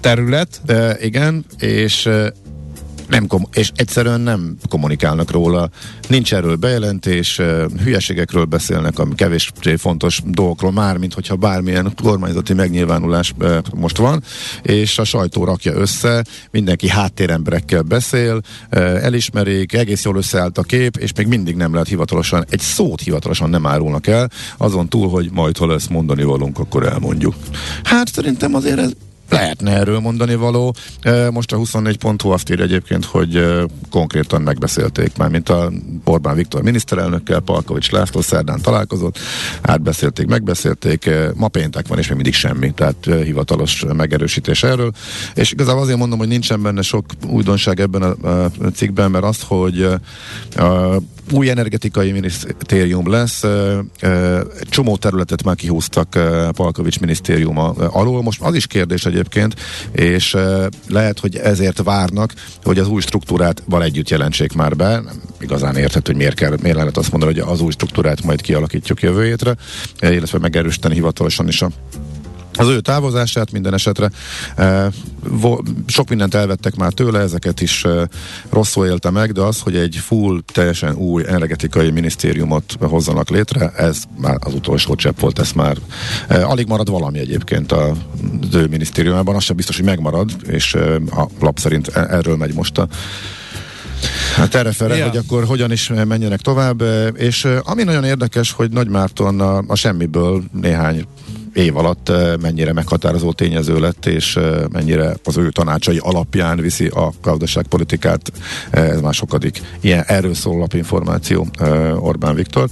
terület. 0.00 0.60
De 0.64 0.96
igen, 1.00 1.44
és 1.58 2.08
nem 3.08 3.26
kom- 3.26 3.56
és 3.56 3.70
egyszerűen 3.74 4.20
nem 4.20 4.56
kommunikálnak 4.68 5.30
róla. 5.30 5.70
Nincs 6.08 6.34
erről 6.34 6.56
bejelentés, 6.56 7.40
hülyeségekről 7.82 8.44
beszélnek, 8.44 8.98
ami 8.98 9.14
kevés 9.14 9.52
fontos 9.76 10.22
dolgokról 10.24 10.72
már, 10.72 10.96
mint 10.96 11.14
hogyha 11.14 11.36
bármilyen 11.36 11.92
kormányzati 12.02 12.52
megnyilvánulás 12.52 13.34
most 13.74 13.96
van, 13.96 14.22
és 14.62 14.98
a 14.98 15.04
sajtó 15.04 15.44
rakja 15.44 15.72
össze, 15.72 16.24
mindenki 16.50 16.88
háttéremberekkel 16.88 17.82
beszél, 17.82 18.40
elismerik, 18.70 19.72
egész 19.72 20.04
jól 20.04 20.16
összeállt 20.16 20.58
a 20.58 20.62
kép, 20.62 20.96
és 20.96 21.10
még 21.16 21.26
mindig 21.26 21.56
nem 21.56 21.72
lehet 21.72 21.88
hivatalosan, 21.88 22.44
egy 22.50 22.60
szót 22.60 23.00
hivatalosan 23.00 23.50
nem 23.50 23.66
árulnak 23.66 24.06
el, 24.06 24.30
azon 24.56 24.88
túl, 24.88 25.08
hogy 25.08 25.30
majd 25.32 25.56
ha 25.56 25.66
lesz 25.66 25.86
mondani 25.86 26.22
valunk, 26.22 26.58
akkor 26.58 26.86
elmondjuk. 26.86 27.34
Hát 27.82 28.12
szerintem 28.12 28.54
azért 28.54 28.78
ez 28.78 28.90
lehetne 29.28 29.70
erről 29.70 29.98
mondani 29.98 30.34
való. 30.34 30.74
Most 31.30 31.52
a 31.52 31.56
24.hu 31.56 32.30
azt 32.30 32.50
írja 32.50 32.64
egyébként, 32.64 33.04
hogy 33.04 33.64
konkrétan 33.90 34.42
megbeszélték 34.42 35.16
már, 35.16 35.28
mint 35.28 35.48
a 35.48 35.72
Orbán 36.04 36.34
Viktor 36.34 36.62
miniszterelnökkel, 36.62 37.40
Palkovics 37.40 37.90
László 37.90 38.20
szerdán 38.20 38.60
találkozott, 38.60 39.18
átbeszélték, 39.62 40.26
megbeszélték, 40.26 41.10
ma 41.34 41.48
péntek 41.48 41.88
van, 41.88 41.98
és 41.98 42.06
még 42.06 42.14
mindig 42.14 42.34
semmi, 42.34 42.72
tehát 42.74 43.08
hivatalos 43.24 43.84
megerősítés 43.96 44.62
erről. 44.62 44.92
És 45.34 45.52
igazából 45.52 45.82
azért 45.82 45.98
mondom, 45.98 46.18
hogy 46.18 46.28
nincsen 46.28 46.62
benne 46.62 46.82
sok 46.82 47.04
újdonság 47.26 47.80
ebben 47.80 48.02
a 48.02 48.50
cikkben, 48.74 49.10
mert 49.10 49.24
azt, 49.24 49.42
hogy 49.42 49.88
új 51.32 51.50
energetikai 51.50 52.12
minisztérium 52.12 53.10
lesz, 53.10 53.44
csomó 54.60 54.96
területet 54.96 55.44
már 55.44 55.54
kihúztak 55.54 56.08
Palkovics 56.50 57.00
minisztériuma 57.00 57.68
alól. 57.70 58.22
Most 58.22 58.40
az 58.40 58.54
is 58.54 58.66
kérdés 58.66 59.04
egyébként, 59.16 59.54
és 59.92 60.36
lehet, 60.88 61.20
hogy 61.20 61.36
ezért 61.36 61.82
várnak, 61.82 62.32
hogy 62.62 62.78
az 62.78 62.88
új 62.88 63.00
struktúrát 63.00 63.62
val 63.64 63.82
együtt 63.82 64.08
jelentsék 64.08 64.52
már 64.52 64.76
be. 64.76 64.88
Nem 64.88 65.22
igazán 65.40 65.76
érthető, 65.76 66.10
hogy 66.12 66.16
miért, 66.16 66.34
kell, 66.34 66.56
miért 66.62 66.76
lehet 66.76 66.96
azt 66.96 67.10
mondani, 67.10 67.32
hogy 67.32 67.48
az 67.52 67.60
új 67.60 67.70
struktúrát 67.70 68.22
majd 68.22 68.40
kialakítjuk 68.40 69.02
jövő 69.02 69.24
hétre, 69.24 69.56
illetve 70.00 70.38
megerősíteni 70.38 70.94
hivatalosan 70.94 71.48
is 71.48 71.62
a 71.62 71.70
az 72.56 72.68
ő 72.68 72.80
távozását 72.80 73.52
minden 73.52 73.74
esetre 73.74 74.10
e, 74.56 74.90
vo, 75.28 75.58
sok 75.86 76.08
mindent 76.08 76.34
elvettek 76.34 76.74
már 76.74 76.92
tőle, 76.92 77.18
ezeket 77.18 77.60
is 77.60 77.84
e, 77.84 78.08
rosszul 78.50 78.86
élte 78.86 79.10
meg, 79.10 79.32
de 79.32 79.40
az, 79.40 79.60
hogy 79.60 79.76
egy 79.76 79.96
full, 79.96 80.40
teljesen 80.52 80.94
új 80.94 81.24
energetikai 81.26 81.90
minisztériumot 81.90 82.76
hozzanak 82.80 83.30
létre, 83.30 83.70
ez 83.76 84.02
már 84.20 84.36
az 84.40 84.54
utolsó 84.54 84.94
csepp 84.94 85.20
volt, 85.20 85.38
ez 85.38 85.52
már 85.52 85.76
e, 86.28 86.46
alig 86.46 86.66
marad 86.66 86.90
valami 86.90 87.18
egyébként 87.18 87.72
az 87.72 87.96
ő 88.54 88.66
minisztériumában, 88.66 89.34
az 89.34 89.42
sem 89.42 89.56
biztos, 89.56 89.76
hogy 89.76 89.84
megmarad, 89.84 90.30
és 90.46 90.74
e, 90.74 90.94
a 90.94 91.28
lap 91.40 91.58
szerint 91.58 91.88
erről 91.88 92.36
megy 92.36 92.54
most 92.54 92.78
a 92.78 92.88
Hát 94.36 94.54
erre 94.54 94.72
fele, 94.72 94.96
ja. 94.96 95.08
hogy 95.08 95.16
akkor 95.16 95.44
hogyan 95.44 95.72
is 95.72 95.88
menjenek 95.88 96.40
tovább, 96.40 96.82
és 97.14 97.48
ami 97.64 97.82
nagyon 97.82 98.04
érdekes, 98.04 98.52
hogy 98.52 98.70
Nagy 98.70 98.88
Márton 98.88 99.40
a, 99.40 99.62
a 99.66 99.74
semmiből 99.74 100.42
néhány 100.52 101.06
év 101.56 101.76
alatt 101.76 102.12
mennyire 102.40 102.72
meghatározó 102.72 103.32
tényező 103.32 103.78
lett, 103.78 104.06
és 104.06 104.38
mennyire 104.72 105.16
az 105.24 105.36
ő 105.36 105.50
tanácsai 105.50 105.98
alapján 105.98 106.56
viszi 106.56 106.86
a 106.86 107.12
gazdaságpolitikát. 107.22 108.32
Ez 108.70 109.00
már 109.00 109.14
sokadik 109.14 109.62
ilyen 109.80 110.04
erről 110.06 110.34
szól 110.34 110.58
lapinformáció 110.58 111.46
Orbán 111.98 112.34
Viktor. 112.34 112.68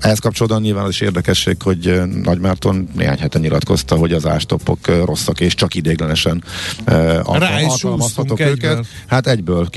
Ehhez 0.00 0.18
kapcsolódóan 0.18 0.60
nyilván 0.60 0.84
az 0.84 0.90
is 0.90 1.00
érdekesség, 1.00 1.62
hogy 1.62 2.00
Nagy 2.22 2.38
Márton 2.38 2.88
néhány 2.96 3.18
hete 3.18 3.38
nyilatkozta, 3.38 3.96
hogy 3.96 4.12
az 4.12 4.26
ástopok 4.26 4.78
rosszak, 5.04 5.40
és 5.40 5.54
csak 5.54 5.74
idéglenesen 5.74 6.44
alkalmazhatók 7.22 8.40
őket. 8.40 8.50
Egyből. 8.50 8.84
Hát 9.06 9.26
egyből. 9.26 9.68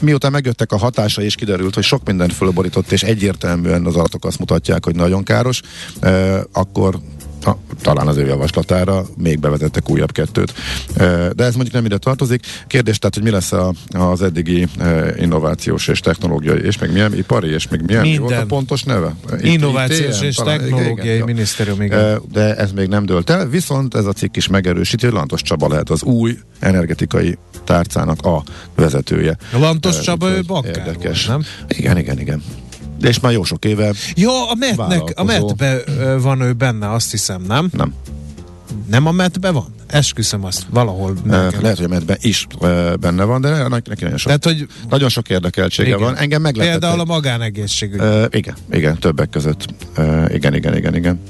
Miután 0.00 0.32
megjöttek 0.32 0.72
a 0.72 0.76
hatása, 0.78 1.22
és 1.22 1.34
kiderült, 1.34 1.74
hogy 1.74 1.84
sok 1.84 2.06
mindent 2.06 2.32
fölborított, 2.32 2.92
és 2.92 3.02
egyértelműen 3.02 3.86
az 3.86 3.96
adatok 3.96 4.24
azt 4.24 4.38
mutatják, 4.38 4.84
hogy 4.84 4.94
nagyon 4.94 5.22
káros, 5.22 5.60
akkor 6.52 6.98
ha, 7.42 7.58
talán 7.82 8.06
az 8.06 8.16
ő 8.16 8.26
javaslatára 8.26 9.06
még 9.16 9.38
bevezettek 9.38 9.90
újabb 9.90 10.12
kettőt. 10.12 10.52
De 11.34 11.44
ez 11.44 11.54
mondjuk 11.54 11.72
nem 11.72 11.84
ide 11.84 11.98
tartozik. 11.98 12.46
Kérdés 12.66 12.98
tehát, 12.98 13.14
hogy 13.14 13.24
mi 13.24 13.30
lesz 13.30 13.52
a, 13.52 13.72
az 13.88 14.22
eddigi 14.22 14.66
innovációs 15.18 15.88
és 15.88 16.00
technológiai, 16.00 16.60
és 16.60 16.78
még 16.78 16.90
milyen 16.90 17.16
ipari, 17.16 17.48
és 17.48 17.68
még 17.68 17.80
milyen 17.80 18.02
Minden. 18.02 18.20
volt 18.20 18.34
a 18.34 18.46
pontos 18.46 18.82
neve? 18.82 19.14
Innovációs 19.40 20.16
ITN, 20.16 20.24
és 20.24 20.34
talán, 20.34 20.58
technológiai 20.58 21.14
igen, 21.14 21.26
minisztérium, 21.26 21.82
igen. 21.82 22.22
De 22.32 22.56
ez 22.56 22.72
még 22.72 22.88
nem 22.88 23.06
dőlt 23.06 23.30
el, 23.30 23.48
viszont 23.48 23.94
ez 23.94 24.06
a 24.06 24.12
cikk 24.12 24.36
is 24.36 24.48
megerősíti, 24.48 25.04
hogy 25.04 25.14
Lantos 25.14 25.42
Csaba 25.42 25.68
lehet 25.68 25.90
az 25.90 26.02
új 26.02 26.38
energetikai 26.58 27.38
tárcának 27.64 28.22
a 28.22 28.42
vezetője. 28.74 29.36
Lantos 29.52 30.00
Csaba, 30.00 30.28
ő 30.30 30.42
érdekes. 30.64 31.26
Volt, 31.26 31.38
nem? 31.38 31.66
Igen, 31.78 31.98
igen, 31.98 32.20
igen. 32.20 32.42
De 33.00 33.08
és 33.08 33.20
már 33.20 33.32
jó 33.32 33.44
sok 33.44 33.64
éve. 33.64 33.92
Ja, 34.14 34.50
a 34.50 34.54
metnek, 34.54 35.12
a 35.14 35.24
metbe 35.24 35.82
van 36.18 36.40
ő 36.40 36.52
benne, 36.52 36.90
azt 36.92 37.10
hiszem, 37.10 37.42
nem? 37.42 37.68
Nem. 37.72 37.94
Nem 38.90 39.06
a 39.06 39.12
metbe 39.12 39.50
van? 39.50 39.74
Esküszöm 39.86 40.44
azt, 40.44 40.66
valahol. 40.70 41.10
Uh, 41.10 41.30
lehet, 41.60 41.76
hogy 41.76 41.84
a 41.84 41.88
medben 41.88 42.16
is 42.20 42.46
uh, 42.60 42.94
benne 42.94 43.24
van, 43.24 43.40
de 43.40 43.68
neki 43.68 44.02
nagyon 44.02 44.16
sok, 44.16 44.26
Tehát, 44.26 44.44
hogy 44.44 44.66
nagyon 44.88 45.08
sok 45.08 45.28
érdekeltsége 45.28 45.88
igen. 45.88 46.00
van. 46.00 46.16
Engem 46.16 46.42
meglepett. 46.42 46.70
Például 46.70 47.00
a 47.00 47.04
magánegészségügy. 47.04 48.00
Uh, 48.00 48.24
igen, 48.30 48.54
igen, 48.70 48.98
többek 48.98 49.30
között. 49.30 49.64
Uh, 49.98 50.34
igen, 50.34 50.54
igen, 50.54 50.76
igen, 50.76 50.94
igen. 50.94 51.20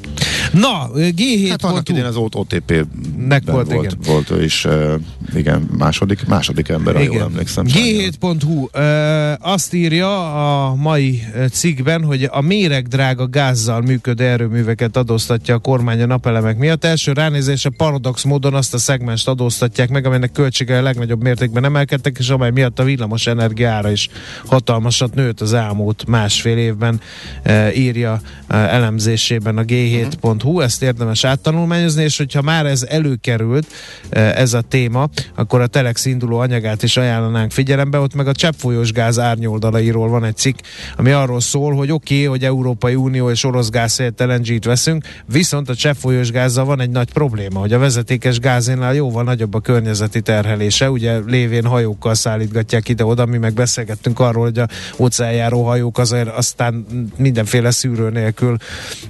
Na, 0.52 0.90
G7 0.94 1.46
Hát 1.50 1.64
annak 1.64 1.88
idén 1.88 2.04
az 2.04 2.16
OTP 2.16 2.86
Nek 3.16 3.42
volt, 3.44 3.72
volt, 3.72 3.84
igen. 3.84 3.98
volt 4.04 4.30
ő 4.30 4.42
is, 4.42 4.64
uh, 4.64 4.94
igen, 5.34 5.68
második, 5.78 6.26
második 6.26 6.68
ember, 6.68 6.94
ha 6.94 7.00
jól 7.00 7.20
emlékszem. 7.20 7.64
G7.hu 7.66 8.68
uh, 8.74 9.52
azt 9.52 9.74
írja 9.74 10.34
a 10.66 10.74
mai 10.74 11.22
cikkben, 11.52 12.04
hogy 12.04 12.28
a 12.30 12.40
méregdrága 12.40 13.26
gázzal 13.26 13.80
működő 13.80 14.24
erőműveket 14.24 14.96
adóztatja 14.96 15.54
a 15.54 15.58
kormány 15.58 16.02
a 16.02 16.06
napelemek 16.06 16.58
miatt. 16.58 16.84
Első 16.84 17.12
ránézése 17.12 17.70
paradox 17.76 18.24
módon 18.24 18.54
azt 18.54 18.74
a 18.74 18.78
szegmest 18.78 19.28
adóztatják 19.28 19.88
meg, 19.88 20.06
amelynek 20.06 20.32
költsége 20.32 20.78
a 20.78 20.82
legnagyobb 20.82 21.22
mértékben 21.22 21.64
emelkedtek, 21.64 22.16
és 22.18 22.28
amely 22.28 22.50
miatt 22.50 22.78
a 22.78 22.84
villamos 22.84 23.26
energiára 23.26 23.90
is 23.90 24.08
hatalmasat 24.46 25.14
nőtt 25.14 25.40
az 25.40 25.52
elmúlt 25.52 26.04
másfél 26.06 26.56
évben, 26.56 27.00
uh, 27.46 27.78
írja 27.78 28.20
uh, 28.48 28.74
elemzésében 28.74 29.58
a 29.58 29.62
G7.hu 29.62 30.30
telex.hu, 30.30 30.60
ezt 30.60 30.82
érdemes 30.82 31.24
áttanulmányozni, 31.24 32.02
és 32.02 32.16
hogyha 32.16 32.42
már 32.42 32.66
ez 32.66 32.82
előkerült, 32.82 33.66
eh, 34.08 34.36
ez 34.36 34.52
a 34.54 34.60
téma, 34.60 35.08
akkor 35.34 35.60
a 35.60 35.66
Telex 35.66 36.04
induló 36.04 36.38
anyagát 36.38 36.82
is 36.82 36.96
ajánlanánk 36.96 37.50
figyelembe, 37.50 37.98
ott 37.98 38.14
meg 38.14 38.26
a 38.26 38.32
cseppfolyós 38.32 38.92
gáz 38.92 39.18
árnyoldalairól 39.18 40.08
van 40.08 40.24
egy 40.24 40.36
cikk, 40.36 40.58
ami 40.96 41.10
arról 41.10 41.40
szól, 41.40 41.74
hogy 41.74 41.92
oké, 41.92 42.14
okay, 42.14 42.26
hogy 42.26 42.44
Európai 42.44 42.94
Unió 42.94 43.30
és 43.30 43.44
orosz 43.44 43.70
gáz 43.70 43.96
helyett 43.96 44.20
LNG-t 44.20 44.64
veszünk, 44.64 45.04
viszont 45.26 45.68
a 45.68 45.74
cseppfolyós 45.74 46.30
gázzal 46.30 46.64
van 46.64 46.80
egy 46.80 46.90
nagy 46.90 47.12
probléma, 47.12 47.60
hogy 47.60 47.72
a 47.72 47.78
vezetékes 47.78 48.38
gázénál 48.38 48.94
jóval 48.94 49.22
nagyobb 49.22 49.54
a 49.54 49.60
környezeti 49.60 50.20
terhelése, 50.20 50.90
ugye 50.90 51.18
lévén 51.26 51.64
hajókkal 51.64 52.14
szállítgatják 52.14 52.88
ide-oda, 52.88 53.26
mi 53.26 53.38
meg 53.38 53.52
beszélgettünk 53.54 54.20
arról, 54.20 54.44
hogy 54.44 54.58
a 54.58 54.68
óceánjáró 54.96 55.62
hajók 55.62 55.98
azért 55.98 56.28
aztán 56.28 56.86
mindenféle 57.16 57.70
szűrő 57.70 58.10
nélkül 58.10 58.56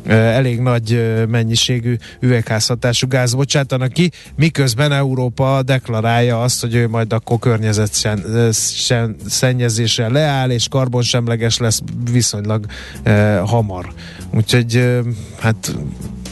elég 0.06 0.60
nagy 0.60 1.14
mennyiségű 1.28 1.96
üvegházhatású 2.20 3.08
gáz 3.08 3.34
bocsátanak 3.34 3.92
ki, 3.92 4.10
miközben 4.36 4.92
Európa 4.92 5.56
deklarálja 6.00 6.42
azt, 6.42 6.60
hogy 6.60 6.74
ő 6.74 6.88
majd 6.88 7.12
akkor 7.12 7.38
környezet 7.38 7.92
szennyezéssel 9.26 10.10
leáll, 10.10 10.50
és 10.50 10.68
karbonsemleges 10.68 11.58
lesz 11.58 11.80
viszonylag 12.10 12.66
eh, 13.02 13.40
hamar. 13.46 13.92
Úgyhogy 14.34 14.76
eh, 14.76 14.98
hát 15.38 15.74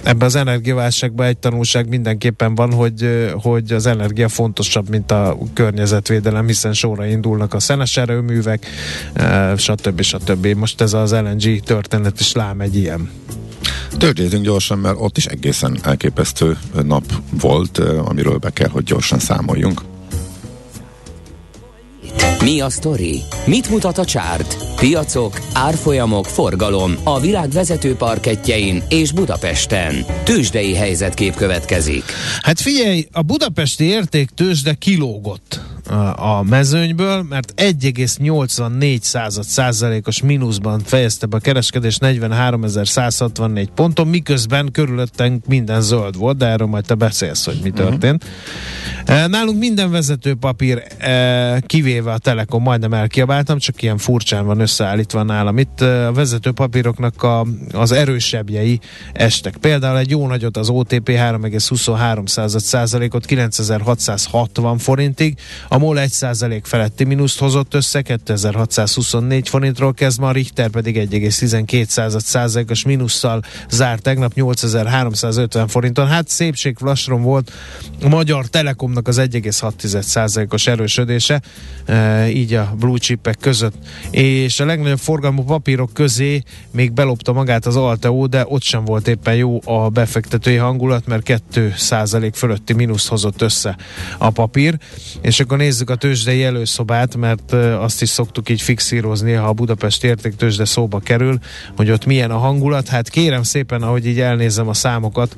ebben 0.03 0.27
az 0.27 0.35
energiaválságban 0.35 1.27
egy 1.27 1.39
tanulság 1.39 1.89
mindenképpen 1.89 2.55
van, 2.55 2.73
hogy, 2.73 3.31
hogy 3.43 3.73
az 3.73 3.87
energia 3.87 4.29
fontosabb, 4.29 4.89
mint 4.89 5.11
a 5.11 5.39
környezetvédelem, 5.53 6.47
hiszen 6.47 6.73
sorra 6.73 7.07
indulnak 7.07 7.55
a 7.55 7.61
szenes 7.61 7.97
erőművek, 7.97 8.67
stb. 9.57 10.01
stb. 10.01 10.47
Most 10.47 10.81
ez 10.81 10.93
az 10.93 11.13
LNG 11.13 11.61
történet 11.61 12.21
is 12.21 12.33
lám 12.33 12.61
egy 12.61 12.77
ilyen. 12.77 13.11
Tőzsdézünk 13.99 14.45
gyorsan, 14.45 14.79
mert 14.79 14.97
ott 14.99 15.17
is 15.17 15.27
egészen 15.27 15.79
elképesztő 15.83 16.59
nap 16.83 17.05
volt, 17.41 17.79
amiről 17.79 18.37
be 18.37 18.51
kell, 18.51 18.69
hogy 18.69 18.85
gyorsan 18.85 19.19
számoljunk. 19.19 19.83
Mi 22.43 22.61
a 22.61 22.71
sztori? 22.71 23.21
Mit 23.47 23.71
mutat 23.71 23.99
a 23.99 24.05
csárt? 24.05 24.57
Piacok, 24.77 25.41
árfolyamok, 25.53 26.27
forgalom 26.27 26.95
a 27.05 27.21
világ 27.21 27.51
vezető 27.51 27.95
parketjein 27.95 28.83
és 28.89 29.13
Budapesten. 29.13 30.05
Tőzsdei 30.25 30.75
helyzetkép 30.75 31.35
következik. 31.35 32.05
Hát 32.43 32.61
figyelj, 32.61 33.07
a 33.13 33.23
budapesti 33.23 33.85
érték 33.85 34.31
tőzsde 34.31 34.75
kilógott 34.75 35.61
a 36.17 36.43
mezőnyből, 36.43 37.23
mert 37.23 37.53
1,84 37.57 39.01
század 39.01 39.45
százalékos 39.45 40.23
mínuszban 40.23 40.81
fejezte 40.81 41.27
be 41.27 41.37
a 41.37 41.41
kereskedés 41.41 41.99
43.164 42.01 43.67
ponton, 43.75 44.07
miközben 44.07 44.71
körülöttünk 44.73 45.47
minden 45.47 45.81
zöld 45.81 46.17
volt, 46.17 46.37
de 46.37 46.47
erről 46.47 46.67
majd 46.67 46.85
te 46.85 46.95
beszélsz, 46.95 47.45
hogy 47.45 47.59
mi 47.63 47.69
mhm. 47.69 47.79
történt. 47.79 48.25
Uh-huh. 48.25 49.29
Nálunk 49.29 49.59
minden 49.59 49.91
vezető 49.91 50.35
papír, 50.35 50.83
kivéve 51.67 52.13
a 52.13 52.19
Telekom, 52.19 52.63
majdnem 52.63 52.95
elkiabáltam, 52.95 53.59
csak 53.59 53.83
ilyen 53.83 53.99
furcsán 53.99 54.47
van 54.47 54.61
összeállítva 54.61 55.23
nálam. 55.23 55.59
Itt 55.59 55.81
a 55.81 56.13
vezető 56.15 56.53
papíroknak 56.53 57.23
a, 57.23 57.47
az 57.73 57.93
erősebbjei 57.93 58.81
estek. 59.13 59.57
Például 59.57 59.99
egy 59.99 60.11
jó 60.11 60.27
nagyot 60.27 60.57
az 60.57 60.69
OTP 60.69 61.09
3,23 61.09 62.59
százalékot 62.59 63.25
9660 63.25 64.79
forintig, 64.79 65.37
a 65.69 65.78
a 65.79 65.81
MOL 65.81 65.97
1% 66.01 66.61
feletti 66.63 67.05
mínuszt 67.05 67.39
hozott 67.39 67.75
össze, 67.75 68.03
2624 68.03 69.49
forintról 69.49 69.95
kezd 69.95 70.21
ma, 70.21 70.29
a 70.29 70.33
Richter 70.33 70.69
pedig 70.69 70.97
1,12 70.97 72.19
százalékos 72.19 72.85
mínusszal 72.85 73.43
zárt 73.71 74.03
tegnap 74.03 74.35
8350 74.35 75.69
forinton. 75.69 76.07
Hát 76.07 76.29
szépség 76.29 76.77
flasron 76.77 77.23
volt 77.23 77.53
a 78.03 78.09
Magyar 78.09 78.47
Telekomnak 78.47 79.09
az 79.09 79.19
1,6 79.19 80.01
százalékos 80.01 80.67
erősödése, 80.67 81.41
e, 81.85 82.29
így 82.29 82.55
a 82.55 82.75
blue 82.79 82.99
chipek 82.99 83.37
között. 83.41 83.75
És 84.11 84.61
a 84.61 84.65
legnagyobb 84.65 84.99
forgalmú 84.99 85.43
papírok 85.43 85.93
közé 85.93 86.43
még 86.71 86.93
belopta 86.93 87.33
magát 87.33 87.67
az 87.67 87.77
Alteo, 87.77 88.27
de 88.27 88.45
ott 88.49 88.63
sem 88.63 88.85
volt 88.85 89.09
éppen 89.09 89.35
jó 89.35 89.61
a 89.65 89.89
befektetői 89.89 90.57
hangulat, 90.57 91.07
mert 91.07 91.23
2 91.23 91.75
százalék 91.77 92.35
fölötti 92.35 92.73
mínuszt 92.73 93.09
hozott 93.09 93.43
össze 93.43 93.77
a 94.19 94.31
papír. 94.31 94.79
És 95.21 95.41
akkor 95.41 95.57
nézzük 95.69 95.91
a 95.91 95.95
tőzsdei 95.95 96.45
előszobát, 96.45 97.17
mert 97.17 97.53
azt 97.53 98.03
is 98.03 98.09
szoktuk 98.09 98.49
így 98.49 98.61
fixírozni, 98.61 99.33
ha 99.33 99.47
a 99.47 99.53
Budapest 99.53 100.05
értéktőzsde 100.05 100.65
szóba 100.65 100.99
kerül, 100.99 101.39
hogy 101.77 101.91
ott 101.91 102.07
milyen 102.07 102.31
a 102.31 102.39
hangulat. 102.39 102.89
Hát 102.89 103.09
kérem 103.09 103.43
szépen, 103.43 103.83
ahogy 103.83 104.07
így 104.07 104.21
elnézem 104.21 104.69
a 104.69 104.75
számokat, 104.75 105.37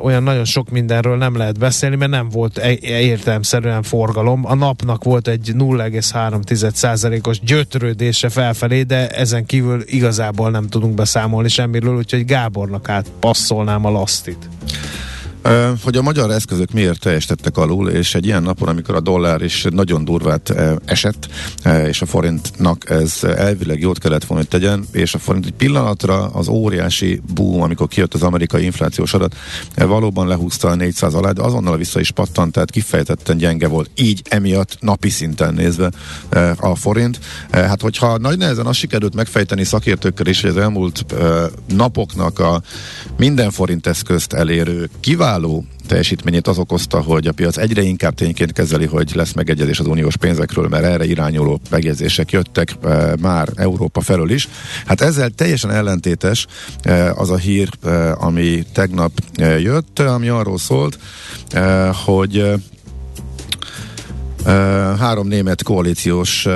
olyan 0.00 0.22
nagyon 0.22 0.44
sok 0.44 0.70
mindenről 0.70 1.16
nem 1.16 1.36
lehet 1.36 1.58
beszélni, 1.58 1.96
mert 1.96 2.10
nem 2.10 2.28
volt 2.28 2.58
e-, 2.58 2.78
értelmszerűen 2.82 3.82
forgalom. 3.82 4.46
A 4.46 4.54
napnak 4.54 5.04
volt 5.04 5.28
egy 5.28 5.52
0,3%-os 5.54 7.40
gyötrődése 7.40 8.28
felfelé, 8.28 8.82
de 8.82 9.08
ezen 9.08 9.46
kívül 9.46 9.82
igazából 9.86 10.50
nem 10.50 10.68
tudunk 10.68 10.94
beszámolni 10.94 11.48
semmiről, 11.48 11.96
úgyhogy 11.96 12.24
Gábornak 12.24 12.88
át 12.88 13.06
passzolnám 13.20 13.84
a 13.84 13.90
lasztit. 13.90 14.48
Hogy 15.82 15.96
a 15.96 16.02
magyar 16.02 16.30
eszközök 16.30 16.72
miért 16.72 17.00
teljesítettek 17.00 17.56
alul, 17.56 17.88
és 17.88 18.14
egy 18.14 18.26
ilyen 18.26 18.42
napon, 18.42 18.68
amikor 18.68 18.94
a 18.94 19.00
dollár 19.00 19.42
is 19.42 19.66
nagyon 19.70 20.04
durvát 20.04 20.54
esett, 20.84 21.28
és 21.86 22.02
a 22.02 22.06
forintnak 22.06 22.90
ez 22.90 23.24
elvileg 23.24 23.80
jót 23.80 23.98
kellett 23.98 24.24
volna, 24.24 24.44
hogy 24.50 24.60
tegyen, 24.60 24.84
és 24.92 25.14
a 25.14 25.18
forint 25.18 25.46
egy 25.46 25.52
pillanatra 25.52 26.26
az 26.26 26.48
óriási 26.48 27.20
boom, 27.34 27.62
amikor 27.62 27.88
kijött 27.88 28.14
az 28.14 28.22
amerikai 28.22 28.64
inflációs 28.64 29.14
adat, 29.14 29.36
valóban 29.76 30.28
lehúzta 30.28 30.68
a 30.68 30.74
400 30.74 31.14
alá, 31.14 31.30
de 31.30 31.42
azonnal 31.42 31.76
vissza 31.76 32.00
is 32.00 32.10
pattant, 32.10 32.52
tehát 32.52 32.70
kifejezetten 32.70 33.36
gyenge 33.36 33.68
volt. 33.68 33.90
Így 33.94 34.22
emiatt 34.28 34.76
napi 34.80 35.10
szinten 35.10 35.54
nézve 35.54 35.90
a 36.56 36.74
forint. 36.74 37.18
Hát 37.50 37.80
hogyha 37.80 38.18
nagy 38.18 38.38
nehezen 38.38 38.66
azt 38.66 38.78
sikerült 38.78 39.14
megfejteni 39.14 39.64
szakértőkkel 39.64 40.26
is, 40.26 40.40
hogy 40.40 40.50
az 40.50 40.56
elmúlt 40.56 41.04
napoknak 41.66 42.38
a 42.38 42.62
minden 43.16 43.50
forint 43.50 43.86
eszközt 43.86 44.32
elérő 44.32 44.88
kiváló 45.00 45.32
teljesítményét 45.86 46.46
az 46.46 46.58
okozta, 46.58 47.00
hogy 47.00 47.26
a 47.26 47.32
piac 47.32 47.56
egyre 47.56 47.82
inkább 47.82 48.14
tényként 48.14 48.52
kezeli, 48.52 48.86
hogy 48.86 49.12
lesz 49.14 49.32
megegyezés 49.32 49.80
az 49.80 49.86
uniós 49.86 50.16
pénzekről, 50.16 50.68
mert 50.68 50.84
erre 50.84 51.04
irányuló 51.04 51.60
megjegyzések 51.70 52.30
jöttek 52.30 52.76
e, 52.82 53.14
már 53.20 53.48
Európa 53.56 54.00
felől 54.00 54.30
is. 54.30 54.48
Hát 54.86 55.00
ezzel 55.00 55.30
teljesen 55.30 55.70
ellentétes 55.70 56.46
e, 56.82 57.12
az 57.12 57.30
a 57.30 57.36
hír, 57.36 57.68
e, 57.84 58.12
ami 58.12 58.64
tegnap 58.72 59.12
e, 59.34 59.60
jött, 59.60 59.98
ami 59.98 60.28
arról 60.28 60.58
szólt, 60.58 60.98
e, 61.50 61.88
hogy 61.88 62.52
Három 64.98 65.28
német 65.28 65.62
koalíciós 65.62 66.48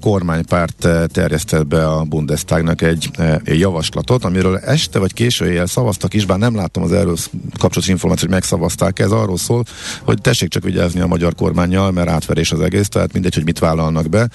kormánypárt 0.00 0.88
terjesztett 1.06 1.66
be 1.66 1.88
a 1.88 2.02
Bundestagnak 2.02 2.82
egy 2.82 3.10
javaslatot, 3.44 4.24
amiről 4.24 4.58
este 4.58 4.98
vagy 4.98 5.12
késő 5.12 5.48
éjjel 5.48 5.66
szavaztak 5.66 6.14
is, 6.14 6.26
bár 6.26 6.38
nem 6.38 6.56
láttam 6.56 6.82
az 6.82 6.92
erről 6.92 7.16
kapcsolatos 7.50 7.88
információt, 7.88 8.30
hogy 8.30 8.40
megszavazták. 8.40 8.98
Ez 8.98 9.10
arról 9.10 9.36
szól, 9.36 9.64
hogy 10.02 10.20
tessék 10.20 10.48
csak 10.48 10.62
vigyázni 10.62 11.00
a 11.00 11.06
magyar 11.06 11.34
kormányjal, 11.34 11.90
mert 11.90 12.08
átverés 12.08 12.52
az 12.52 12.60
egész, 12.60 12.88
tehát 12.88 13.12
mindegy, 13.12 13.34
hogy 13.34 13.44
mit 13.44 13.58
vállalnak 13.58 14.08
be, 14.08 14.28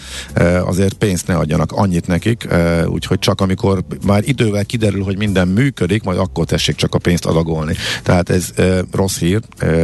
azért 0.66 0.94
pénzt 0.94 1.28
ne 1.28 1.36
adjanak 1.36 1.72
annyit 1.72 2.08
nekik, 2.08 2.48
úgyhogy 2.86 3.20
csak 3.20 3.42
amikor 3.42 3.84
már 4.06 4.22
idővel 4.26 4.66
kiderül, 4.66 5.04
hogy 5.04 5.18
minden 5.18 5.48
működik, 5.48 6.04
majd 6.04 6.20
akkor 6.20 6.46
tessék 6.46 6.76
csak 6.76 6.96
a 6.96 6.98
pénzt 6.98 7.26
adagolni. 7.26 7.76
Tehát 8.04 8.30
ez 8.30 8.54
rossz 8.92 9.18
hír 9.18 9.42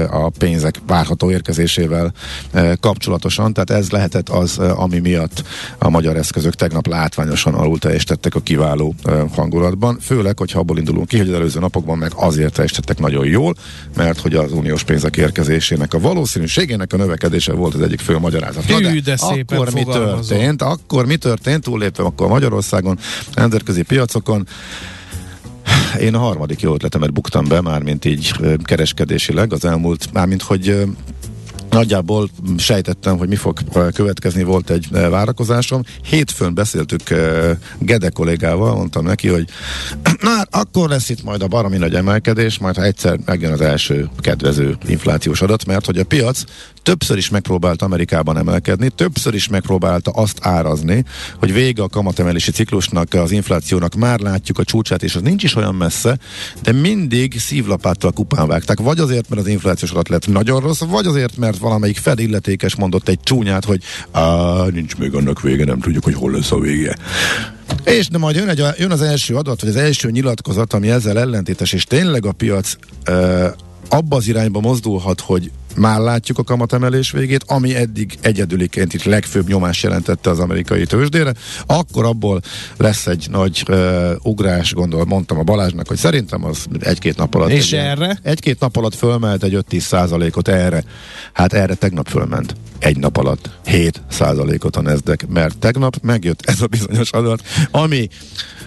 a 0.10 0.30
pénzek 0.30 0.76
várható 0.88 1.32
érkezésével 1.32 2.14
kapcsolatban 2.80 3.12
kapcsolatosan, 3.14 3.54
tehát 3.54 3.82
ez 3.82 3.90
lehetett 3.90 4.30
az, 4.30 4.58
ami 4.58 5.00
miatt 5.00 5.44
a 5.78 5.90
magyar 5.90 6.18
eszközök 6.18 6.54
tegnap 6.54 6.88
látványosan 6.88 7.54
alul 7.54 7.80
teljesítettek 7.80 8.36
a 8.36 8.40
kiváló 8.40 8.96
hangulatban, 9.36 9.98
főleg, 10.02 10.38
hogyha 10.38 10.60
abból 10.60 10.78
indulunk 10.78 11.08
ki, 11.08 11.18
hogy 11.18 11.28
az 11.28 11.34
előző 11.34 11.60
napokban 11.60 11.98
meg 11.98 12.12
azért 12.16 12.54
teljesítettek 12.54 13.00
nagyon 13.00 13.26
jól, 13.26 13.56
mert 13.96 14.20
hogy 14.20 14.36
az 14.36 14.52
uniós 14.52 14.84
pénzek 14.84 15.18
érkezésének 15.18 15.94
a 15.94 16.00
valószínűségének 16.00 16.94
a 16.94 16.98
növekedése 16.98 17.54
volt 17.54 17.74
az 17.74 17.82
egyik 17.82 18.00
fő 18.00 18.18
magyarázat. 18.18 18.66
Hű, 18.66 19.02
de, 19.02 19.16
de 19.16 19.16
akkor 19.20 19.74
mi 19.74 19.84
történt? 19.84 20.62
Akkor 20.62 21.06
mi 21.06 21.16
történt? 21.16 21.64
Túllépve 21.64 22.04
akkor 22.04 22.28
Magyarországon, 22.28 23.00
nemzetközi 23.34 23.82
piacokon, 23.82 24.48
én 26.00 26.16
a 26.16 26.18
harmadik 26.18 26.62
jó 26.62 26.74
ötletemet 26.74 27.14
buktam 27.14 27.48
be, 27.48 27.62
mármint 27.62 28.06
így 28.06 28.34
kereskedésileg 28.64 29.54
az 29.54 29.66
elmúlt, 29.66 30.10
mármint 30.14 30.42
hogy 30.42 30.86
Nagyjából 31.74 32.30
sejtettem, 32.58 33.18
hogy 33.18 33.28
mi 33.28 33.36
fog 33.36 33.60
következni, 33.94 34.44
volt 34.44 34.70
egy 34.70 34.88
várakozásom. 34.92 35.84
Hétfőn 36.04 36.54
beszéltük 36.54 37.02
Gede 37.80 38.10
kollégával, 38.10 38.76
mondtam 38.76 39.06
neki, 39.06 39.28
hogy 39.28 39.46
na 40.22 40.42
akkor 40.50 40.90
lesz 40.90 41.10
itt 41.10 41.24
majd 41.24 41.42
a 41.42 41.48
baromi 41.48 41.78
nagy 41.78 41.96
emelkedés, 41.96 42.58
majd 42.58 42.76
ha 42.76 42.84
egyszer 42.84 43.20
megjön 43.26 43.52
az 43.52 43.62
első 43.62 44.10
kedvező 44.18 44.78
inflációs 44.88 45.42
adat, 45.42 45.66
mert 45.66 45.86
hogy 45.86 45.98
a 45.98 46.04
piac 46.04 46.44
többször 46.84 47.18
is 47.18 47.30
megpróbált 47.30 47.82
Amerikában 47.82 48.38
emelkedni, 48.38 48.90
többször 48.90 49.34
is 49.34 49.48
megpróbálta 49.48 50.12
azt 50.12 50.38
árazni, 50.42 51.06
hogy 51.40 51.54
vége 51.54 51.84
a 51.84 51.88
kamatemelési 51.88 52.52
ciklusnak, 52.52 53.14
az 53.14 53.32
inflációnak, 53.32 53.96
már 53.96 54.20
látjuk 54.20 54.60
a 54.60 54.64
csúcsát, 54.64 55.04
és 55.04 55.16
az 55.16 55.22
nincs 55.22 55.44
is 55.44 55.56
olyan 55.56 55.76
messze, 55.76 56.18
de 56.64 56.72
mindig 56.72 57.40
szívlapáttal 57.40 58.12
kupán 58.12 58.48
vágták. 58.48 58.80
Vagy 58.80 59.00
azért, 59.00 59.30
mert 59.30 59.42
az 59.42 59.48
inflációs 59.48 59.92
adat 59.92 60.10
lett 60.10 60.28
nagyon 60.28 60.60
rossz, 60.60 60.82
vagy 60.82 61.06
azért, 61.06 61.38
mert 61.38 61.58
valamelyik 61.58 61.98
felilletékes 61.98 62.76
mondott 62.76 63.08
egy 63.08 63.20
csúnyát, 63.20 63.66
hogy 63.66 63.84
nincs 64.72 64.96
még 64.98 65.14
annak 65.14 65.42
vége, 65.42 65.66
nem 65.66 65.80
tudjuk, 65.80 66.04
hogy 66.04 66.14
hol 66.14 66.32
lesz 66.32 66.52
a 66.52 66.60
vége. 66.60 66.98
És 67.84 68.08
de 68.08 68.18
majd 68.18 68.36
jön, 68.36 68.50
egy, 68.50 68.64
jön 68.78 68.92
az 68.92 69.02
első 69.02 69.36
adat, 69.36 69.62
vagy 69.62 69.70
az 69.70 69.76
első 69.76 70.12
nyilatkozat, 70.12 70.74
ami 70.74 70.90
ezzel 70.90 71.20
ellentétes, 71.20 71.74
és 71.74 71.84
tényleg 71.84 72.26
a 72.26 72.32
piac 72.32 72.76
uh, 73.10 73.46
abba 73.90 74.16
az 74.16 74.28
irányba 74.28 74.60
mozdulhat, 74.60 75.22
hogy 75.22 75.52
már 75.76 76.00
látjuk 76.00 76.38
a 76.38 76.44
kamatemelés 76.44 77.12
végét, 77.12 77.44
ami 77.48 77.76
eddig 77.76 78.18
egyedüliként 78.22 78.94
itt 78.94 79.04
legfőbb 79.04 79.48
nyomás 79.48 79.84
jelentette 79.84 80.30
az 80.30 80.40
amerikai 80.40 80.86
tőzsdére, 80.86 81.34
akkor 81.66 82.06
abból 82.06 82.42
lesz 82.78 83.08
egy 83.08 83.28
nagy 83.32 83.66
uh, 83.70 84.12
ugrás, 84.24 84.74
gondol, 84.74 85.06
mondtam 85.06 85.40
a 85.40 85.44
Balázsnak, 85.44 85.88
hogy 85.88 85.98
szerintem 85.98 86.46
az 86.46 86.66
egy-két 86.80 87.18
nap 87.18 87.36
alatt. 87.36 87.50
És 87.50 87.72
egy, 87.72 87.80
erre? 87.80 88.20
Egy-két 88.24 88.60
nap 88.60 88.76
alatt 88.76 88.96
fölmelt 88.96 89.44
egy 89.44 89.58
5-10 89.70 89.80
százalékot 89.80 90.48
erre. 90.48 90.84
Hát 91.34 91.54
erre 91.54 91.74
tegnap 91.74 92.08
fölment. 92.08 92.56
Egy 92.80 92.98
nap 92.98 93.18
alatt 93.18 93.50
7 93.66 94.02
százalékot 94.10 94.76
a 94.76 94.82
nezdek, 94.82 95.28
mert 95.28 95.58
tegnap 95.58 95.96
megjött 96.02 96.42
ez 96.46 96.62
a 96.62 96.68
bizonyos 96.68 97.12
adat, 97.12 97.42
ami 97.72 98.08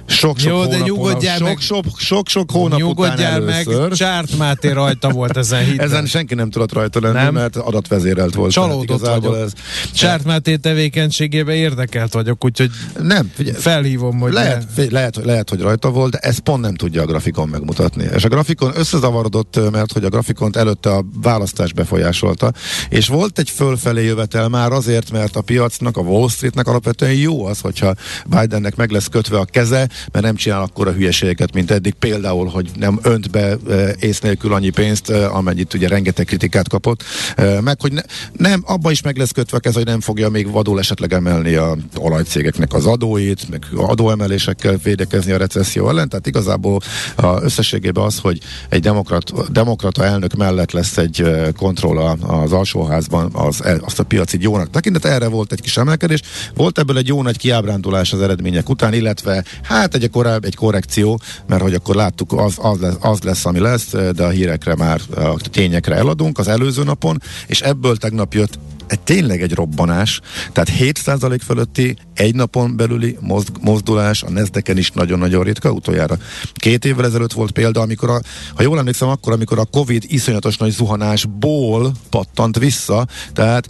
sok-sok 0.07 0.51
Jó, 0.51 0.67
de 0.67 0.79
nyugodjál 0.79 1.37
sok, 1.37 1.47
meg. 1.47 1.59
sok, 1.59 1.85
sok, 1.97 2.29
sok 2.29 2.51
hónap 2.51 2.79
Nyugodjál 2.79 3.17
után 3.17 3.43
meg, 3.43 3.67
először. 3.67 3.93
Csárt 3.93 4.37
Máté 4.37 4.71
rajta 4.71 5.09
volt 5.11 5.37
ezen 5.37 5.65
hitben. 5.65 5.87
Ezen 5.87 6.07
senki 6.07 6.35
nem 6.35 6.51
tudott 6.51 6.73
rajta 6.73 7.01
lenni, 7.01 7.15
Nem? 7.15 7.35
mert 7.35 7.57
adatvezérelt 7.57 8.35
volt. 8.35 8.53
Csalódott 8.53 9.07
vagyok. 9.07 9.37
Ez, 9.37 9.53
Csárt 9.95 10.25
Máté 10.25 10.57
tevékenységébe 10.57 11.55
érdekelt 11.55 12.13
vagyok, 12.13 12.45
úgyhogy 12.45 12.71
nem, 13.03 13.31
figyelj, 13.35 13.57
felhívom, 13.57 14.19
hogy 14.19 14.33
lehet, 14.33 14.59
ne. 14.59 14.67
figyelj, 14.69 14.91
lehet, 14.91 15.17
lehet, 15.25 15.51
hogy 15.51 15.61
rajta 15.61 15.91
volt, 15.91 16.13
de 16.13 16.19
ezt 16.19 16.41
pont 16.41 16.61
nem 16.61 16.75
tudja 16.75 17.03
a 17.03 17.07
grafikon 17.07 17.49
megmutatni. 17.49 18.05
És 18.15 18.25
a 18.25 18.29
grafikon 18.29 18.73
összezavarodott, 18.77 19.71
mert 19.71 19.93
hogy 19.93 20.05
a 20.05 20.09
grafikont 20.09 20.57
előtte 20.57 20.91
a 20.91 21.05
választás 21.23 21.73
befolyásolta, 21.73 22.53
és 22.89 23.09
volt 23.09 23.39
egy 23.39 23.51
fölfelé 23.51 24.05
jövetel 24.05 24.49
már 24.49 24.73
azért, 24.73 25.11
mert 25.11 25.37
a 25.37 25.41
piacnak, 25.41 25.97
a 25.97 26.01
Wall 26.01 26.29
Streetnek 26.29 26.67
alapvetően 26.67 27.13
jó 27.13 27.45
az, 27.45 27.61
hogyha 27.61 27.95
Bidennek 28.27 28.77
meg 28.77 28.91
lesz 28.91 29.07
kötve 29.07 29.39
a 29.39 29.45
keze, 29.45 29.89
mert 30.13 30.25
nem 30.25 30.35
csinál 30.35 30.63
akkora 30.63 30.93
hülyeségeket, 30.93 31.55
mint 31.55 31.71
eddig, 31.71 31.95
például, 31.95 32.47
hogy 32.47 32.71
nem 32.79 32.99
önt 33.03 33.31
be 33.31 33.57
e, 33.71 33.95
ész 34.01 34.21
nélkül 34.21 34.53
annyi 34.53 34.71
pénzt, 34.71 35.11
e, 35.11 35.31
amennyit 35.31 35.75
ugye 35.75 35.89
rengeteg 35.89 36.25
kritikát 36.25 36.69
kapott, 36.69 37.03
e, 37.37 37.61
meg 37.61 37.81
hogy 37.81 37.93
ne, 37.93 38.03
nem, 38.33 38.63
abba 38.67 38.91
is 38.91 39.03
meg 39.03 39.17
lesz 39.17 39.31
kötve 39.31 39.59
keze, 39.59 39.77
hogy 39.77 39.87
nem 39.87 40.01
fogja 40.01 40.29
még 40.29 40.51
vadul 40.51 40.79
esetleg 40.79 41.13
emelni 41.13 41.55
a 41.55 41.77
olajcégeknek 41.97 42.73
az 42.73 42.87
adóit, 42.87 43.49
meg 43.49 43.67
adóemelésekkel 43.77 44.77
védekezni 44.83 45.33
a 45.33 45.37
recesszió 45.37 45.89
ellen, 45.89 46.09
tehát 46.09 46.27
igazából 46.27 46.81
a 47.17 47.43
összességében 47.43 48.05
az, 48.05 48.19
hogy 48.19 48.39
egy 48.69 48.81
demokrat, 48.81 49.53
demokrata 49.53 50.05
elnök 50.05 50.35
mellett 50.35 50.73
lesz 50.73 50.97
egy 50.97 51.25
kontroll 51.57 51.99
az 52.21 52.53
alsóházban, 52.53 53.31
az, 53.33 53.63
azt 53.81 53.99
a 53.99 54.03
piaci 54.03 54.39
jónak 54.41 54.71
tekintet, 54.71 55.05
erre 55.05 55.29
volt 55.29 55.53
egy 55.53 55.61
kis 55.61 55.77
emelkedés, 55.77 56.21
volt 56.55 56.79
ebből 56.79 56.99
egy 56.99 57.07
jó 57.07 57.23
nagy 57.23 57.37
kiábrándulás 57.39 58.13
az 58.13 58.21
eredmények 58.21 58.69
után, 58.69 58.93
illetve 58.93 59.45
hát 59.63 59.86
egy 59.95 60.11
korábbi 60.11 60.47
egy 60.47 60.55
korrekció, 60.55 61.21
mert 61.47 61.63
hogy 61.63 61.75
akkor 61.75 61.95
láttuk, 61.95 62.33
az, 62.33 62.55
az, 62.57 62.81
lesz, 62.81 62.97
az 63.01 63.21
lesz, 63.21 63.45
ami 63.47 63.59
lesz, 63.59 63.91
de 63.91 64.25
a 64.25 64.29
hírekre 64.29 64.75
már, 64.75 65.01
a 65.15 65.37
tényekre 65.51 65.95
eladunk 65.95 66.39
az 66.39 66.49
előző 66.49 66.85
napon, 66.85 67.23
és 67.47 67.61
ebből 67.61 67.97
tegnap 67.97 68.35
jött 68.35 68.59
egy, 68.87 69.01
tényleg 69.01 69.43
egy 69.43 69.55
robbanás, 69.55 70.21
tehát 70.53 70.71
7% 70.79 71.41
fölötti 71.45 71.97
egy 72.15 72.35
napon 72.35 72.77
belüli 72.77 73.17
mozd, 73.21 73.49
mozdulás 73.61 74.23
a 74.23 74.31
nezdeken 74.31 74.77
is 74.77 74.91
nagyon-nagyon 74.91 75.45
ritka, 75.45 75.71
utoljára. 75.71 76.19
Két 76.53 76.85
évvel 76.85 77.05
ezelőtt 77.05 77.33
volt 77.33 77.51
példa, 77.51 77.81
amikor 77.81 78.11
a, 78.11 78.21
ha 78.55 78.63
jól 78.63 78.79
emlékszem, 78.79 79.09
akkor, 79.09 79.33
amikor 79.33 79.59
a 79.59 79.65
Covid 79.65 80.05
iszonyatos 80.09 80.57
nagy 80.57 80.71
zuhanásból 80.71 81.93
pattant 82.11 82.59
vissza, 82.59 83.07
tehát 83.33 83.69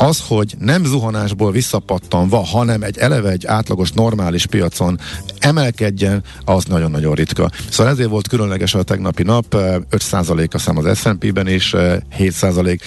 az, 0.00 0.22
hogy 0.26 0.54
nem 0.58 0.84
zuhanásból 0.84 1.52
visszapattanva, 1.52 2.44
hanem 2.44 2.82
egy 2.82 2.98
eleve 2.98 3.30
egy 3.30 3.46
átlagos 3.46 3.92
normális 3.92 4.46
piacon 4.46 4.98
emelkedjen, 5.38 6.24
az 6.44 6.64
nagyon-nagyon 6.64 7.14
ritka. 7.14 7.50
Szóval 7.70 7.92
ezért 7.92 8.08
volt 8.08 8.28
különleges 8.28 8.74
a 8.74 8.82
tegnapi 8.82 9.22
nap, 9.22 9.54
eh, 9.54 9.76
5% 9.90 10.54
a 10.54 10.58
szám 10.58 10.76
az 10.76 10.98
S&P-ben 10.98 11.46
és 11.46 11.74
eh, 11.74 11.98
7%. 12.18 12.80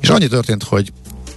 És 0.00 0.08
annyi 0.08 0.26
történt, 0.26 0.62
hogy 0.62 0.92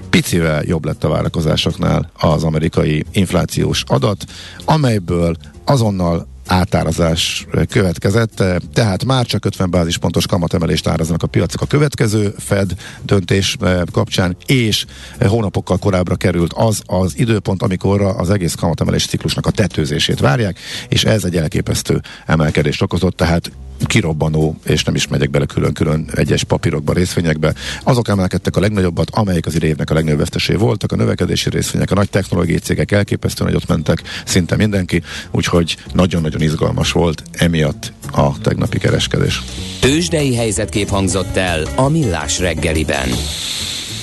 picivel 0.09 0.63
jobb 0.63 0.85
lett 0.85 1.03
a 1.03 1.09
várakozásoknál 1.09 2.11
az 2.19 2.43
amerikai 2.43 3.05
inflációs 3.11 3.83
adat, 3.87 4.25
amelyből 4.65 5.35
azonnal 5.65 6.27
átárazás 6.49 7.47
következett, 7.69 8.43
tehát 8.73 9.05
már 9.05 9.25
csak 9.25 9.45
50 9.45 9.69
bázispontos 9.69 10.27
kamatemelést 10.27 10.87
áraznak 10.87 11.23
a 11.23 11.27
piacok. 11.27 11.61
A 11.61 11.65
következő 11.65 12.33
Fed 12.37 12.71
döntés 13.01 13.57
eh, 13.61 13.81
kapcsán, 13.91 14.37
és 14.45 14.85
hónapokkal 15.19 15.77
korábbra 15.77 16.15
került 16.15 16.53
az 16.53 16.81
az 16.85 17.17
időpont, 17.17 17.61
amikor 17.63 18.01
az 18.01 18.29
egész 18.29 18.53
kamatemelés 18.53 19.05
ciklusnak 19.05 19.45
a 19.45 19.51
tetőzését 19.51 20.19
várják, 20.19 20.59
és 20.89 21.03
ez 21.03 21.23
egy 21.23 21.35
elképesztő 21.35 22.01
emelkedést 22.25 22.81
okozott, 22.81 23.15
tehát 23.15 23.51
kirobbanó, 23.85 24.57
és 24.65 24.83
nem 24.83 24.95
is 24.95 25.07
megyek 25.07 25.29
bele 25.29 25.45
külön-külön 25.45 26.09
egyes 26.15 26.43
papírokba, 26.43 26.93
részvényekbe. 26.93 27.53
Azok 27.83 28.07
emelkedtek 28.07 28.55
a 28.55 28.59
legnagyobbat, 28.59 29.09
amelyek 29.09 29.45
az 29.45 29.63
évnek 29.63 29.89
a 29.89 29.93
legnagyobb 29.93 30.19
vesztesé 30.19 30.53
voltak, 30.53 30.91
a 30.91 30.95
növekedési 30.95 31.49
részvények, 31.49 31.91
a 31.91 31.95
nagy 31.95 32.09
technológiai 32.09 32.59
cégek 32.59 32.91
elképesztően 32.91 33.51
nagyot 33.51 33.67
mentek, 33.67 34.01
szinte 34.25 34.55
mindenki, 34.55 35.01
úgyhogy 35.31 35.77
nagyon-nagyon 35.93 36.41
izgalmas 36.41 36.91
volt 36.91 37.23
emiatt 37.31 37.93
a 38.11 38.39
tegnapi 38.41 38.77
kereskedés. 38.77 39.41
Tőzsdei 39.79 40.35
helyzetkép 40.35 40.87
hangzott 40.89 41.37
el 41.37 41.67
a 41.75 41.89
Millás 41.89 42.39
reggeliben. 42.39 43.09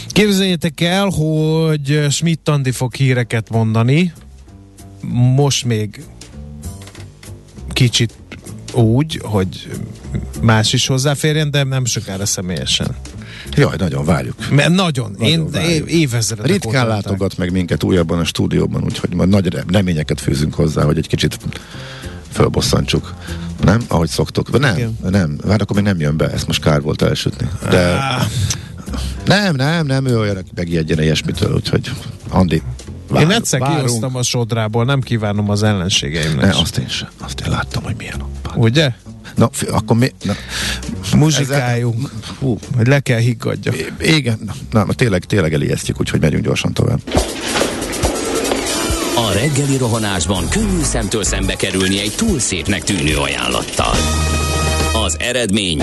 Képzeljétek 0.09 0.81
el, 0.81 1.09
hogy 1.09 2.07
Schmidt 2.11 2.49
Andi 2.49 2.71
fog 2.71 2.95
híreket 2.95 3.51
mondani, 3.51 4.13
most 5.35 5.65
még 5.65 6.05
kicsit 7.73 8.13
úgy, 8.77 9.21
hogy 9.25 9.69
más 10.43 10.73
is 10.73 10.87
hozzáférjen, 10.87 11.51
de 11.51 11.63
nem 11.65 11.85
sokára 11.85 12.27
személyesen. 12.27 12.89
Jaj, 13.57 13.75
nagyon 13.79 14.05
várjuk. 14.05 14.51
Mert 14.51 14.69
nagyon, 14.75 15.11
Nagyon 15.19 15.29
én 15.29 15.51
várjuk. 15.51 15.91
évezredek 15.91 16.47
Ritkán 16.47 16.85
óta 16.85 16.95
látogat 16.95 17.37
meg 17.39 17.53
minket 17.53 17.83
újabban 17.83 18.19
a 18.19 18.25
stúdióban, 18.25 18.85
úgyhogy 18.85 19.15
majd 19.15 19.29
nagy 19.29 19.47
rem- 19.49 19.73
reményeket 19.73 20.21
fűzünk 20.21 20.55
hozzá, 20.55 20.83
hogy 20.85 20.99
egy 20.99 21.09
kicsit 21.09 21.39
fölbosszantsuk. 22.33 23.15
Nem? 23.65 23.81
Ahogy 23.89 24.09
szoktuk. 24.09 24.51
De 24.51 24.59
nem, 24.59 24.77
Igen. 24.77 24.97
nem. 25.11 25.39
Vár, 25.45 25.61
akkor 25.61 25.77
még 25.77 25.85
nem 25.85 26.01
jön 26.01 26.17
be. 26.17 26.31
Ezt 26.31 26.47
most 26.47 26.63
kár 26.63 26.81
volt 26.83 27.03
elsütni. 27.03 27.49
De 27.71 27.79
Á, 27.79 28.27
nem, 29.27 29.55
nem, 29.55 29.87
nem 29.87 30.07
ő 30.07 30.19
olyan, 30.19 30.37
aki 30.37 30.51
megijedjen 30.55 31.01
ilyesmitől, 31.03 31.55
úgyhogy 31.55 31.91
Andi, 32.29 32.63
vár, 33.09 33.23
Én 33.23 33.31
egyszer 33.31 33.61
várunk. 33.61 33.79
kihoztam 33.85 34.17
a 34.17 34.23
sodrából, 34.23 34.85
nem 34.85 35.01
kívánom 35.01 35.51
az 35.51 35.63
ellenségeimnek. 35.63 36.45
Ne, 36.53 36.59
azt 36.61 36.79
én 36.79 36.89
sem. 36.89 37.09
Azt 37.21 37.41
én 37.41 37.51
láttam, 37.51 37.83
hogy 37.83 37.95
milyen. 37.99 38.21
a- 38.21 38.57
Ugye? 38.57 38.91
Na, 39.35 39.49
fi- 39.53 39.69
akkor 39.69 39.97
mi... 39.97 40.13
Na, 40.23 40.35
Muzsikáljunk, 41.17 42.11
Hú, 42.39 42.59
hogy 42.77 42.87
le 42.87 43.01
kell 43.01 43.19
higgadja. 43.19 43.73
igen, 44.01 44.39
na, 44.71 44.85
na, 44.85 44.93
tényleg, 44.93 45.25
tényleg 45.25 45.55
elijesztjük, 45.55 46.01
úgyhogy 46.01 46.21
megyünk 46.21 46.45
gyorsan 46.45 46.73
tovább. 46.73 47.01
A 49.17 49.33
reggeli 49.33 49.77
rohanásban 49.77 50.49
könnyű 50.49 50.83
szemtől 50.83 51.25
szembe 51.25 51.55
kerülni 51.55 52.01
egy 52.01 52.13
túl 52.17 52.39
szépnek 52.39 52.83
tűnő 52.85 53.17
ajánlattal. 53.17 53.95
Az 55.05 55.17
eredmény 55.19 55.83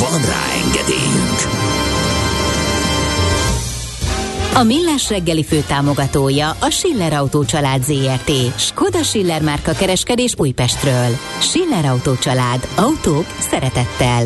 Van 0.00 0.20
rá 0.20 0.44
engedélyünk! 0.64 1.38
A 4.54 4.62
Millás 4.62 5.08
reggeli 5.08 5.44
főtámogatója 5.44 6.50
a 6.50 6.70
Schiller 6.70 7.12
Autó 7.12 7.44
család 7.44 7.82
ZRT. 7.84 8.58
Skoda 8.58 9.02
Schiller 9.02 9.42
márka 9.42 9.72
kereskedés 9.72 10.34
Újpestről. 10.36 11.16
Schiller 11.40 11.84
Autó 11.84 12.14
család. 12.14 12.68
Autók 12.76 13.26
szeretettel. 13.50 14.24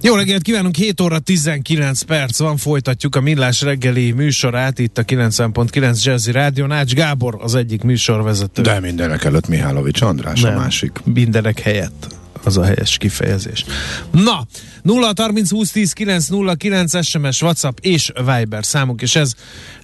Jó 0.00 0.14
reggelt 0.14 0.42
kívánunk, 0.42 0.76
7 0.76 1.00
óra 1.00 1.18
19 1.18 2.02
perc 2.02 2.38
van, 2.38 2.56
folytatjuk 2.56 3.16
a 3.16 3.20
Millás 3.20 3.62
reggeli 3.62 4.12
műsorát 4.12 4.78
itt 4.78 4.98
a 4.98 5.02
90.9 5.02 6.02
Jazzy 6.02 6.32
Rádió. 6.32 6.66
Nács 6.66 6.92
Gábor 6.92 7.38
az 7.40 7.54
egyik 7.54 7.82
műsorvezető. 7.82 8.62
De 8.62 8.80
mindenek 8.80 9.24
előtt 9.24 9.48
Mihálovics 9.48 10.00
András 10.00 10.40
Nem, 10.40 10.54
a 10.54 10.58
másik. 10.58 11.00
Mindenek 11.04 11.60
helyett 11.60 12.15
az 12.46 12.56
a 12.56 12.64
helyes 12.64 12.96
kifejezés. 12.96 13.64
Na, 14.10 14.46
0 14.82 15.12
30 15.16 15.50
20 15.50 15.70
10 15.70 15.92
9 15.92 16.28
0 16.28 16.54
9 16.54 17.04
SMS, 17.04 17.42
WhatsApp 17.42 17.78
és 17.80 18.12
Viber 18.16 18.64
számunk, 18.64 19.02
és 19.02 19.16
ez 19.16 19.34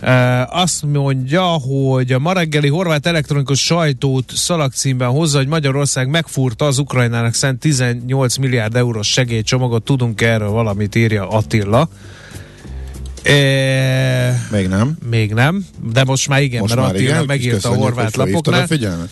e, 0.01 0.45
azt 0.45 0.83
mondja, 0.83 1.43
hogy 1.43 2.13
a 2.13 2.19
ma 2.19 2.33
reggeli 2.33 2.69
horvát 2.69 3.07
elektronikus 3.07 3.61
sajtót 3.61 4.33
szalagcímben 4.35 5.09
hozza, 5.09 5.39
hogy 5.39 5.47
Magyarország 5.47 6.09
megfúrta 6.09 6.65
az 6.65 6.79
Ukrajnának 6.79 7.35
szent 7.35 7.61
18 7.61 8.37
milliárd 8.37 8.77
eurós 8.77 9.09
segélycsomagot. 9.09 9.85
Tudunk 9.85 10.21
erről 10.21 10.51
valamit, 10.51 10.95
írja 10.95 11.29
Attila. 11.29 11.89
E, 13.23 14.47
Még 14.51 14.69
nem. 14.69 14.97
még 15.11 15.33
nem, 15.35 15.67
de 15.93 16.05
most 16.05 16.29
már 16.29 16.43
igen, 16.43 16.61
Most 16.61 16.75
mert 16.75 16.87
már 16.87 16.95
Attila 16.95 17.11
igen, 17.11 17.25
megírta 17.25 17.71
a 17.71 17.75
horvát 17.75 18.17
lapoknál. 18.17 18.67
a. 18.71 19.09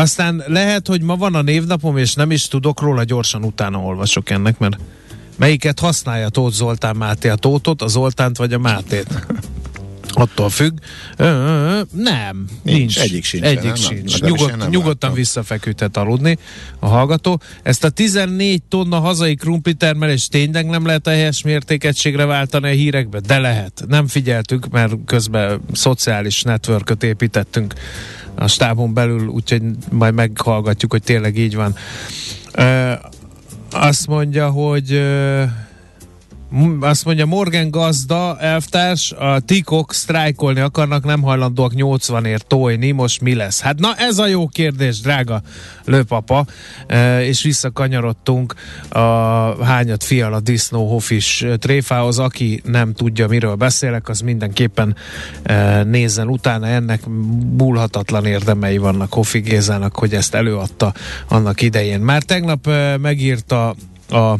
Aztán 0.00 0.42
lehet, 0.46 0.86
hogy 0.86 1.02
ma 1.02 1.16
van 1.16 1.34
a 1.34 1.42
névnapom, 1.42 1.96
és 1.96 2.14
nem 2.14 2.30
is 2.30 2.48
tudok 2.48 2.80
róla, 2.80 3.04
gyorsan 3.04 3.44
utána 3.44 3.78
olvasok 3.78 4.30
ennek, 4.30 4.58
mert 4.58 4.76
melyiket 5.36 5.78
használja 5.78 6.28
Tóth 6.28 6.54
Zoltán 6.54 6.96
Máté, 6.96 7.28
a 7.28 7.34
Tótot, 7.34 7.82
a 7.82 7.86
Zoltánt 7.86 8.36
vagy 8.36 8.52
a 8.52 8.58
Mátét? 8.58 9.06
Attól 10.08 10.48
függ. 10.50 10.78
Ö, 11.16 11.24
ö, 11.24 11.80
nem, 11.92 12.44
nincs. 12.62 12.78
Nincs, 12.78 12.98
egyik 12.98 13.24
sincsen, 13.24 13.50
Egyik 13.50 13.64
nem? 13.64 13.74
sincs. 13.74 14.12
Legalábbis 14.12 14.20
Nyugod, 14.20 14.56
nem 14.56 14.68
nyugodtan 14.68 14.96
láttam. 15.00 15.14
visszafeküdhet 15.14 15.96
aludni 15.96 16.38
a 16.78 16.86
hallgató. 16.86 17.40
Ezt 17.62 17.84
a 17.84 17.88
14 17.90 18.62
tonna 18.68 18.98
hazai 19.00 19.34
krumplitermelést 19.34 20.30
tényleg 20.30 20.66
nem 20.66 20.86
lehet 20.86 21.06
a 21.06 21.10
helyes 21.10 21.42
mértékegységre 21.42 22.24
váltani 22.24 22.66
a 22.68 22.72
hírekbe? 22.72 23.20
De 23.20 23.38
lehet. 23.38 23.84
Nem 23.88 24.06
figyeltük, 24.06 24.68
mert 24.68 24.94
közben 25.06 25.60
szociális 25.72 26.42
networköt 26.42 27.02
építettünk 27.02 27.74
a 28.34 28.46
stábon 28.48 28.94
belül, 28.94 29.26
úgyhogy 29.26 29.62
majd 29.90 30.14
meghallgatjuk, 30.14 30.90
hogy 30.92 31.02
tényleg 31.02 31.36
így 31.38 31.54
van. 31.54 31.74
Ö, 32.52 32.92
azt 33.70 34.06
mondja, 34.06 34.50
hogy 34.50 35.02
azt 36.80 37.04
mondja 37.04 37.26
Morgan 37.26 37.70
gazda, 37.70 38.38
elvtárs, 38.38 39.12
a 39.12 39.40
tikok 39.40 39.92
sztrájkolni 39.92 40.60
akarnak, 40.60 41.04
nem 41.04 41.22
hajlandóak 41.22 41.72
80ért 41.76 42.46
tojni, 42.46 42.90
most 42.90 43.20
mi 43.20 43.34
lesz? 43.34 43.60
Hát 43.60 43.78
na 43.78 43.94
ez 43.96 44.18
a 44.18 44.26
jó 44.26 44.46
kérdés, 44.46 45.00
drága 45.00 45.42
lőpapa, 45.84 46.46
e, 46.86 47.24
és 47.24 47.42
visszakanyarodtunk 47.42 48.54
a 48.88 49.00
hányat 49.64 50.04
fiala 50.04 50.40
disznó 50.40 50.88
hofis 50.90 51.44
tréfához, 51.58 52.18
aki 52.18 52.60
nem 52.64 52.92
tudja, 52.92 53.28
miről 53.28 53.54
beszélek, 53.54 54.08
az 54.08 54.20
mindenképpen 54.20 54.96
e, 55.42 55.82
nézzen 55.82 56.28
utána, 56.28 56.66
ennek 56.66 57.06
múlhatatlan 57.56 58.26
érdemei 58.26 58.78
vannak 58.78 59.12
Hofi 59.12 59.40
Gézának, 59.40 59.96
hogy 59.96 60.14
ezt 60.14 60.34
előadta 60.34 60.94
annak 61.28 61.62
idején. 61.62 62.00
Már 62.00 62.22
tegnap 62.22 62.66
e, 62.66 62.96
megírta 62.96 63.74
a 64.08 64.34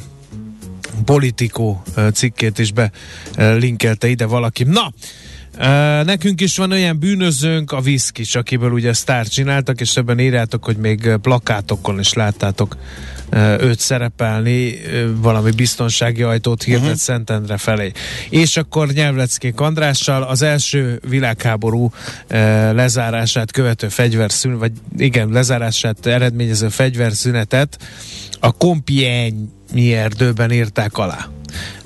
Politikó 1.05 1.83
cikkét 2.13 2.59
is 2.59 2.73
belinkelte 3.37 4.09
ide 4.09 4.27
valaki. 4.27 4.65
Na, 4.65 4.93
nekünk 6.05 6.41
is 6.41 6.57
van 6.57 6.73
olyan 6.73 6.99
bűnözőnk, 6.99 7.73
a 7.73 7.81
Viszkis, 7.81 8.35
akiből 8.35 8.71
ugye 8.71 8.93
sztárt 8.93 9.31
csináltak, 9.31 9.81
és 9.81 9.93
többen 9.93 10.21
írjátok, 10.21 10.65
hogy 10.65 10.77
még 10.77 11.11
plakátokon 11.23 11.99
is 11.99 12.13
láttátok 12.13 12.77
őt 13.61 13.79
szerepelni, 13.79 14.81
valami 15.21 15.51
biztonsági 15.51 16.23
ajtót 16.23 16.63
hirdet 16.63 16.83
uh-huh. 16.83 16.99
Szentendre 16.99 17.57
felé. 17.57 17.93
És 18.31 18.57
akkor 18.57 18.89
Nyelvleckék 18.89 19.61
Andrással 19.61 20.23
az 20.23 20.43
első 20.43 21.01
világháború 21.09 21.93
lezárását 22.73 23.51
követő 23.51 23.89
fegyverszünet, 23.89 24.59
vagy 24.59 24.73
igen, 24.97 25.29
lezárását 25.29 26.07
eredményező 26.07 26.69
fegyverszünetet 26.69 27.79
a 28.41 28.53
Compiègne 29.73 29.95
erdőben 29.95 30.51
írták 30.51 30.99
alá. 30.99 31.29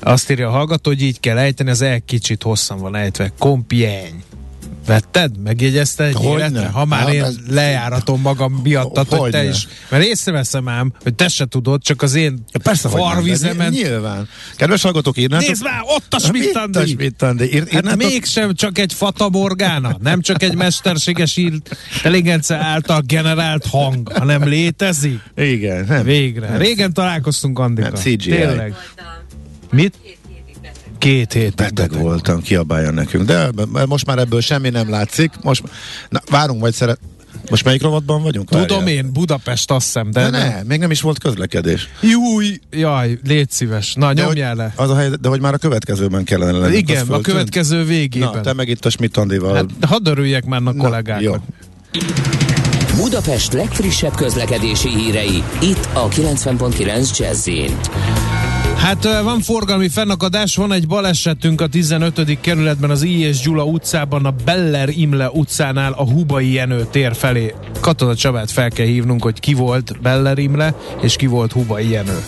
Azt 0.01 0.31
írja 0.31 0.49
a 0.49 0.51
hallgató, 0.51 0.91
hogy 0.91 1.03
így 1.03 1.21
kell 1.21 1.39
ejteni, 1.39 1.71
az 1.71 1.81
egy 1.81 2.05
kicsit 2.05 2.43
hosszan 2.43 2.79
van 2.79 2.95
ejtve. 2.95 3.33
Compiègne. 3.39 4.28
Vetted? 4.89 5.39
Megjegyezte 5.43 6.05
egy 6.05 6.15
Hogyne. 6.15 6.47
életre? 6.49 6.67
Ha 6.69 6.85
már 6.85 7.01
Hát 7.01 7.13
én 7.13 7.23
ez- 7.25 7.37
lejáratom 7.49 8.21
magam 8.21 8.53
miattad, 8.63 9.09
hogy 9.09 9.31
te 9.31 9.39
Hogyne. 9.39 9.45
is. 9.45 9.67
Mert 9.89 10.05
észreveszem 10.05 10.69
ám, 10.69 10.93
hogy 11.03 11.15
te 11.15 11.29
se 11.29 11.47
tudod, 11.47 11.83
csak 11.83 12.03
az 12.03 12.15
én 12.15 12.45
Persze, 12.63 12.89
hogy 12.89 12.99
nem, 13.01 13.09
de 13.09 13.15
farvizemen. 13.15 13.71
Nyilván. 13.73 14.29
Kedves 14.57 14.83
hallgatók, 14.83 15.17
írnátok? 15.19 15.47
Nézd 15.49 15.63
már, 15.63 15.81
ott 15.83 16.15
a 16.15 16.17
Hát 16.17 16.21
Schmidt-Andi! 16.21 16.87
Schmidt-Andi? 16.87 17.45
Ír, 17.55 17.59
Hát 17.61 17.73
írnátok? 17.73 17.99
mégsem 17.99 18.55
csak 18.55 18.79
egy 18.79 18.93
fataborgána, 18.93 19.97
nem 20.03 20.21
csak 20.21 20.43
egy 20.43 20.55
mesterséges 20.55 21.37
intelligencia 21.37 22.57
által 22.57 23.01
generált 23.07 23.67
hang, 23.67 24.13
hanem 24.13 24.43
létezik. 24.45 25.21
Igen, 25.37 25.85
nem. 25.89 26.05
Végre. 26.05 26.57
Régen 26.57 26.93
találkoztunk, 26.93 27.59
Andika. 27.59 27.89
Nem, 27.89 27.97
CGI. 28.01 28.17
Tényleg. 28.31 28.75
Mit? 29.71 29.95
Két 30.99 31.33
hétig 31.33 31.55
Beteg 31.55 31.93
voltam, 31.93 32.43
kiabáljon 32.43 32.95
nekünk. 32.95 33.25
De 33.25 33.51
most 33.87 34.07
már 34.07 34.19
ebből 34.19 34.41
semmi 34.41 34.69
nem 34.69 34.91
látszik. 34.91 35.31
Most 35.43 35.63
na, 36.09 36.21
várunk 36.31 36.61
majd 36.61 36.75
szeret... 36.75 36.99
Most 37.51 37.65
melyik 37.65 37.83
rovatban 37.83 38.23
vagyunk? 38.23 38.49
Tudom 38.49 38.67
Várjál. 38.85 38.89
én, 39.05 39.13
Budapest 39.13 39.71
azt 39.71 39.85
hiszem, 39.85 40.11
de, 40.11 40.31
De 40.31 40.39
ne, 40.39 40.63
még 40.63 40.79
nem 40.81 40.91
is 40.91 41.01
volt 41.01 41.19
közlekedés. 41.19 41.89
Júj, 42.01 42.61
jaj, 42.71 43.19
légy 43.25 43.51
szíves. 43.51 43.95
Na, 43.95 44.13
De 44.15 44.23
nyomjál 44.23 44.49
hogy, 44.49 44.59
le. 44.59 44.73
Az 44.77 44.91
a 44.91 44.97
helyzet, 44.97 45.21
de 45.21 45.29
hogy 45.29 45.41
már 45.41 45.55
a 45.55 45.59
következőben 45.59 46.25
kellene 46.25 46.59
lenni. 46.59 46.77
Igen, 46.77 47.07
a 47.09 47.21
következő 47.21 47.85
végében. 47.85 48.31
Na, 48.33 48.41
te 48.41 48.53
meg 48.53 48.69
itt 48.69 48.85
a 48.85 48.91
Schmidt-Andival. 48.91 49.55
Hát, 49.55 49.65
hadd 49.81 50.09
örüljek 50.09 50.45
már 50.45 50.61
a 50.65 50.73
Na, 50.73 50.83
kollégáknak. 50.83 51.23
jó. 51.23 51.35
Budapest 52.97 53.53
legfrissebb 53.53 54.15
közlekedési 54.15 54.89
hírei, 54.89 55.43
itt 55.63 55.89
a 55.93 56.09
90.9 56.09 57.19
jazz 57.19 57.47
Hát 58.79 59.23
van 59.23 59.41
forgalmi 59.41 59.89
fennakadás, 59.89 60.57
van 60.57 60.73
egy 60.73 60.87
balesetünk 60.87 61.61
a 61.61 61.67
15. 61.67 62.41
kerületben 62.41 62.91
az 62.91 63.03
I. 63.03 63.31
Gyula 63.43 63.65
utcában, 63.65 64.25
a 64.25 64.35
Beller 64.45 64.89
Imle 64.89 65.31
utcánál 65.31 65.93
a 65.93 66.05
Hubai 66.05 66.53
Jenő 66.53 66.87
tér 66.91 67.15
felé. 67.15 67.55
Katona 67.81 68.15
Csabát 68.15 68.51
fel 68.51 68.71
kell 68.71 68.87
hívnunk, 68.87 69.23
hogy 69.23 69.41
ki 69.41 69.55
volt 69.55 70.01
Beller 70.03 70.39
Imle, 70.39 70.75
és 71.03 71.17
ki 71.17 71.27
volt 71.27 71.53
Hubai 71.53 71.91
Jenő. 71.91 72.19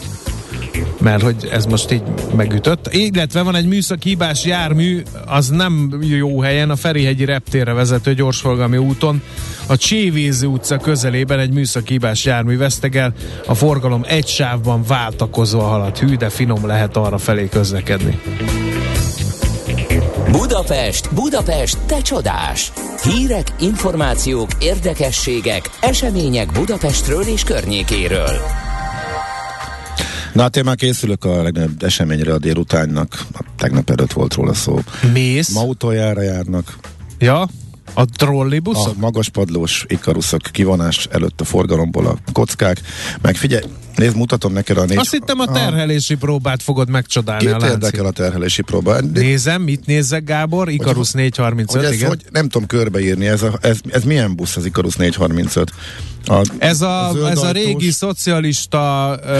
Mert 1.01 1.23
hogy 1.23 1.49
ez 1.53 1.67
most 1.67 1.93
így 1.93 2.03
megütött. 2.37 2.95
Illetve 2.95 3.43
van 3.43 3.55
egy 3.55 3.67
műszaki 3.67 4.09
hibás 4.09 4.45
jármű, 4.45 5.03
az 5.27 5.49
nem 5.49 5.99
jó 6.01 6.41
helyen, 6.41 6.71
a 6.71 6.77
Ferihegyi 6.77 7.25
reptérre 7.25 7.73
vezető 7.73 8.15
gyorsforgalmi 8.15 8.77
úton. 8.77 9.23
A 9.67 9.77
Csévéző 9.77 10.47
utca 10.47 10.77
közelében 10.77 11.39
egy 11.39 11.53
műszaki 11.53 11.93
hibás 11.93 12.25
jármű 12.25 12.57
vesztegel. 12.57 13.13
A 13.47 13.55
forgalom 13.55 14.05
egy 14.09 14.27
sávban 14.27 14.83
váltakozva 14.87 15.63
halad. 15.63 15.99
Hű, 15.99 16.17
de 16.17 16.29
finom 16.29 16.67
lehet 16.67 16.97
arra 16.97 17.19
felé 17.19 17.49
közlekedni. 17.49 18.21
Budapest, 20.31 21.15
Budapest, 21.15 21.79
te 21.87 22.01
csodás! 22.01 22.73
Hírek, 23.03 23.53
információk, 23.61 24.51
érdekességek, 24.59 25.71
események 25.81 26.53
Budapestről 26.53 27.23
és 27.23 27.43
környékéről. 27.43 28.41
Na 30.33 30.43
hát 30.43 30.57
én 30.57 30.65
már 30.65 30.77
készülök 30.77 31.25
a 31.25 31.43
legnagyobb 31.43 31.83
eseményre 31.83 32.33
a 32.33 32.39
délutánnak. 32.39 33.27
Tegnap 33.57 33.91
előtt 33.91 34.13
volt 34.13 34.35
róla 34.35 34.55
szó. 34.55 34.79
Mész? 35.13 35.53
Ma 35.55 35.63
utoljára 35.63 36.23
járnak. 36.23 36.77
Ja? 37.19 37.49
A 37.95 38.01
A 38.01 38.05
trollibuszok? 38.05 38.97
magaspadlós 38.97 39.85
ikaruszok 39.89 40.43
kivonás 40.43 41.09
előtt 41.11 41.41
a 41.41 41.45
forgalomból 41.45 42.07
a 42.07 42.17
kockák. 42.33 42.81
Meg 43.23 43.37
figyelj, 43.37 43.65
nézd, 43.97 44.17
mutatom 44.17 44.53
neked 44.53 44.77
a 44.77 44.85
négy... 44.85 44.97
Azt 44.97 45.11
hittem 45.11 45.39
a 45.41 45.47
terhelési 45.53 46.15
próbát 46.15 46.63
fogod 46.63 46.89
megcsodálni 46.91 47.47
a 47.47 47.51
Két 47.53 47.61
láncig. 47.61 47.71
érdekel 47.83 48.07
a 48.07 48.11
terhelési 48.11 48.63
próba. 48.63 49.01
Nézem, 49.01 49.63
mit 49.63 49.87
nézzek 49.87 50.25
Gábor? 50.25 50.69
Ikarus 50.69 51.11
Hogy 51.13 51.21
435, 51.21 51.85
ez, 51.91 51.93
igen. 51.97 52.09
hogy 52.09 52.25
nem 52.31 52.49
tudom 52.49 52.67
körbeírni, 52.69 53.27
ez, 53.27 53.43
a, 53.43 53.59
ez, 53.61 53.79
ez 53.89 54.05
milyen 54.05 54.37
busz 54.37 54.57
az 54.57 54.65
Ikarus 54.65 54.95
435? 54.97 55.73
A, 56.27 56.43
Ez 56.59 56.81
a, 56.81 57.11
zöld 57.13 57.27
ez 57.31 57.39
a 57.39 57.51
régi 57.51 57.91
szocialista 57.91 58.79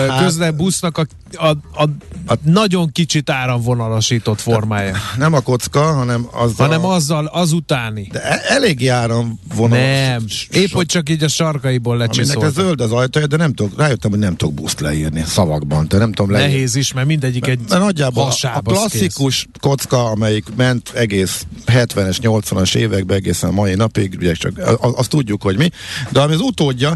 Hát- 0.09 0.23
közlebusznak 0.23 0.99
a, 0.99 1.07
a, 1.33 1.47
a, 1.73 1.83
a 2.27 2.35
nagyon 2.45 2.93
kicsit 2.93 3.31
áramvonalasított 3.31 4.41
formája. 4.41 4.97
Nem 5.19 5.33
a 5.35 5.41
kocka, 5.41 5.83
hanem 5.93 6.27
az 6.33 6.53
hanem 6.57 6.85
a, 6.85 6.95
azzal, 6.95 7.27
az 7.27 7.53
utáni. 7.53 8.09
De 8.13 8.23
e- 8.23 8.43
elég 8.55 8.89
áram 8.89 9.41
vonal. 9.55 9.79
Nem. 9.79 10.25
Épp, 10.51 10.71
hogy 10.73 10.87
csak 10.87 11.09
így 11.09 11.23
a 11.25 11.29
sarkaiból 11.29 11.93
Aminek 11.95 12.11
ez 12.11 12.17
lecsiszoltak. 12.17 12.53
zöld 12.53 12.81
az 12.81 12.93
ajtaja, 12.93 13.27
de 13.27 13.37
nem 13.37 13.55
tudok, 13.55 13.79
rájöttem, 13.79 14.11
hogy 14.11 14.19
nem 14.21 14.37
tudok 14.37 14.50
buszt 14.51 14.81
leírni 14.81 15.25
szavakban, 15.27 15.89
de 15.89 15.99
nem 15.99 16.13
tudom 16.13 16.31
leírni. 16.31 16.53
Nehéz 16.53 16.75
is, 16.75 16.93
mert 16.93 17.07
mindegyik 17.07 17.47
egy 17.47 17.61
Mert 17.69 17.83
nagyjából 17.83 18.33
a, 18.43 18.61
klasszikus 18.61 19.47
kocka, 19.61 20.05
amelyik 20.05 20.45
ment 20.57 20.91
egész 20.95 21.47
70-es, 21.67 22.17
80-as 22.23 22.75
években, 22.75 23.17
egészen 23.17 23.51
a 23.51 23.53
mai 23.53 23.75
napig, 23.75 24.15
ugye 24.19 24.33
csak 24.33 24.53
azt 24.81 25.11
tudjuk, 25.11 25.43
hogy 25.43 25.57
mi, 25.57 25.71
de 26.11 26.21
ami 26.21 26.35
az 26.35 26.41
utódja, 26.41 26.95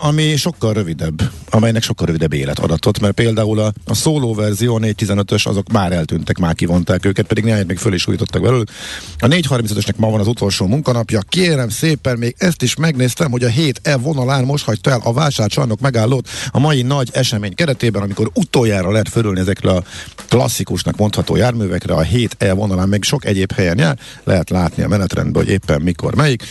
ami 0.00 0.36
sokkal 0.36 0.72
rövidebb, 0.72 1.30
amelynek 1.50 1.82
sokkal 1.82 2.06
rövidebb 2.06 2.32
életadatot, 2.32 3.00
mert 3.00 3.14
például 3.14 3.58
a, 3.58 3.72
a 3.84 3.94
szóló 3.94 4.34
verzió, 4.34 4.74
a 4.74 4.78
415-ös, 4.78 5.46
azok 5.46 5.72
már 5.72 5.92
eltűntek, 5.92 6.38
már 6.38 6.54
kivonták 6.54 7.04
őket, 7.04 7.26
pedig 7.26 7.44
néhány 7.44 7.66
még 7.66 7.78
föl 7.78 7.94
is 7.94 8.06
újítottak 8.06 8.42
belőlük. 8.42 8.70
A 9.18 9.26
435-ösnek 9.26 9.96
ma 9.96 10.10
van 10.10 10.20
az 10.20 10.26
utolsó 10.26 10.66
munkanapja, 10.66 11.20
kérem 11.28 11.68
szépen, 11.68 12.18
még 12.18 12.34
ezt 12.38 12.62
is 12.62 12.74
megnéztem, 12.74 13.30
hogy 13.30 13.44
a 13.44 13.48
7 13.48 13.80
E 13.82 13.96
vonalán 13.96 14.44
most 14.44 14.64
hagyta 14.64 14.90
el 14.90 15.00
a 15.04 15.12
vásárcsarnok 15.12 15.80
megállót 15.80 16.28
a 16.50 16.58
mai 16.70 16.82
nagy 16.82 17.08
esemény 17.12 17.54
keretében, 17.54 18.02
amikor 18.02 18.30
utoljára 18.34 18.90
lehet 18.90 19.08
fölülni 19.08 19.40
ezekre 19.40 19.70
a 19.70 19.82
klasszikusnak 20.28 20.96
mondható 20.96 21.36
járművekre, 21.36 21.94
a 21.94 22.00
7 22.00 22.34
E 22.38 22.52
vonalán 22.52 22.88
meg 22.88 23.02
sok 23.02 23.24
egyéb 23.24 23.52
helyen 23.52 23.78
jár, 23.78 23.98
lehet 24.24 24.50
látni 24.50 24.82
a 24.82 24.88
menetrendben, 24.88 25.42
hogy 25.42 25.52
éppen 25.52 25.82
mikor 25.82 26.14
melyik. 26.14 26.42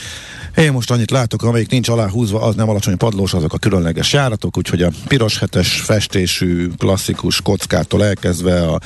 Én 0.55 0.72
most 0.72 0.91
annyit 0.91 1.11
látok, 1.11 1.43
amelyik 1.43 1.70
nincs 1.70 1.89
aláhúzva, 1.89 2.41
az 2.41 2.55
nem 2.55 2.70
alacsony 2.70 2.97
padlós, 2.97 3.34
azok 3.34 3.53
a 3.53 3.57
különleges 3.57 4.13
járatok, 4.13 4.57
úgyhogy 4.57 4.82
a 4.82 4.91
piros 5.07 5.39
hetes 5.39 5.82
festésű 5.82 6.70
klasszikus 6.78 7.41
kockától 7.41 8.05
elkezdve 8.05 8.67
a, 8.67 8.80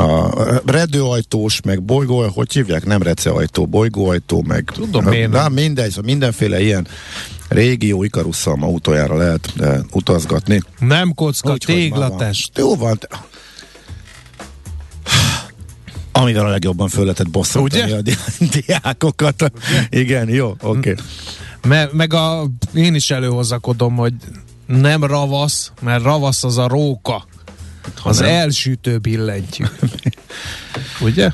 a 0.00 0.30
redőajtós, 0.66 1.60
meg 1.64 1.82
bolygó, 1.82 2.28
hogy 2.34 2.52
hívják? 2.52 2.84
Nem 2.84 3.02
receajtó, 3.02 3.66
bolygóajtó, 3.66 4.44
meg 4.46 4.70
Tudom 4.74 5.12
én. 5.12 5.28
Na, 5.28 5.48
mindegy, 5.48 5.88
szóval 5.88 6.04
mindenféle 6.04 6.60
ilyen 6.60 6.86
régió 7.50 8.02
ikarusszal 8.02 8.56
ma 8.56 8.66
utoljára 8.66 9.16
lehet 9.16 9.52
e, 9.60 9.80
utazgatni. 9.92 10.62
Nem 10.78 11.14
kocka, 11.14 11.52
Úgyhogy 11.52 11.74
ma 11.74 11.80
van. 11.80 12.08
téglatest. 12.08 12.58
Jó 12.58 12.76
van. 12.76 12.98
Amivel 16.12 16.46
a 16.46 16.48
legjobban 16.48 16.88
föl 16.88 17.02
lehetett 17.02 17.30
bosszantani 17.30 17.82
Ugye? 17.82 17.96
a 17.96 18.00
di- 18.00 18.16
diákokat. 18.66 19.52
Igen, 19.90 20.28
jó, 20.28 20.48
oké. 20.48 20.78
Okay. 20.90 20.94
Me, 21.66 21.88
meg 21.92 22.14
a, 22.14 22.46
én 22.74 22.94
is 22.94 23.10
előhozakodom, 23.10 23.96
hogy 23.96 24.14
nem 24.66 25.04
ravasz, 25.04 25.72
mert 25.80 26.02
ravasz 26.02 26.44
az 26.44 26.58
a 26.58 26.68
róka. 26.68 27.24
Az 28.02 28.18
nem. 28.18 28.28
elsütő 28.28 28.98
billentyű. 28.98 29.64
Ugye? 31.00 31.30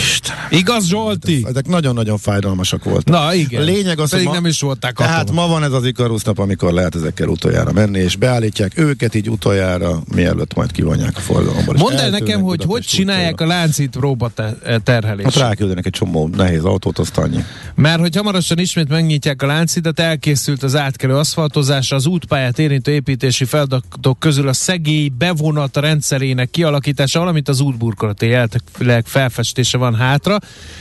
Istenem. 0.00 0.46
Igaz, 0.50 0.86
Zsolti? 0.86 1.44
Ezek 1.48 1.66
nagyon-nagyon 1.66 2.18
fájdalmasak 2.18 2.84
voltak. 2.84 3.04
Na 3.14 3.34
igen. 3.34 3.60
A 3.60 3.64
lényeg 3.64 3.98
az, 3.98 4.10
Pedig 4.10 4.26
ma, 4.26 4.32
nem 4.32 4.46
is 4.46 4.60
volták 4.60 4.94
Tehát 4.96 5.16
katonák. 5.18 5.46
ma 5.46 5.52
van 5.52 5.62
ez 5.64 5.72
az 5.72 5.84
Ikarusz 5.86 6.22
nap, 6.22 6.38
amikor 6.38 6.72
lehet 6.72 6.94
ezekkel 6.94 7.28
utoljára 7.28 7.72
menni, 7.72 7.98
és 7.98 8.16
beállítják 8.16 8.78
őket 8.78 9.14
így 9.14 9.30
utoljára, 9.30 10.02
mielőtt 10.14 10.54
majd 10.54 10.72
kivonják 10.72 11.16
a 11.16 11.20
forgalomból. 11.20 11.74
Mondd 11.78 11.96
el 11.96 12.10
nekem, 12.10 12.40
hogy 12.40 12.64
hogy 12.64 12.82
csinálják 12.82 13.32
útjára. 13.32 13.52
a 13.52 13.56
láncít 13.56 13.90
próba 13.90 14.28
te- 14.34 14.56
terhelést. 14.84 15.38
Hát 15.38 15.48
ráküldenek 15.48 15.86
egy 15.86 15.92
csomó 15.92 16.28
nehéz 16.36 16.64
autót, 16.64 16.98
azt 16.98 17.18
annyi. 17.18 17.44
Mert 17.74 18.00
hogy 18.00 18.16
hamarosan 18.16 18.58
ismét 18.58 18.88
megnyitják 18.88 19.42
a 19.42 19.46
láncidat, 19.46 20.00
elkészült 20.00 20.62
az 20.62 20.76
átkelő 20.76 21.16
aszfaltozása, 21.16 21.96
az 21.96 22.06
útpályát 22.06 22.58
érintő 22.58 22.92
építési 22.92 23.44
feladatok 23.44 24.18
közül 24.18 24.48
a 24.48 24.52
szegély 24.52 25.08
bevonat 25.50 25.76
rendszerének 25.76 26.50
kialakítása, 26.50 27.18
valamint 27.18 27.48
az 27.48 27.60
útburkolati 27.60 28.26
jeltek 28.26 28.62
felfestése 29.04 29.78
van 29.78 29.94
hátra. 29.94 30.38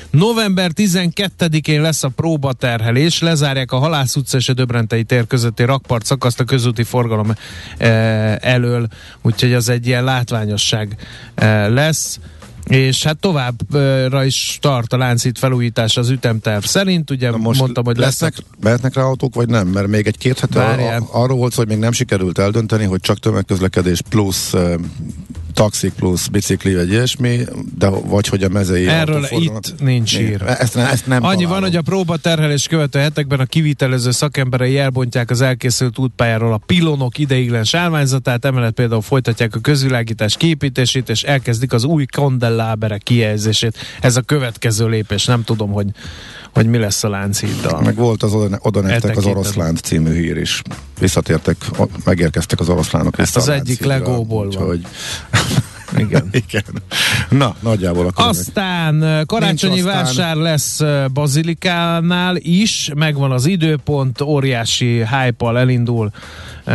November 0.10 0.72
12-én 0.76 1.82
lesz 1.82 2.04
a 2.04 2.10
próbaterhelés, 2.10 3.22
lezárják 3.22 3.72
a 3.72 3.78
Halász 3.78 4.16
utca 4.16 4.38
és 4.38 4.50
a 4.50 4.54
Döbrentei 4.54 5.04
tér 5.04 5.28
közötti 5.28 5.64
rakpart 5.64 6.06
szakaszt 6.06 6.40
a 6.40 6.44
közúti 6.44 6.84
forgalom 6.84 7.34
eh, 7.78 8.36
elől, 8.36 8.88
úgyhogy 9.22 9.54
az 9.54 9.70
egy 9.70 9.88
ilyen 9.88 10.04
látványosság 10.04 10.98
eh, 11.36 11.70
lesz 11.70 12.20
és 12.70 13.04
hát 13.04 13.18
továbbra 13.18 14.24
is 14.24 14.58
tart 14.62 14.94
a 14.94 14.98
láncít 14.98 15.38
felújítás 15.40 15.98
az 15.98 16.10
ütemterv 16.10 16.64
szerint, 16.64 17.10
ugye 17.10 17.30
Na 17.30 17.38
most 17.38 17.60
mondtam, 17.60 17.86
hogy 17.86 17.98
lesznek, 17.98 18.32
lesznek 18.32 18.58
mehetnek 18.64 18.94
rá 18.94 19.02
autók, 19.04 19.36
vagy 19.36 19.48
nem? 19.48 19.68
Mert 19.68 19.88
még 19.88 20.08
egy 20.08 20.18
két 20.18 20.40
hete 20.40 20.64
a- 20.66 21.08
arról 21.12 21.38
volt, 21.38 21.54
hogy 21.54 21.68
még 21.68 21.78
nem 21.78 21.92
sikerült 21.92 22.38
eldönteni, 22.38 22.84
hogy 22.86 23.00
csak 23.02 23.20
tömegközlekedés 23.20 24.02
plusz 24.10 24.54
taxi 25.60 25.92
plusz 25.92 26.28
bicikli, 26.28 26.76
vagy 26.76 26.92
ilyesmi, 26.92 27.40
de 27.78 27.90
vagy 27.90 28.28
hogy 28.28 28.44
a 28.44 28.50
mezei 28.50 28.88
Erről 28.88 29.26
itt 29.30 29.80
nincs 29.80 30.20
írva. 30.20 30.56
Ezt, 30.56 30.76
ezt 30.76 31.08
nem 31.08 31.24
Annyi 31.24 31.34
találom. 31.36 31.50
van, 31.50 31.62
hogy 31.62 31.76
a 31.76 31.82
próbaterhelés 31.82 32.68
követő 32.68 33.00
hetekben 33.00 33.40
a 33.40 33.46
kivitelező 33.46 34.12
szakemberei 34.12 34.78
elbontják 34.78 35.30
az 35.30 35.42
elkészült 35.42 35.98
útpályáról 35.98 36.54
a 36.54 36.62
pilonok 36.66 37.18
ideiglenes 37.18 37.74
állványzatát, 37.74 38.46
emellett 38.46 38.74
például 38.74 39.02
folytatják 39.02 39.56
a 39.56 39.60
közvilágítás 39.60 40.38
kiépítését, 40.38 41.10
és 41.10 41.24
elkezdik 41.24 41.74
az 41.74 41.84
új 41.84 42.06
kandelláberek 42.06 43.04
kihelyezését. 43.04 43.78
Ez 44.02 44.16
a 44.16 44.22
következő 44.22 44.88
lépés, 44.88 45.26
nem 45.26 45.44
tudom, 45.44 45.72
hogy, 45.72 45.88
hogy 46.54 46.66
mi 46.68 46.78
lesz 46.78 47.04
a 47.04 47.10
lánciddal. 47.10 47.82
Meg 47.82 47.96
volt 47.96 48.24
az 48.24 48.34
oda, 48.34 48.60
oda 48.62 48.82
nektek 48.82 49.18
az 49.18 49.26
oroszlán 49.26 49.76
című 49.76 50.14
hír 50.14 50.38
is. 50.38 50.62
Visszatértek, 51.00 51.58
megérkeztek 52.06 52.60
az 52.60 52.70
oroszlánok. 52.70 53.20
Ezt 53.20 53.38
az 53.38 53.50
egyik 53.50 53.84
Legóból 53.86 54.38
van. 54.38 54.48
úgyhogy 54.48 54.86
Igen. 55.98 56.30
Igen. 56.48 56.64
Na, 57.30 57.56
nagyjából 57.60 58.08
akkor 58.08 58.26
Aztán 58.26 59.02
ö, 59.02 59.24
karácsonyi 59.26 59.74
Nincs 59.74 59.86
aztán. 59.88 60.04
vásár 60.04 60.36
lesz 60.36 60.82
Bazilikánál 61.14 62.36
is, 62.36 62.92
megvan 62.96 63.32
az 63.32 63.46
időpont, 63.46 64.22
óriási 64.22 65.06
hype 65.06 65.46
elindul. 65.60 66.10
Ö, 66.70 66.74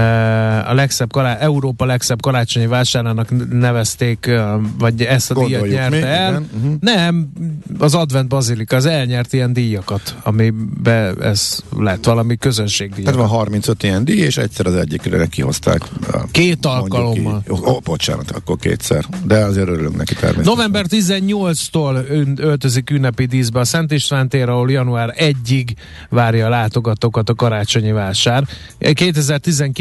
A 0.66 0.74
legszebb 0.74 1.12
kará- 1.12 1.40
Európa 1.40 1.84
legszebb 1.84 2.22
karácsonyi 2.22 2.66
vásárának 2.66 3.50
nevezték, 3.52 4.26
ö, 4.26 4.56
vagy 4.78 5.02
ezt 5.02 5.30
a 5.30 5.34
díjat 5.34 5.50
Gondoljuk 5.50 5.78
nyerte 5.78 5.96
mi, 5.96 6.02
el. 6.02 6.30
igen, 6.30 6.48
mhm. 6.62 6.72
Nem, 6.80 7.32
az 7.78 7.94
Advent 7.94 8.28
Bazilika, 8.28 8.76
az 8.76 8.86
elnyert 8.86 9.32
ilyen 9.32 9.52
díjakat, 9.52 10.16
amibe 10.22 11.12
ez 11.20 11.58
lett 11.78 12.04
valami 12.04 12.36
közönségdíj. 12.36 13.04
Tehát 13.04 13.18
van 13.18 13.28
35 13.28 13.82
ilyen 13.82 14.04
díj, 14.04 14.20
és 14.20 14.36
egyszer 14.36 14.66
az 14.66 14.74
egyikre 14.74 15.26
kihozták. 15.26 15.82
a- 16.12 16.24
Két 16.30 16.66
alkalommal. 16.66 17.42
így. 17.50 17.52
Ó, 17.64 17.78
bocsánat, 17.84 18.30
akkor 18.30 18.56
kétszer. 18.56 19.04
De 19.26 19.44
azért 19.44 19.68
örülünk 19.68 19.96
neki 19.96 20.14
természetesen. 20.14 20.52
November 20.54 20.84
18-tól 20.88 22.04
ön- 22.08 22.38
öltözik 22.40 22.90
ünnepi 22.90 23.24
díszbe 23.24 23.60
a 23.60 23.64
Szent 23.64 23.92
István 23.92 24.28
tér, 24.28 24.48
ahol 24.48 24.70
január 24.70 25.14
1-ig 25.18 25.68
várja 26.10 26.46
a 26.46 26.48
látogatókat 26.48 27.28
a 27.28 27.34
karácsonyi 27.34 27.92
vásár. 27.92 28.44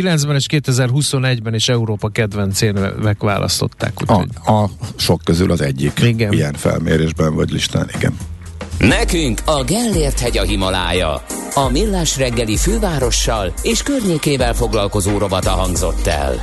2019-ben 0.03 0.35
és 0.35 0.45
2021-ben 0.49 1.53
is 1.53 1.69
Európa 1.69 2.09
kedvencének 2.09 3.19
választották. 3.19 4.01
Úgyhogy 4.01 4.27
A, 4.45 4.51
a 4.51 4.69
sok 4.95 5.21
közül 5.23 5.51
az 5.51 5.61
egyik 5.61 5.99
Igen. 5.99 6.31
ilyen 6.31 6.53
felmérésben 6.53 7.35
vagy 7.35 7.51
listán, 7.51 7.89
igen. 7.95 8.17
Nekünk 8.79 9.41
a 9.45 9.63
Gellért 9.63 10.19
hegy 10.19 10.37
a 10.37 10.43
Himalája. 10.43 11.23
A 11.53 11.69
Millás 11.69 12.17
reggeli 12.17 12.57
fővárossal 12.57 13.53
és 13.61 13.83
környékével 13.83 14.53
foglalkozó 14.53 15.17
rovata 15.17 15.49
hangzott 15.49 16.07
el. 16.07 16.41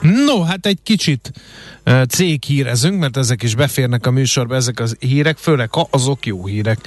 No, 0.00 0.42
hát 0.42 0.66
egy 0.66 0.78
kicsit 0.82 1.32
uh, 1.86 2.02
céghírezünk, 2.02 2.98
mert 2.98 3.16
ezek 3.16 3.42
is 3.42 3.54
beférnek 3.54 4.06
a 4.06 4.10
műsorba, 4.10 4.54
ezek 4.54 4.80
az 4.80 4.96
hírek, 4.98 5.36
főleg 5.36 5.72
ha 5.72 5.88
azok 5.90 6.26
jó 6.26 6.46
hírek, 6.46 6.78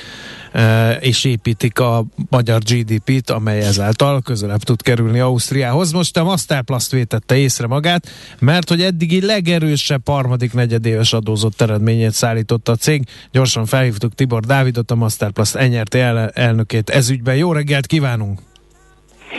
és 1.00 1.24
építik 1.24 1.80
a 1.80 2.06
magyar 2.30 2.60
GDP-t, 2.60 3.30
amely 3.30 3.60
ezáltal 3.60 4.22
közelebb 4.22 4.64
tud 4.64 4.82
kerülni 4.82 5.20
Ausztriához. 5.20 5.92
Most 5.92 6.18
a 6.18 6.24
Masterplast 6.24 6.92
vétette 6.92 7.38
észre 7.38 7.68
magát, 7.68 8.08
mert 8.40 8.70
hogy 8.70 8.82
eddigi 8.82 9.26
legerősebb 9.26 10.08
harmadik 10.08 10.54
negyedéves 10.54 11.14
adózott 11.14 11.62
eredményét 11.62 12.14
szállította 12.14 12.72
a 12.72 12.76
cég. 12.76 13.04
Gyorsan 13.32 13.66
felhívtuk 13.66 14.16
Tibor 14.16 14.44
Dávidot, 14.44 14.92
a 14.92 14.96
Masterplast 14.96 15.56
enyerté 15.56 16.00
el- 16.00 16.30
elnökét 16.30 16.90
ezügyben. 16.90 17.36
Jó 17.36 17.54
reggelt 17.54 17.86
kívánunk! 17.86 18.49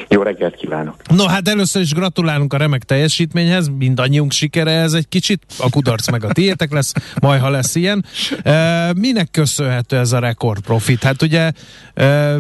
Jó 0.09 0.23
reggelt 0.23 0.55
kívánok! 0.55 0.95
No, 1.17 1.27
hát 1.27 1.49
először 1.49 1.83
is 1.83 1.93
gratulálunk 1.93 2.53
a 2.53 2.57
remek 2.57 2.83
teljesítményhez, 2.83 3.71
mindannyiunk 3.79 4.33
sikere 4.33 4.71
ez 4.71 4.93
egy 4.93 5.09
kicsit, 5.09 5.43
a 5.59 5.71
kudarc 5.71 6.11
meg 6.11 6.25
a 6.25 6.33
tiétek 6.33 6.73
lesz, 6.73 6.93
majd 7.21 7.41
ha 7.41 7.51
lesz 7.51 7.75
ilyen. 7.75 8.05
E, 8.43 8.93
minek 8.97 9.31
köszönhető 9.31 9.97
ez 9.97 10.13
a 10.13 10.19
rekord 10.19 10.61
profit? 10.61 11.03
Hát 11.03 11.23
ugye 11.23 11.51
e, 11.95 12.37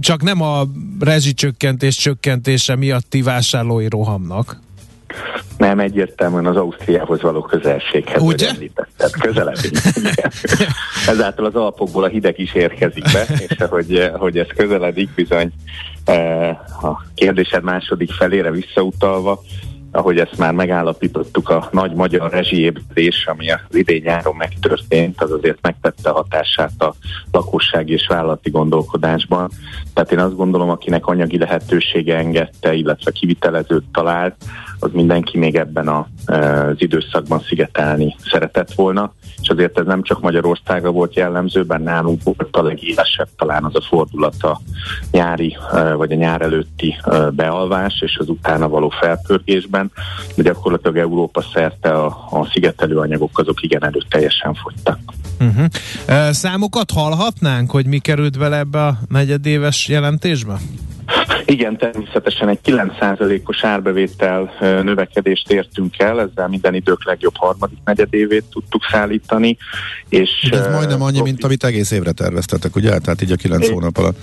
csak 0.00 0.22
nem 0.22 0.42
a 0.42 0.62
rezsicsökkentés 1.00 1.96
csökkentése 1.96 2.76
miatti 2.76 3.22
vásárlói 3.22 3.88
rohamnak. 3.88 4.60
Nem 5.58 5.78
egyértelműen 5.78 6.46
az 6.46 6.56
Ausztriához 6.56 7.22
való 7.22 7.40
közelséghez 7.40 8.22
Ugye? 8.22 8.46
hogy 8.46 8.54
említetted. 8.54 9.10
Igen. 9.96 10.32
Ezáltal 11.14 11.44
az 11.44 11.54
alpokból 11.54 12.04
a 12.04 12.08
hideg 12.08 12.38
is 12.38 12.54
érkezik 12.54 13.04
be, 13.12 13.26
és 13.48 13.56
ahogy, 13.58 13.96
ahogy 13.96 14.38
ez 14.38 14.46
közeledik, 14.56 15.10
bizony 15.14 15.52
a 16.82 17.04
kérdésed 17.14 17.62
második 17.62 18.12
felére 18.12 18.50
visszautalva, 18.50 19.40
ahogy 19.92 20.18
ezt 20.18 20.38
már 20.38 20.52
megállapítottuk, 20.52 21.48
a 21.48 21.68
nagy 21.72 21.94
magyar 21.94 22.30
rezsiébredés, 22.30 23.26
ami 23.26 23.50
az 23.50 23.60
idén 23.70 24.02
nyáron 24.04 24.36
megtörtént, 24.36 25.22
az 25.22 25.30
azért 25.30 25.58
megtette 25.62 26.10
hatását 26.10 26.82
a 26.82 26.94
lakossági 27.32 27.92
és 27.92 28.06
vállalati 28.06 28.50
gondolkodásban. 28.50 29.50
Tehát 29.94 30.12
én 30.12 30.18
azt 30.18 30.36
gondolom, 30.36 30.70
akinek 30.70 31.06
anyagi 31.06 31.38
lehetősége 31.38 32.16
engedte, 32.16 32.74
illetve 32.74 33.10
kivitelezőt 33.10 33.84
talált, 33.92 34.34
az 34.78 34.90
mindenki 34.92 35.38
még 35.38 35.56
ebben 35.56 35.88
eh, 35.88 36.66
az 36.66 36.76
időszakban 36.76 37.40
szigetelni 37.40 38.16
szeretett 38.30 38.72
volna, 38.72 39.12
és 39.42 39.48
azért 39.48 39.78
ez 39.78 39.86
nem 39.86 40.02
csak 40.02 40.20
Magyarországra 40.20 40.90
volt 40.90 41.14
jellemző, 41.14 41.62
bár 41.62 41.80
nálunk 41.80 42.22
volt 42.22 42.56
a 42.56 42.62
legélesebb 42.62 43.28
talán 43.36 43.64
az 43.64 43.74
a 43.74 43.80
fordulat 43.80 44.42
a 44.42 44.60
nyári 45.10 45.56
vagy 45.96 46.12
a 46.12 46.14
nyár 46.14 46.42
előtti 46.42 46.96
bealvás 47.30 48.00
és 48.00 48.16
az 48.20 48.28
utána 48.28 48.68
való 48.68 48.88
felpörgésben, 48.88 49.90
de 50.36 50.42
gyakorlatilag 50.42 50.96
Európa 50.96 51.44
szerte 51.52 51.90
a, 51.90 52.06
a 52.30 52.48
szigetelő 52.52 52.96
anyagok 52.96 53.38
azok 53.38 53.62
igen 53.62 53.84
erőteljesen 53.84 54.54
fogytak. 54.54 54.98
Uh-huh. 55.40 56.30
Számokat 56.30 56.90
hallhatnánk, 56.90 57.70
hogy 57.70 57.86
mi 57.86 57.98
került 57.98 58.38
bele 58.38 58.58
ebbe 58.58 58.86
a 58.86 58.98
negyedéves 59.08 59.88
jelentésbe? 59.88 60.58
Igen, 61.44 61.76
természetesen 61.76 62.48
egy 62.48 62.58
9%-os 62.64 63.64
árbevétel 63.64 64.52
növekedést 64.60 65.50
értünk 65.50 65.98
el, 65.98 66.20
ezzel 66.20 66.48
minden 66.48 66.74
idők 66.74 67.04
legjobb 67.04 67.36
harmadik 67.36 67.78
negyedévét 67.84 68.44
tudtuk 68.50 68.82
szállítani. 68.90 69.56
És, 70.08 70.30
Ugye 70.44 70.58
ez 70.58 70.74
majdnem 70.74 71.02
annyi, 71.02 71.20
mint 71.20 71.44
amit 71.44 71.64
egész 71.64 71.90
évre 71.90 72.12
terveztetek, 72.12 72.76
ugye? 72.76 72.98
Tehát 72.98 73.22
így 73.22 73.32
a 73.32 73.36
kilenc 73.36 73.68
É. 73.68 73.72
hónap 73.72 73.96
alatt. 73.96 74.18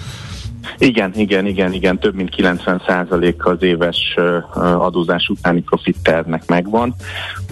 Igen, 0.78 1.12
igen, 1.16 1.46
igen, 1.46 1.74
igen, 1.74 2.00
több 2.00 2.16
mint 2.16 2.36
90% 2.38 3.34
az 3.38 3.62
éves 3.62 4.16
adózás 4.54 5.28
utáni 5.28 5.62
profit 5.62 5.98
tervnek 6.04 6.44
megvan, 6.48 6.96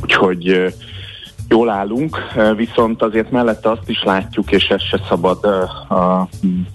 úgyhogy 0.02 0.74
jól 1.50 1.70
állunk, 1.70 2.18
viszont 2.56 3.02
azért 3.02 3.32
mellette 3.32 3.70
azt 3.70 3.89
is 3.89 4.04
látjuk, 4.04 4.52
és 4.52 4.68
ezt 4.68 4.88
se 4.88 5.00
szabad, 5.08 5.43
a, 5.43 6.30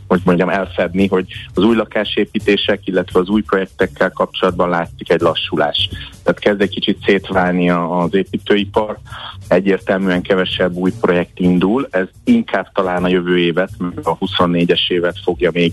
hogy 0.09 0.21
mondjam, 0.25 0.49
elfedni, 0.49 1.09
hogy 1.09 1.27
az 1.55 1.63
új 1.63 1.77
lakásépítések, 1.77 2.87
illetve 2.87 3.21
az 3.21 3.29
új 3.29 3.43
projektekkel 3.43 4.11
kapcsolatban 4.11 4.69
látszik 4.69 5.11
egy 5.11 5.21
lassulás. 5.21 5.89
Tehát 6.23 6.41
kezd 6.41 6.61
egy 6.61 6.71
kicsit 6.71 6.99
szétválni 7.05 7.71
az 7.71 8.15
építőipar, 8.15 8.99
egyértelműen 9.49 10.23
kevesebb 10.23 10.75
új 10.75 10.93
projekt 11.01 11.39
indul, 11.39 11.89
ez 11.91 12.07
inkább 12.25 12.73
talán 12.73 13.05
a 13.05 13.09
jövő 13.09 13.39
évet, 13.39 13.71
a 14.03 14.19
24-es 14.19 14.91
évet 14.91 15.19
fogja 15.25 15.51
még, 15.53 15.73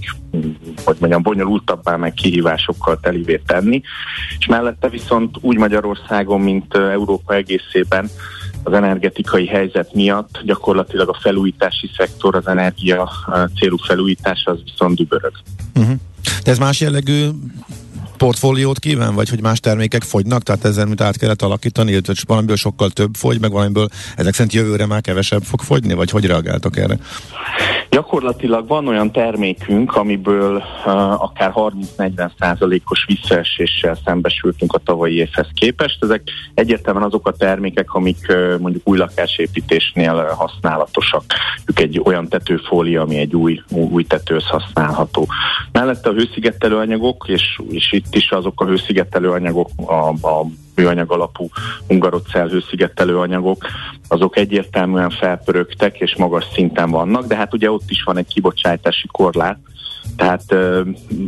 hogy 0.86 0.96
mondjam, 1.00 1.22
bonyolultabbá, 1.22 1.96
meg 1.96 2.14
kihívásokkal 2.14 3.00
telivé 3.00 3.42
tenni, 3.46 3.82
és 4.40 4.46
mellette 4.46 4.90
viszont 4.90 5.38
úgy 5.42 5.58
Magyarországon, 5.58 6.42
mint 6.42 6.76
Európa 6.76 7.34
egészében 7.34 8.10
az 8.68 8.74
energetikai 8.74 9.48
helyzet 9.48 9.94
miatt 9.94 10.42
gyakorlatilag 10.44 11.10
a 11.10 11.18
felújítási 11.22 11.90
szektor, 11.98 12.36
az 12.36 12.48
energia 12.48 13.10
célú 13.60 13.78
felújítás 13.78 14.44
az 14.46 14.58
viszont 14.64 14.96
dübörög. 14.96 15.32
Uh-huh. 15.76 15.96
De 16.44 16.52
ez 16.52 16.58
más 16.58 16.82
jellegű 16.82 17.30
portfóliót 18.18 18.80
kíván, 18.80 19.16
vagy 19.16 19.30
hogy 19.30 19.42
más 19.42 19.60
termékek 19.60 20.04
fogynak, 20.04 20.44
tehát 20.44 20.66
ezen 20.66 20.88
mit 20.88 21.02
át 21.02 21.18
kellett 21.18 21.42
alakítani, 21.42 21.92
illetve 21.92 22.14
valamiből 22.28 22.56
sokkal 22.56 22.90
több 22.90 23.16
fogy, 23.16 23.40
meg 23.40 23.52
valamiből 23.52 23.88
ezek 24.16 24.34
szerint 24.34 24.54
jövőre 24.54 24.86
már 24.86 25.02
kevesebb 25.02 25.44
fog 25.44 25.62
fogyni, 25.62 25.94
vagy 25.94 26.10
hogy 26.10 26.26
reagáltok 26.26 26.78
erre? 26.78 26.98
Gyakorlatilag 27.90 28.68
van 28.68 28.88
olyan 28.88 29.12
termékünk, 29.12 29.96
amiből 29.96 30.56
uh, 30.56 31.24
akár 31.24 31.52
30-40 31.98 32.30
százalékos 32.40 33.06
visszaeséssel 33.06 33.98
szembesültünk 34.06 34.74
a 34.74 34.78
tavalyi 34.78 35.16
évhez 35.16 35.48
képest. 35.54 36.04
Ezek 36.04 36.22
egyértelműen 36.54 37.06
azok 37.06 37.28
a 37.28 37.32
termékek, 37.32 37.94
amik 37.94 38.26
uh, 38.30 38.60
mondjuk 38.60 38.88
új 38.88 38.98
lakásépítésnél 38.98 40.14
uh, 40.14 40.38
használatosak. 40.38 41.24
Ők 41.66 41.80
egy 41.80 42.02
olyan 42.04 42.28
tetőfólia, 42.28 43.02
ami 43.02 43.18
egy 43.18 43.36
új, 43.36 43.62
új 43.70 44.04
tetőhöz 44.04 44.48
használható. 44.48 45.28
Mellette 45.72 46.10
a 46.10 46.14
hőszigetelő 46.14 46.76
anyagok, 46.76 47.26
és, 47.28 47.62
és 47.70 47.92
itt 47.92 48.07
is 48.12 48.32
azok 48.32 48.62
a 48.62 48.66
hőszigetelő 48.66 49.32
anyagok, 49.32 49.70
a, 49.86 50.08
a 50.08 50.46
műanyag 50.76 51.12
alapú 51.12 51.50
hungarocell 51.88 52.50
hőszigetelő 52.50 53.18
anyagok, 53.20 53.66
azok 54.08 54.38
egyértelműen 54.38 55.10
felpörögtek 55.10 56.00
és 56.00 56.16
magas 56.16 56.46
szinten 56.54 56.90
vannak, 56.90 57.26
de 57.26 57.36
hát 57.36 57.54
ugye 57.54 57.72
ott 57.72 57.90
is 57.90 58.04
van 58.04 58.18
egy 58.18 58.28
kibocsátási 58.28 59.08
korlát, 59.12 59.58
tehát 60.16 60.56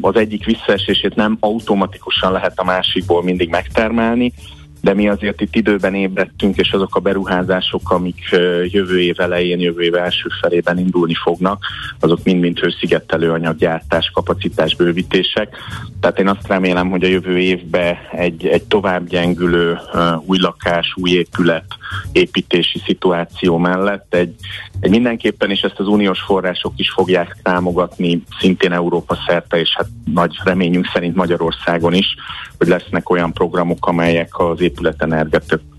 az 0.02 0.16
egyik 0.16 0.46
visszaesését 0.46 1.16
nem 1.16 1.38
automatikusan 1.40 2.32
lehet 2.32 2.60
a 2.60 2.64
másikból 2.64 3.24
mindig 3.24 3.50
megtermelni, 3.50 4.34
de 4.82 4.94
mi 4.94 5.10
azért 5.10 5.42
itt 5.42 5.56
időben 5.56 5.96
ébredtünk, 5.96 6.58
és 6.58 6.72
azok 6.72 6.96
a 6.96 7.00
beruházások, 7.00 7.92
amik 7.92 8.20
jövő 8.64 9.02
év 9.02 9.20
elején, 9.20 9.60
jövő 9.60 9.82
év 9.82 9.96
első 9.96 10.28
felében 10.42 10.78
indulni 10.78 11.14
fognak, 11.14 11.66
azok 12.00 12.24
mind-mind 12.24 12.60
hőszigetelő 12.60 13.32
anyaggyártás, 13.32 14.12
kapacitás 14.14 14.76
bővítések. 14.76 15.58
Tehát 16.00 16.20
én 16.20 16.28
azt 16.28 16.48
remélem, 16.48 16.90
hogy 16.90 17.04
a 17.04 17.08
jövő 17.08 17.38
évben 17.38 17.96
egy, 18.12 18.48
egy 18.48 18.64
tovább 18.64 19.08
gyengülő 19.08 19.78
új 20.26 20.38
lakás, 20.38 20.94
új 20.96 21.12
épület 21.12 21.66
építési 22.12 22.82
szituáció 22.86 23.58
mellett 23.58 24.14
egy, 24.14 24.36
egy 24.80 24.90
mindenképpen, 24.90 25.50
és 25.50 25.62
ezt 25.62 25.80
az 25.80 25.88
uniós 25.88 26.22
források 26.22 26.74
is 26.76 26.90
fogják 26.90 27.38
támogatni, 27.44 28.24
szintén 28.40 28.72
Európa 28.72 29.18
szerte, 29.28 29.60
és 29.60 29.70
hát 29.76 29.88
nagy 30.14 30.36
reményünk 30.44 30.90
szerint 30.94 31.16
Magyarországon 31.16 31.94
is, 31.94 32.16
hogy 32.58 32.68
lesznek 32.68 33.10
olyan 33.10 33.34
programok, 33.34 33.88
amelyek 33.88 34.40
az 34.40 34.62
épület 34.70 35.06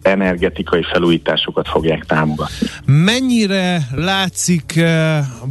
energetikai 0.02 0.82
felújításokat 0.92 1.68
fogják 1.68 2.04
támogatni. 2.04 2.66
Mennyire 2.84 3.82
látszik 3.94 4.84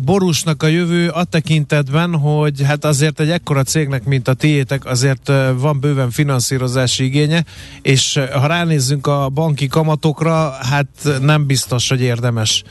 Borusnak 0.06 0.64
a 0.64 0.68
jövő 0.68 1.10
a 1.10 1.24
tekintetben, 1.24 2.16
hogy 2.16 2.62
hát 2.64 2.86
azért 2.86 3.20
egy 3.20 3.30
ekkora 3.30 3.64
cégnek, 3.64 4.06
mint 4.06 4.28
a 4.28 4.34
tiétek, 4.34 4.86
azért 4.86 5.32
van 5.60 5.80
bőven 5.80 6.10
finanszírozási 6.10 7.04
igénye, 7.04 7.44
és 7.82 8.20
ha 8.34 8.48
ránézzünk 8.48 9.08
a 9.08 9.30
banki 9.34 9.68
kamatokra, 9.68 10.52
hát 10.72 10.88
nem 11.22 11.46
biztos, 11.46 11.90
hogy 11.90 12.02
érdemes 12.02 12.64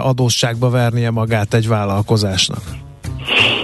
adósságba 0.00 0.70
vernie 0.70 1.10
magát 1.10 1.54
egy 1.54 1.68
vállalkozásnak. 1.68 2.62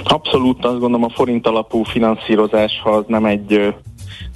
Abszolút 0.05 0.65
azt 0.65 0.79
gondolom 0.79 1.05
a 1.05 1.11
forint 1.15 1.47
alapú 1.47 1.83
finanszírozás, 1.83 2.81
ha 2.83 2.91
az 2.91 3.05
nem 3.07 3.25
egy 3.25 3.75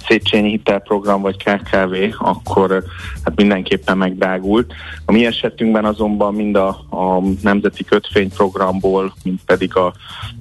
Széchenyi 0.07 0.49
hitelprogram 0.49 1.21
vagy 1.21 1.37
KKV, 1.37 1.95
akkor 2.17 2.83
hát 3.23 3.35
mindenképpen 3.35 3.97
megdágult. 3.97 4.73
A 5.05 5.11
mi 5.11 5.25
esetünkben 5.25 5.85
azonban 5.85 6.33
mind 6.33 6.55
a, 6.55 6.67
a 6.89 7.21
Nemzeti 7.41 7.83
Kötvényprogramból, 7.83 9.13
mind 9.23 9.39
pedig 9.45 9.75
a 9.75 9.93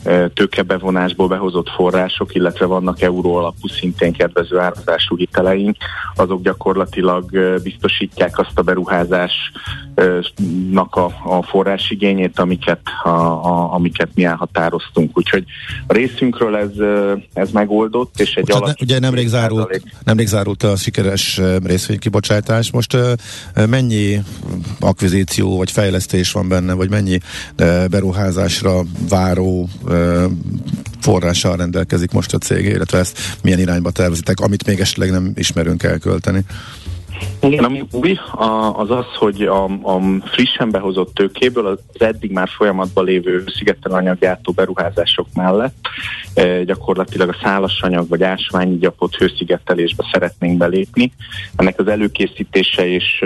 e, 0.05 0.29
tőkebevonásból 0.29 1.29
behozott 1.29 1.69
források, 1.69 2.35
illetve 2.35 2.67
vannak 2.67 3.01
euró 3.01 3.37
alapú 3.37 3.69
szintén 3.69 4.13
kedvező 4.13 4.59
árazású 4.59 5.17
hiteleink, 5.17 5.77
azok 6.15 6.43
gyakorlatilag 6.43 7.35
e, 7.35 7.59
biztosítják 7.63 8.39
azt 8.39 8.59
a 8.59 8.63
beruházásnak 8.63 10.97
a, 10.97 11.05
a 11.25 11.43
forrásigényét, 11.43 12.39
amiket, 12.39 12.81
a, 13.03 13.09
a, 13.09 13.73
amiket 13.73 14.09
mi 14.15 14.25
elhatároztunk. 14.25 15.19
Úgyhogy 15.19 15.45
a 15.87 15.93
részünkről 15.93 16.57
ez, 16.57 16.71
ez 17.33 17.51
megoldott, 17.51 18.21
és 18.21 18.35
egy 18.35 18.53
alap... 18.53 18.71
Ugye 18.81 18.99
nemrég 18.99 19.29
zárul 19.29 19.54
zárult, 19.55 19.83
nemrég 20.05 20.27
zárult 20.27 20.63
a 20.63 20.77
sikeres 20.77 21.41
részvénykibocsátás. 21.65 22.71
Most 22.71 22.97
mennyi 23.69 24.23
akvizíció 24.81 25.57
vagy 25.57 25.71
fejlesztés 25.71 26.33
van 26.33 26.49
benne, 26.49 26.73
vagy 26.73 26.91
mennyi 26.91 27.19
beruházásra 27.91 28.83
váró 29.09 29.69
forrással 31.01 31.57
rendelkezik 31.57 32.11
most 32.11 32.35
a 32.35 32.39
cég, 32.39 32.65
illetve 32.65 32.99
ezt 32.99 33.19
milyen 33.43 33.59
irányba 33.59 33.91
tervezitek, 33.91 34.41
amit 34.41 34.67
még 34.67 34.81
esetleg 34.81 35.11
nem 35.11 35.33
ismerünk 35.35 35.83
elkölteni? 35.83 36.45
Igen, 37.45 37.65
ami 37.65 37.85
új, 37.93 38.19
az 38.73 38.91
az, 38.91 39.05
hogy 39.19 39.43
a, 39.43 39.65
a 39.65 40.01
frissen 40.25 40.71
behozott 40.71 41.15
tőkéből 41.15 41.67
az 41.67 41.79
eddig 41.99 42.31
már 42.31 42.49
folyamatban 42.49 43.05
lévő 43.05 43.45
szigetelanyaggyártó 43.57 44.53
beruházások 44.53 45.27
mellett 45.35 45.89
e, 46.35 46.65
gyakorlatilag 46.65 47.29
a 47.29 47.37
szálas 47.43 47.83
anyag 47.83 48.09
vagy 48.09 48.23
ásványi 48.23 48.79
gyapot 48.79 49.15
hőszigetelésbe 49.15 50.05
szeretnénk 50.13 50.59
belépni. 50.59 51.13
Ennek 51.57 51.79
az 51.79 51.89
előkészítése 51.89 52.87
és, 52.87 53.25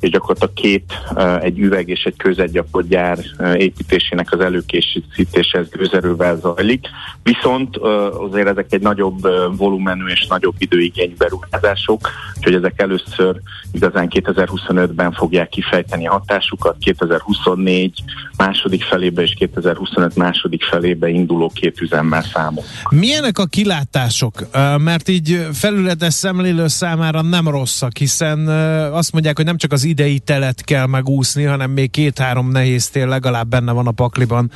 és 0.00 0.10
gyakorlatilag 0.10 0.54
két, 0.54 0.92
e, 1.16 1.38
egy 1.38 1.58
üveg 1.58 1.88
és 1.88 2.04
egy 2.04 2.16
közegyapot 2.16 2.88
gyár 2.88 3.18
e, 3.38 3.56
építésének 3.56 4.32
az 4.32 4.40
előkészítése 4.40 5.58
ez 5.58 5.68
gőzerővel 5.68 6.36
zajlik. 6.36 6.86
Viszont 7.22 7.76
azért 7.76 8.48
ezek 8.48 8.72
egy 8.72 8.82
nagyobb 8.82 9.28
volumenű 9.56 10.06
és 10.06 10.26
nagyobb 10.26 10.54
időigényű 10.58 11.14
beruházások, 11.18 12.08
úgyhogy 12.36 12.54
ezek 12.54 12.80
először 12.80 13.35
először 13.36 13.64
igazán 13.72 14.08
2025-ben 14.10 15.12
fogják 15.12 15.48
kifejteni 15.48 16.06
a 16.06 16.12
hatásukat, 16.12 16.76
2024 16.78 18.02
második 18.36 18.84
felébe 18.84 19.22
és 19.22 19.34
2025 19.38 20.16
második 20.16 20.64
felébe 20.64 21.08
induló 21.08 21.50
két 21.54 21.80
üzemmel 21.80 22.22
számol. 22.22 22.64
Milyenek 22.90 23.38
a 23.38 23.44
kilátások? 23.44 24.46
Mert 24.78 25.08
így 25.08 25.46
felületes 25.52 26.14
szemlélő 26.14 26.66
számára 26.66 27.22
nem 27.22 27.48
rosszak, 27.48 27.96
hiszen 27.96 28.48
azt 28.92 29.12
mondják, 29.12 29.36
hogy 29.36 29.44
nem 29.44 29.56
csak 29.56 29.72
az 29.72 29.84
idei 29.84 30.18
telet 30.18 30.64
kell 30.64 30.86
megúszni, 30.86 31.44
hanem 31.44 31.70
még 31.70 31.90
két-három 31.90 32.50
nehéz 32.50 32.88
tél 32.88 33.06
legalább 33.06 33.48
benne 33.48 33.72
van 33.72 33.86
a 33.86 33.90
pakliban 33.90 34.50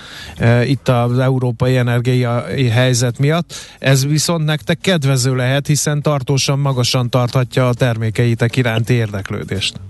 itt 0.65 0.89
az 0.89 1.19
európai 1.19 1.77
energiai 1.77 2.69
helyzet 2.69 3.19
miatt. 3.19 3.55
Ez 3.79 4.07
viszont 4.07 4.45
nektek 4.45 4.79
kedvező 4.79 5.35
lehet, 5.35 5.67
hiszen 5.67 6.03
tartósan 6.03 6.59
magasan 6.59 7.11
tarthatja 7.11 7.69
a 7.69 7.75
termékeitek 7.75 8.57
iránti 8.61 8.93
érdeklődést. 8.95 9.81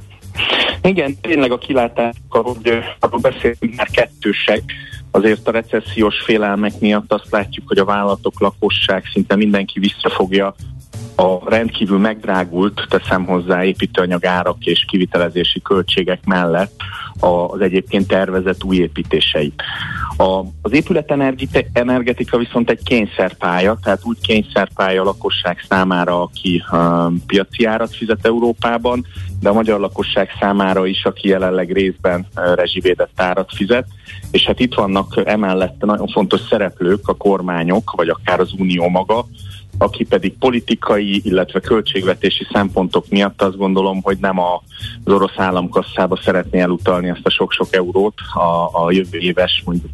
Igen, 0.82 1.16
tényleg 1.20 1.52
a 1.52 1.58
kilátások, 1.58 2.34
ahogy 2.34 2.78
arról 3.00 3.20
beszéltünk, 3.20 3.76
már 3.76 3.88
kettősek. 3.90 4.62
Azért 5.10 5.48
a 5.48 5.50
recessziós 5.50 6.20
félelmek 6.24 6.80
miatt 6.80 7.12
azt 7.12 7.30
látjuk, 7.30 7.68
hogy 7.68 7.78
a 7.78 7.84
vállalatok, 7.84 8.40
lakosság, 8.40 9.04
szinte 9.12 9.36
mindenki 9.36 9.78
visszafogja 9.78 10.54
a 11.16 11.50
rendkívül 11.50 11.98
megdrágult, 11.98 12.86
teszem 12.88 13.26
hozzá 13.26 13.64
építőanyag 13.64 14.24
árak 14.24 14.64
és 14.64 14.84
kivitelezési 14.88 15.62
költségek 15.62 16.24
mellett 16.24 16.80
az 17.18 17.60
egyébként 17.60 18.06
tervezett 18.06 18.64
új 18.64 18.76
építéseit. 18.76 19.62
A, 20.20 20.44
az 20.62 20.72
épület 20.72 21.10
viszont 22.38 22.70
egy 22.70 22.82
kényszerpálya, 22.82 23.78
tehát 23.82 24.00
úgy 24.02 24.20
kényszerpálya 24.20 25.00
a 25.00 25.04
lakosság 25.04 25.64
számára, 25.68 26.22
aki 26.22 26.62
uh, 26.70 27.12
piaci 27.26 27.64
árat 27.64 27.96
fizet 27.96 28.26
Európában, 28.26 29.06
de 29.40 29.48
a 29.48 29.52
magyar 29.52 29.80
lakosság 29.80 30.28
számára 30.40 30.86
is, 30.86 31.04
aki 31.04 31.28
jelenleg 31.28 31.72
részben 31.72 32.26
uh, 32.36 32.54
rezsivédett 32.54 33.20
árat 33.20 33.50
fizet, 33.54 33.86
és 34.30 34.44
hát 34.44 34.60
itt 34.60 34.74
vannak 34.74 35.22
emellett 35.24 35.80
nagyon 35.80 36.08
fontos 36.08 36.40
szereplők, 36.50 37.08
a 37.08 37.14
kormányok, 37.14 37.90
vagy 37.96 38.08
akár 38.08 38.40
az 38.40 38.52
unió 38.58 38.88
maga, 38.88 39.26
aki 39.78 40.04
pedig 40.04 40.38
politikai, 40.38 41.20
illetve 41.24 41.60
költségvetési 41.60 42.46
szempontok 42.52 43.08
miatt 43.08 43.42
azt 43.42 43.56
gondolom, 43.56 44.02
hogy 44.02 44.18
nem 44.20 44.38
az 44.38 44.60
orosz 45.04 45.36
államkasszába 45.36 46.20
szeretné 46.24 46.60
elutalni 46.60 47.08
ezt 47.08 47.26
a 47.26 47.30
sok-sok 47.30 47.74
eurót 47.74 48.14
a, 48.32 48.84
a 48.84 48.90
jövő 48.90 49.18
éves, 49.18 49.62
mondjuk 49.64 49.90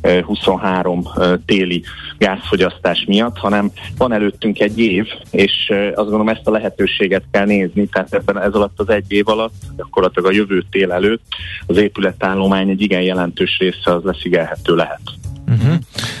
2023 0.00 1.02
téli 1.46 1.82
gázfogyasztás 2.18 3.04
miatt, 3.06 3.36
hanem 3.36 3.70
van 3.96 4.12
előttünk 4.12 4.60
egy 4.60 4.78
év, 4.78 5.06
és 5.30 5.68
azt 5.70 5.94
gondolom 5.94 6.28
ezt 6.28 6.46
a 6.46 6.50
lehetőséget 6.50 7.24
kell 7.30 7.44
nézni, 7.46 7.86
tehát 7.86 8.14
ebben 8.14 8.40
ez 8.40 8.52
alatt 8.52 8.80
az 8.80 8.88
egy 8.88 9.12
év 9.12 9.28
alatt, 9.28 9.54
gyakorlatilag 9.76 10.30
a 10.30 10.34
jövő 10.34 10.64
tél 10.70 10.92
előtt 10.92 11.22
az 11.66 11.76
épületállomány 11.76 12.68
egy 12.68 12.80
igen 12.80 13.02
jelentős 13.02 13.58
része 13.58 13.94
az 13.94 14.02
leszigelhető 14.02 14.74
lehet. 14.74 15.00
Uh-huh. 15.48 15.74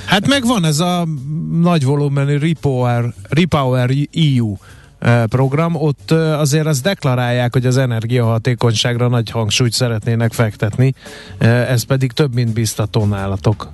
Hát 0.06 0.26
megvan 0.26 0.64
ez 0.64 0.80
a 0.80 1.06
nagy 1.60 1.84
volumenű 1.84 2.38
Repower, 2.38 3.04
Repower 3.28 3.90
EU 4.12 4.54
eh, 4.98 5.24
program, 5.24 5.74
ott 5.74 6.10
eh, 6.10 6.40
azért 6.40 6.66
azt 6.66 6.82
deklarálják, 6.82 7.52
hogy 7.52 7.66
az 7.66 7.76
energiahatékonyságra 7.76 9.08
nagy 9.08 9.30
hangsúlyt 9.30 9.72
szeretnének 9.72 10.32
fektetni, 10.32 10.94
eh, 11.38 11.70
ez 11.70 11.82
pedig 11.82 12.12
több, 12.12 12.34
mint 12.34 12.52
biztató 12.52 13.04
nálatok. 13.04 13.68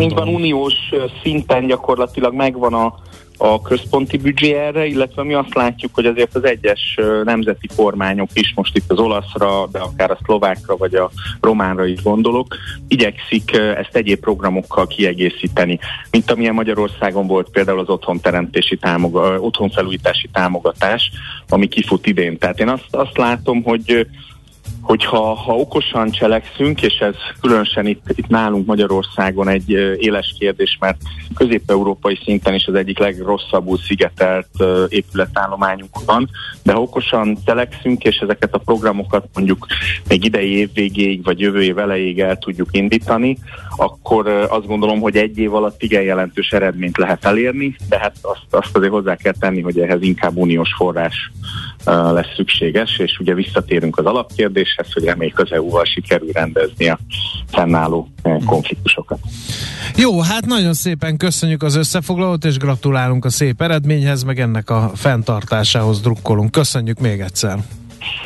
Így 0.00 0.14
van, 0.14 0.28
uniós 0.28 0.74
szinten 1.22 1.66
gyakorlatilag 1.66 2.34
megvan 2.34 2.74
a 2.74 2.94
a 3.36 3.62
központi 3.62 4.16
büdzsé 4.16 4.52
erre, 4.52 4.86
illetve 4.86 5.24
mi 5.24 5.34
azt 5.34 5.54
látjuk, 5.54 5.94
hogy 5.94 6.06
azért 6.06 6.34
az 6.34 6.44
egyes 6.44 6.98
nemzeti 7.24 7.68
kormányok 7.76 8.28
is, 8.32 8.52
most 8.54 8.76
itt 8.76 8.90
az 8.90 8.98
olaszra, 8.98 9.66
de 9.72 9.78
akár 9.78 10.10
a 10.10 10.18
szlovákra 10.24 10.76
vagy 10.76 10.94
a 10.94 11.10
románra 11.40 11.86
is 11.86 12.02
gondolok, 12.02 12.56
igyekszik 12.88 13.52
ezt 13.56 13.96
egyéb 13.96 14.20
programokkal 14.20 14.86
kiegészíteni, 14.86 15.78
mint 16.10 16.30
amilyen 16.30 16.54
Magyarországon 16.54 17.26
volt 17.26 17.50
például 17.50 17.78
az 17.78 17.88
otthonteremtési 17.88 18.76
támoga, 18.76 19.40
otthonfelújítási 19.40 20.28
támogatás, 20.32 21.10
ami 21.48 21.68
kifut 21.68 22.06
idén. 22.06 22.38
Tehát 22.38 22.60
én 22.60 22.68
azt, 22.68 22.86
azt 22.90 23.16
látom, 23.16 23.62
hogy 23.62 24.06
hogyha 24.86 25.34
ha 25.34 25.54
okosan 25.54 26.10
cselekszünk, 26.10 26.82
és 26.82 26.94
ez 26.94 27.14
különösen 27.40 27.86
itt, 27.86 28.04
itt 28.14 28.28
nálunk 28.28 28.66
Magyarországon 28.66 29.48
egy 29.48 29.70
éles 29.98 30.34
kérdés, 30.38 30.76
mert 30.80 30.96
közép-európai 31.34 32.18
szinten 32.24 32.54
is 32.54 32.66
az 32.66 32.74
egyik 32.74 32.98
legrosszabbul 32.98 33.78
szigetelt 33.78 34.48
épületállományunk 34.88 36.04
van, 36.04 36.28
de 36.62 36.72
ha 36.72 36.80
okosan 36.80 37.38
cselekszünk, 37.44 38.04
és 38.04 38.16
ezeket 38.16 38.54
a 38.54 38.58
programokat 38.58 39.28
mondjuk 39.34 39.66
még 40.08 40.24
idei 40.24 40.56
év 40.56 40.72
végéig, 40.72 41.24
vagy 41.24 41.40
jövő 41.40 41.62
év 41.62 41.78
elejéig 41.78 42.20
el 42.20 42.38
tudjuk 42.38 42.68
indítani, 42.70 43.38
akkor 43.76 44.26
azt 44.28 44.66
gondolom, 44.66 45.00
hogy 45.00 45.16
egy 45.16 45.38
év 45.38 45.54
alatt 45.54 45.82
igen 45.82 46.02
jelentős 46.02 46.50
eredményt 46.50 46.96
lehet 46.96 47.24
elérni, 47.24 47.76
de 47.88 47.98
hát 47.98 48.16
azt, 48.20 48.46
azt 48.50 48.76
azért 48.76 48.92
hozzá 48.92 49.16
kell 49.16 49.34
tenni, 49.40 49.60
hogy 49.60 49.78
ehhez 49.78 50.02
inkább 50.02 50.36
uniós 50.36 50.74
forrás 50.76 51.30
lesz 51.86 52.34
szükséges, 52.36 52.98
és 52.98 53.18
ugye 53.18 53.34
visszatérünk 53.34 53.98
az 53.98 54.04
alapkérdéshez, 54.04 54.92
hogy 54.92 55.04
reméljük 55.04 55.38
az 55.38 55.52
EU-val 55.52 55.84
sikerül 55.84 56.32
rendezni 56.32 56.88
a 56.88 56.98
fennálló 57.50 58.08
konfliktusokat. 58.44 59.18
Jó, 59.96 60.20
hát 60.20 60.46
nagyon 60.46 60.74
szépen 60.74 61.16
köszönjük 61.16 61.62
az 61.62 61.76
összefoglalót, 61.76 62.44
és 62.44 62.56
gratulálunk 62.56 63.24
a 63.24 63.30
szép 63.30 63.62
eredményhez, 63.62 64.22
meg 64.22 64.40
ennek 64.40 64.70
a 64.70 64.90
fenntartásához 64.94 66.00
drukkolunk. 66.00 66.50
Köszönjük 66.50 66.98
még 66.98 67.20
egyszer. 67.20 67.58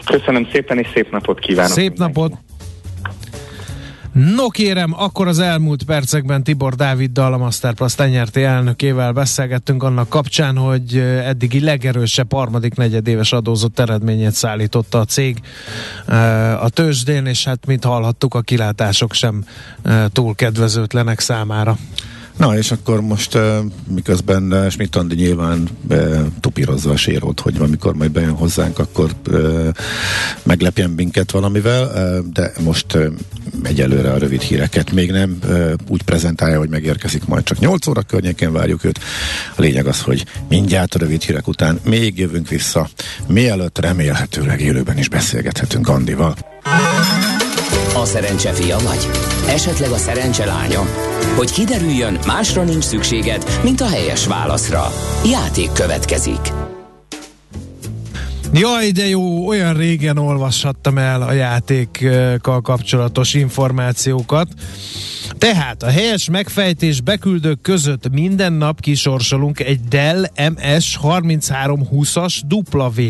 Köszönöm 0.05 0.49
szépen, 0.53 0.79
és 0.79 0.89
szép 0.95 1.11
napot 1.11 1.39
kívánok. 1.39 1.73
Szép 1.73 1.89
mindenki. 1.89 2.21
napot! 2.21 2.50
No 4.13 4.49
kérem, 4.49 4.95
akkor 4.97 5.29
az 5.29 5.39
elmúlt 5.39 5.83
percekben 5.83 6.43
Tibor 6.43 6.75
Dáviddal, 6.75 7.33
a 7.33 7.37
Masterplast 7.37 7.97
tenyerti 7.97 8.43
elnökével 8.43 9.13
beszélgettünk 9.13 9.83
annak 9.83 10.09
kapcsán, 10.09 10.57
hogy 10.57 10.97
eddigi 10.99 11.61
legerősebb 11.61 12.33
harmadik 12.33 12.75
negyedéves 12.75 13.33
adózott 13.33 13.79
eredményét 13.79 14.33
szállította 14.33 14.99
a 14.99 15.05
cég 15.05 15.41
a 16.61 16.69
tőzsdén, 16.69 17.27
és 17.27 17.45
hát 17.45 17.67
mint 17.67 17.85
hallhattuk, 17.85 18.35
a 18.35 18.41
kilátások 18.41 19.13
sem 19.13 19.45
túl 20.13 20.35
kedvezőtlenek 20.35 21.21
számára. 21.21 21.77
Na, 22.41 22.57
és 22.57 22.71
akkor 22.71 23.01
most 23.01 23.39
miközben 23.89 24.71
Schmidt 24.71 24.97
Andi 24.97 25.15
nyilván 25.15 25.69
tupírozza 26.41 26.91
a 26.91 26.97
sérót, 26.97 27.41
hogy 27.41 27.57
amikor 27.59 27.95
majd 27.95 28.11
bejön 28.11 28.35
hozzánk, 28.35 28.79
akkor 28.79 29.11
meglepjen 30.43 30.91
minket 30.91 31.31
valamivel, 31.31 31.93
de 32.33 32.53
most 32.61 32.99
egyelőre 33.63 34.13
a 34.13 34.19
rövid 34.19 34.41
híreket 34.41 34.93
még 34.93 35.11
nem 35.11 35.39
úgy 35.89 36.03
prezentálja, 36.03 36.59
hogy 36.59 36.69
megérkezik 36.69 37.25
majd 37.25 37.45
csak 37.45 37.59
8 37.59 37.87
óra 37.87 38.03
környékén 38.03 38.53
várjuk 38.53 38.85
őt. 38.85 39.01
A 39.57 39.61
lényeg 39.61 39.87
az, 39.87 40.01
hogy 40.01 40.25
mindjárt 40.49 40.95
a 40.95 40.99
rövid 40.99 41.23
hírek 41.23 41.49
után 41.49 41.81
még 41.85 42.19
jövünk 42.19 42.49
vissza, 42.49 42.89
mielőtt 43.27 43.79
remélhetőleg 43.79 44.61
élőben 44.61 44.99
is 44.99 45.09
beszélgethetünk 45.09 45.89
Andival. 45.89 46.37
A 47.95 48.05
szerencse 48.05 48.53
fia 48.53 48.79
vagy? 48.79 49.09
Esetleg 49.49 49.91
a 49.91 49.97
szerencse 49.97 50.45
lánya? 50.45 50.81
Hogy 51.37 51.53
kiderüljön, 51.53 52.19
másra 52.27 52.63
nincs 52.63 52.85
szükséged, 52.85 53.45
mint 53.63 53.81
a 53.81 53.89
helyes 53.89 54.27
válaszra. 54.27 54.93
Játék 55.25 55.73
következik. 55.73 56.70
Jaj, 58.53 58.91
de 58.91 59.09
jó, 59.09 59.47
olyan 59.47 59.75
régen 59.75 60.19
olvashattam 60.19 60.99
el 60.99 61.23
a 61.23 61.33
játékkal 61.33 62.61
kapcsolatos 62.61 63.35
információkat. 63.35 64.49
Tehát 65.39 65.83
a 65.83 65.91
helyes 65.91 66.29
megfejtés 66.31 67.01
beküldők 67.01 67.61
között 67.61 68.11
minden 68.11 68.53
nap 68.53 68.81
kisorsolunk 68.81 69.61
egy 69.61 69.81
Dell 69.81 70.25
MS 70.35 70.99
3320-as 71.03 72.41
W 72.51 73.03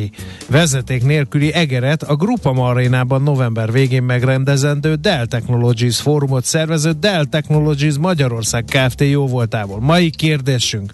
vezeték 0.48 1.04
nélküli 1.04 1.52
egeret 1.52 2.02
a 2.02 2.14
Grupa 2.14 2.52
Marénában 2.52 3.22
november 3.22 3.72
végén 3.72 4.02
megrendezendő 4.02 4.94
Dell 4.94 5.26
Technologies 5.26 6.00
fórumot 6.00 6.44
szervező 6.44 6.92
Dell 6.92 7.24
Technologies 7.24 7.98
Magyarország 7.98 8.64
Kft. 8.64 9.00
jó 9.00 9.26
voltából. 9.26 9.80
Mai 9.80 10.10
kérdésünk. 10.10 10.92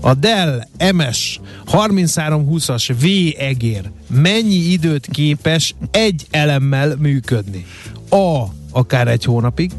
A 0.00 0.14
Dell 0.14 0.62
MS 0.92 1.40
3320-as 1.72 2.94
V 3.00 3.04
egér 3.40 3.85
mennyi 4.10 4.54
időt 4.54 5.06
képes 5.10 5.74
egy 5.90 6.26
elemmel 6.30 6.96
működni? 6.98 7.66
A. 8.10 8.44
Akár 8.70 9.08
egy 9.08 9.24
hónapig, 9.24 9.70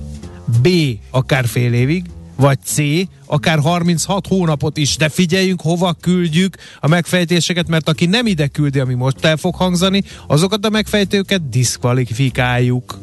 B. 0.62 0.68
akár 1.12 1.46
fél 1.46 1.74
évig, 1.74 2.04
vagy 2.36 2.58
C. 2.64 2.78
akár 3.26 3.60
36 3.60 4.28
hónapot 4.28 4.78
is, 4.78 4.98
de 4.98 5.10
figyeljünk, 5.10 5.62
hova 5.62 5.96
küldjük 6.02 6.56
a 6.80 6.88
megfejtéseket, 6.88 7.68
mert 7.68 7.90
aki 7.90 8.06
nem 8.06 8.26
ide 8.26 8.48
küldi, 8.48 8.80
ami 8.80 8.94
most 8.94 9.26
el 9.26 9.38
fog 9.38 9.56
hangzani, 9.56 10.04
azokat 10.28 10.66
a 10.66 10.70
megfejtőket 10.70 11.50
diszkvalifikáljuk. 11.50 13.00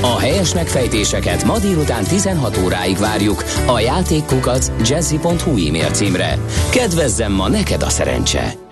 A 0.00 0.18
helyes 0.18 0.54
megfejtéseket 0.54 1.44
ma 1.44 1.58
délután 1.58 2.04
16 2.04 2.58
óráig 2.64 2.98
várjuk 2.98 3.44
a 3.66 3.78
játékkukac 3.78 4.70
jazzy.hu 4.88 5.66
e-mail 5.66 5.90
címre. 5.90 6.38
Kedvezzem 6.70 7.32
ma 7.32 7.48
neked 7.48 7.82
a 7.82 7.88
szerencse! 7.88 8.70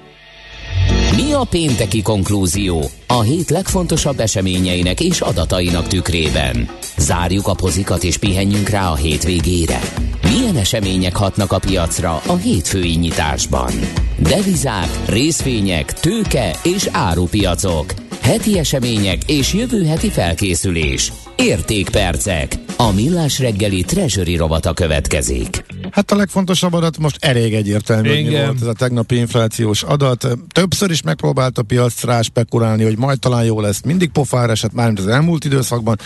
Mi 1.16 1.32
a 1.32 1.44
pénteki 1.50 2.02
konklúzió 2.02 2.84
a 3.06 3.20
hét 3.20 3.50
legfontosabb 3.50 4.20
eseményeinek 4.20 5.00
és 5.00 5.20
adatainak 5.20 5.86
tükrében? 5.86 6.68
Zárjuk 6.98 7.46
a 7.46 7.54
pozikat 7.54 8.04
és 8.04 8.16
pihenjünk 8.16 8.68
rá 8.68 8.90
a 8.90 8.94
hétvégére. 8.94 9.80
Milyen 10.22 10.56
események 10.56 11.16
hatnak 11.16 11.52
a 11.52 11.58
piacra 11.58 12.20
a 12.26 12.36
hétfői 12.36 12.94
nyitásban? 12.94 13.72
Devizák, 14.18 14.88
részvények, 15.06 15.92
tőke 15.92 16.56
és 16.62 16.88
árupiacok. 16.92 17.94
Heti 18.22 18.58
események 18.58 19.18
és 19.26 19.54
jövő 19.54 19.84
heti 19.84 20.10
felkészülés. 20.10 21.12
Értékpercek. 21.40 22.54
A 22.76 22.92
millás 22.92 23.38
reggeli 23.38 23.82
treasury 23.82 24.36
rovata 24.36 24.72
következik. 24.72 25.64
Hát 25.90 26.10
a 26.10 26.16
legfontosabb 26.16 26.72
adat 26.72 26.98
most 26.98 27.24
elég 27.24 27.54
egyértelmű, 27.54 28.08
hogy 28.08 28.24
mi 28.24 28.30
volt 28.30 28.60
ez 28.60 28.66
a 28.66 28.72
tegnapi 28.72 29.16
inflációs 29.16 29.82
adat. 29.82 30.28
Többször 30.52 30.90
is 30.90 31.02
megpróbált 31.02 31.58
a 31.58 31.62
piac 31.62 32.04
rá 32.04 32.22
spekulálni, 32.22 32.84
hogy 32.84 32.98
majd 32.98 33.18
talán 33.18 33.44
jó 33.44 33.60
lesz. 33.60 33.80
Mindig 33.84 34.10
pofára 34.10 34.52
esett 34.52 34.72
már, 34.72 34.92
az 34.96 35.06
elmúlt 35.06 35.44
időszakban, 35.44 35.98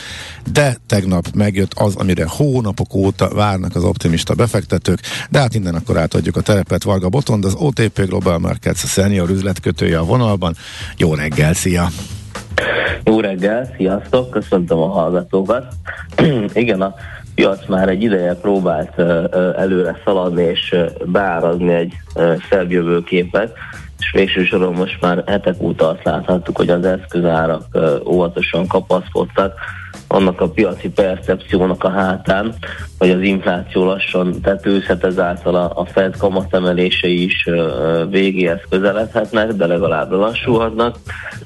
de 0.52 0.76
tegnap 0.86 1.28
megjött 1.34 1.72
az, 1.74 1.94
amire 1.96 2.26
hónapok 2.28 2.94
óta 2.94 3.28
várnak 3.28 3.76
az 3.76 3.84
optimista 3.84 4.34
befektetők, 4.34 5.00
de 5.30 5.38
hát 5.38 5.54
innen 5.54 5.74
akkor 5.74 5.98
átadjuk 5.98 6.36
a 6.36 6.40
terepet 6.40 6.82
Varga 6.82 7.08
Botond, 7.08 7.44
az 7.44 7.54
OTP 7.54 8.06
Global 8.06 8.38
Markets 8.38 8.86
senior 8.86 9.30
üzletkötője 9.30 9.98
a 9.98 10.04
vonalban. 10.04 10.56
Jó 10.96 11.14
reggel, 11.14 11.54
szia! 11.54 11.90
Jó 13.04 13.20
reggel, 13.20 13.70
sziasztok, 13.76 14.30
köszöntöm 14.30 14.78
a 14.78 14.88
hallgatókat. 14.88 15.66
Igen, 16.52 16.80
a 16.80 16.94
piac 17.34 17.66
már 17.66 17.88
egy 17.88 18.02
ideje 18.02 18.34
próbált 18.34 18.98
előre 19.56 20.00
szaladni 20.04 20.42
és 20.42 20.76
beárazni 21.04 21.72
egy 21.72 21.94
szebb 22.50 22.70
jövőképet, 22.70 23.52
és 23.98 24.10
végső 24.12 24.44
soron 24.44 24.72
most 24.72 25.00
már 25.00 25.22
hetek 25.26 25.62
óta 25.62 25.88
azt 25.88 26.04
láthattuk, 26.04 26.56
hogy 26.56 26.68
az 26.68 26.84
eszközárak 26.84 27.78
óvatosan 28.06 28.66
kapaszkodtak, 28.66 29.54
annak 30.14 30.40
a 30.40 30.48
piaci 30.48 30.88
percepciónak 30.88 31.84
a 31.84 31.90
hátán, 31.90 32.54
hogy 32.98 33.10
az 33.10 33.20
infláció 33.20 33.84
lassan 33.84 34.40
tetőzhet, 34.40 35.04
ezáltal 35.04 35.54
a, 35.54 35.72
a 35.74 35.84
Fed 35.84 36.16
kamatemelései 36.16 37.24
is 37.24 37.48
végéhez 38.10 38.60
közeledhetnek, 38.70 39.52
de 39.52 39.66
legalább 39.66 40.10
lassulhatnak, 40.10 40.96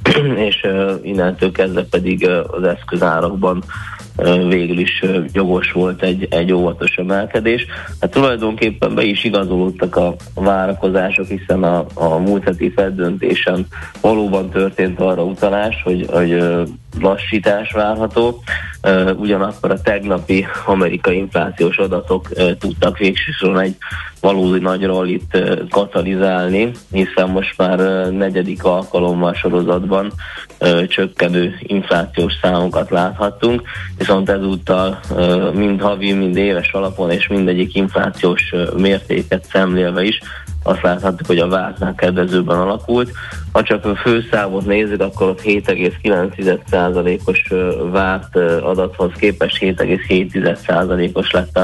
és 0.48 0.66
innentől 1.02 1.52
kezdve 1.52 1.84
pedig 1.84 2.28
az 2.28 2.62
eszközárakban 2.62 3.62
végül 4.48 4.78
is 4.78 5.04
jogos 5.32 5.72
volt 5.72 6.02
egy, 6.02 6.26
egy 6.30 6.52
óvatos 6.52 6.96
emelkedés. 6.96 7.66
Hát 8.00 8.10
tulajdonképpen 8.10 8.94
be 8.94 9.02
is 9.02 9.24
igazolódtak 9.24 9.96
a 9.96 10.14
várakozások, 10.34 11.26
hiszen 11.26 11.62
a, 11.62 11.86
a 11.94 12.18
múlt 12.18 12.44
heti 12.44 12.74
döntésen 12.94 13.66
valóban 14.00 14.50
történt 14.50 15.00
arra 15.00 15.24
utalás, 15.24 15.82
hogy, 15.82 16.06
hogy 16.10 16.44
lassítás 17.00 17.72
várható. 17.72 18.42
Ugyanakkor 19.16 19.70
a 19.70 19.80
tegnapi 19.80 20.46
amerikai 20.66 21.16
inflációs 21.16 21.76
adatok 21.76 22.28
tudtak 22.58 22.98
végsősorban 22.98 23.62
egy 23.62 23.76
valódi 24.20 24.58
nagy 24.58 24.84
rollit 24.84 25.38
katalizálni, 25.70 26.70
hiszen 26.90 27.28
most 27.28 27.58
már 27.58 27.78
negyedik 28.10 28.64
alkalommal 28.64 29.34
sorozatban 29.34 30.12
csökkenő 30.88 31.54
inflációs 31.60 32.32
számokat 32.42 32.90
láthattunk, 32.90 33.62
viszont 33.98 34.30
ezúttal 34.30 35.00
mind 35.54 35.80
havi, 35.80 36.12
mind 36.12 36.36
éves 36.36 36.72
alapon 36.72 37.10
és 37.10 37.26
mindegyik 37.26 37.74
inflációs 37.74 38.54
mértéket 38.76 39.46
szemlélve 39.50 40.02
is 40.02 40.20
azt 40.62 40.82
láthattuk, 40.82 41.26
hogy 41.26 41.38
a 41.38 41.48
vártnál 41.48 41.94
kedvezőben 41.94 42.58
alakult. 42.58 43.12
Ha 43.52 43.62
csak 43.62 43.84
a 43.84 43.96
főszámot 43.96 44.66
nézzük, 44.66 45.00
akkor 45.00 45.28
ott 45.28 45.42
7,9%-os 45.42 47.52
várt 47.90 48.36
adathoz 48.62 49.12
képest 49.18 49.58
7,7%-os 49.60 51.30
lett 51.30 51.58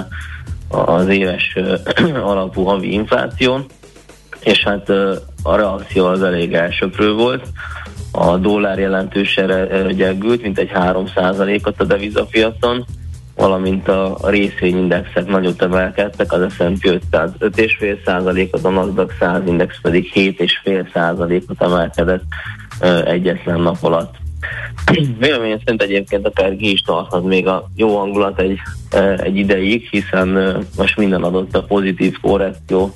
az 0.68 1.08
éves 1.08 1.56
alapú 2.32 2.64
havi 2.64 2.92
infláció, 2.92 3.66
és 4.40 4.62
hát 4.62 4.88
a 5.42 5.56
reakció 5.56 6.06
az 6.06 6.22
elég 6.22 6.52
elsöprő 6.52 7.12
volt. 7.12 7.46
A 8.16 8.36
dollár 8.36 8.78
jelentősen 8.78 9.68
gyengült, 9.96 10.42
mint 10.42 10.58
egy 10.58 10.70
3%-ot 10.74 11.80
a 11.80 11.84
devizapiacon, 11.84 12.84
valamint 13.36 13.88
a 13.88 14.18
részvényindexek 14.24 15.26
nagyot 15.26 15.62
emelkedtek, 15.62 16.32
az 16.32 16.52
S&P 16.52 16.84
500 16.84 17.30
5,5%-ot, 17.38 18.64
a 18.64 18.70
Nasdaq 18.70 19.12
100 19.18 19.42
index 19.46 19.80
pedig 19.82 20.10
7,5%-ot 20.14 21.62
emelkedett 21.62 22.22
egyetlen 23.04 23.60
nap 23.60 23.76
alatt. 23.80 24.14
Véleményem 25.20 25.58
szerint 25.58 25.82
egyébként 25.82 26.26
akár 26.26 26.56
ki 26.56 26.72
is 26.72 26.80
tarthat 26.80 27.24
még 27.24 27.46
a 27.46 27.68
jó 27.76 27.96
hangulat 27.98 28.40
egy, 28.40 28.58
egy 29.16 29.36
ideig, 29.36 29.88
hiszen 29.90 30.58
most 30.76 30.96
minden 30.96 31.22
adott 31.22 31.56
a 31.56 31.62
pozitív 31.62 32.16
korrekció 32.20 32.94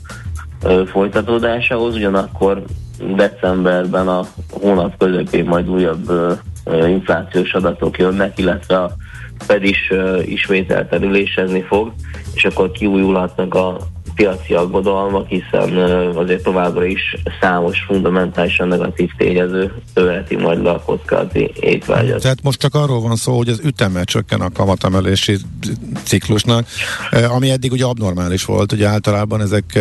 folytatódásához, 0.87 1.95
ugyanakkor 1.95 2.65
decemberben 2.99 4.09
a 4.09 4.25
hónap 4.51 4.97
közepén 4.99 5.45
majd 5.45 5.69
újabb 5.69 6.13
inflációs 6.87 7.53
adatok 7.53 7.99
jönnek, 7.99 8.39
illetve 8.39 8.83
a 8.83 8.93
Fed 9.39 9.65
is 9.65 9.93
ismételten 10.23 11.03
ülésezni 11.03 11.63
fog, 11.63 11.93
és 12.35 12.45
akkor 12.45 12.71
kiújulhatnak 12.71 13.55
a 13.55 13.77
piaci 14.19 14.55
aggodalmak, 14.55 15.29
hiszen 15.29 15.77
azért 16.15 16.43
továbbra 16.43 16.85
is 16.85 17.17
számos 17.41 17.85
fundamentálisan 17.87 18.69
negatív 18.69 19.11
tényező 19.17 19.73
követi 19.95 20.37
majd 20.37 20.63
le 20.63 20.71
a 20.71 20.81
kockázati 20.81 21.51
étvágyat. 21.61 22.23
Tehát 22.23 22.43
most 22.43 22.61
csak 22.61 22.75
arról 22.75 23.01
van 23.01 23.17
szó, 23.17 23.37
hogy 23.37 23.49
az 23.49 23.61
üteme 23.65 24.05
csökken 24.05 24.41
a 24.41 24.51
kamatemelési 24.51 25.37
ciklusnak, 26.03 26.67
ami 27.29 27.51
eddig 27.51 27.73
ugye 27.73 27.85
abnormális 27.85 28.45
volt, 28.45 28.73
ugye 28.73 28.87
általában 28.87 29.41
ezek 29.41 29.79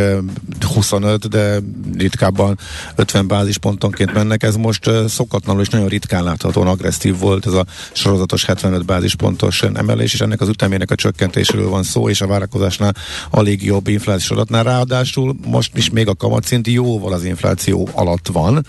25, 0.74 1.30
de 1.30 1.60
ritkábban 1.98 2.58
50 2.96 3.28
bázispontonként 3.28 4.14
mennek, 4.14 4.44
ez 4.44 4.56
most 4.56 4.90
szokatlanul 5.08 5.62
és 5.62 5.70
nagyon 5.70 5.88
ritkán 5.88 6.24
láthatóan 6.24 6.68
agresszív 6.68 7.20
volt 7.20 7.46
ez 7.46 7.54
a 7.54 7.66
sorozatos 7.92 8.46
75 8.46 8.86
bázispontos 8.86 9.62
emelés, 9.62 10.14
és 10.14 10.22
ennek 10.22 10.42
az 10.42 10.50
ütemének 10.50 10.92
a 10.92 10.96
csökkentéséről 10.96 11.70
van 11.70 11.84
szó, 11.84 12.10
és 12.10 12.22
a 12.22 12.28
várakozásnál 12.28 12.96
alig 13.30 13.64
jobb 13.64 13.88
inflációs 13.88 14.26
adatnál. 14.32 14.64
Ráadásul 14.64 15.36
most 15.46 15.78
is 15.78 15.90
még 15.90 16.08
a 16.08 16.16
kamatszint 16.16 16.68
jóval 16.68 17.14
az 17.14 17.24
infláció 17.24 17.90
alatt 17.94 18.28
van. 18.32 18.66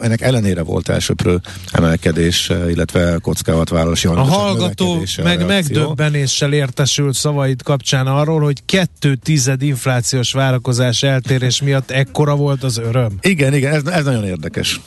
Ennek 0.00 0.20
ellenére 0.20 0.62
volt 0.62 0.88
elsőprő 0.88 1.40
emelkedés, 1.72 2.50
illetve 2.68 3.18
kockávatvállalási 3.22 4.08
A 4.08 4.20
hallgató 4.20 5.02
meg 5.22 5.46
megdöbbenéssel 5.46 6.52
értesült 6.52 7.14
szavaid 7.14 7.62
kapcsán 7.62 8.06
arról, 8.06 8.40
hogy 8.40 8.64
kettő 8.64 9.14
tized 9.14 9.62
inflációs 9.62 10.32
várakozás 10.32 11.02
eltérés 11.02 11.62
miatt 11.62 11.90
ekkora 11.90 12.36
volt 12.36 12.62
az 12.62 12.78
öröm. 12.78 13.12
Igen, 13.20 13.54
igen, 13.54 13.72
ez, 13.72 13.84
ez 13.84 14.04
nagyon 14.04 14.24
érdekes. 14.24 14.80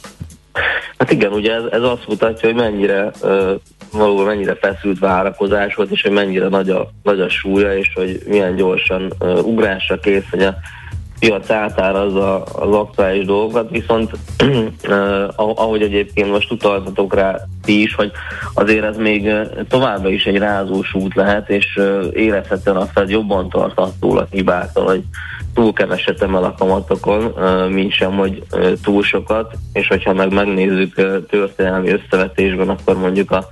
Hát 0.97 1.11
igen, 1.11 1.31
ugye 1.31 1.53
ez, 1.53 1.63
ez 1.71 1.81
azt 1.81 2.07
mutatja, 2.07 2.49
hogy 2.49 2.57
mennyire 2.57 3.11
uh, 3.21 3.51
valóban 3.91 4.25
mennyire 4.25 4.55
feszült 4.55 4.99
várakozás 4.99 5.75
volt, 5.75 5.91
és 5.91 6.01
hogy 6.01 6.11
mennyire 6.11 6.47
nagy 6.47 6.69
a, 6.69 6.89
nagy 7.03 7.19
a 7.19 7.29
súlya, 7.29 7.77
és 7.77 7.91
hogy 7.95 8.21
milyen 8.27 8.55
gyorsan 8.55 9.13
uh, 9.19 9.45
ugrásra 9.45 9.99
kész, 9.99 10.29
hogy 10.29 10.43
a 10.43 10.55
piac 11.19 11.49
átárazza 11.49 12.43
az 12.43 12.75
aktuális 12.75 13.25
dolgokat, 13.25 13.69
viszont 13.69 14.11
uh, 14.87 15.23
ahogy 15.35 15.81
egyébként 15.81 16.31
most 16.31 16.51
utaltatok 16.51 17.15
rá 17.15 17.39
ti 17.63 17.81
is, 17.81 17.95
hogy 17.95 18.11
azért 18.53 18.83
ez 18.83 18.97
még 18.97 19.31
továbbra 19.67 20.09
is 20.09 20.25
egy 20.25 20.37
rázós 20.37 20.93
út 20.93 21.15
lehet, 21.15 21.49
és 21.49 21.79
érezhetően 22.13 22.75
azt, 22.75 22.93
hogy 22.93 23.09
jobban 23.09 23.49
tart 23.49 23.79
attól 23.79 24.17
a 24.17 24.27
hibától, 24.31 24.85
hogy 24.85 25.03
túl 25.53 25.73
keveset 25.73 26.21
emel 26.21 26.43
a 26.43 26.55
kamatokon, 26.57 27.33
mint 27.71 27.91
sem, 27.91 28.11
hogy 28.11 28.43
túl 28.83 29.03
sokat, 29.03 29.53
és 29.73 29.87
hogyha 29.87 30.13
meg 30.13 30.33
megnézzük 30.33 30.93
történelmi 31.29 31.89
összevetésben, 31.89 32.69
akkor 32.69 32.97
mondjuk 32.97 33.31
a, 33.31 33.47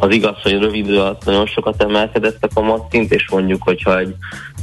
az 0.00 0.14
igaz, 0.14 0.42
hogy 0.42 0.58
rövid 0.58 0.90
alatt 0.90 1.24
nagyon 1.24 1.46
sokat 1.46 1.82
emelkedett 1.82 2.44
a 2.44 2.48
kamatszint, 2.54 3.12
és 3.12 3.30
mondjuk, 3.30 3.62
hogyha 3.62 3.98
egy, 3.98 4.14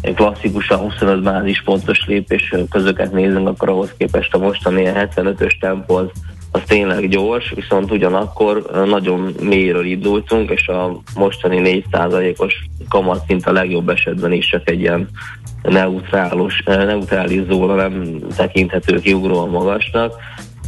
egy 0.01 0.13
klasszikusan 0.13 0.79
25 0.79 1.23
bázis 1.23 1.61
pontos 1.63 2.05
lépés 2.05 2.53
közöket 2.69 3.11
nézünk, 3.11 3.47
akkor 3.47 3.69
ahhoz 3.69 3.93
képest 3.97 4.33
a 4.33 4.37
mostani 4.37 4.83
75-ös 4.85 5.59
tempó 5.59 5.95
az, 5.95 6.07
az 6.51 6.61
tényleg 6.67 7.09
gyors, 7.09 7.51
viszont 7.55 7.91
ugyanakkor 7.91 8.65
nagyon 8.85 9.35
mélyről 9.41 9.85
indultunk, 9.85 10.49
és 10.49 10.67
a 10.67 11.01
mostani 11.15 11.83
4%-os 11.91 12.53
kamatszint 12.89 13.45
a 13.45 13.51
legjobb 13.51 13.89
esetben 13.89 14.31
is 14.31 14.47
csak 14.47 14.69
egy 14.69 14.79
ilyen 14.79 15.09
neutrális, 15.61 16.63
neutrális 16.65 17.41
zóna 17.49 17.75
nem 17.75 18.19
tekinthető 18.35 18.99
kiugróan 18.99 19.49
magasnak. 19.49 20.13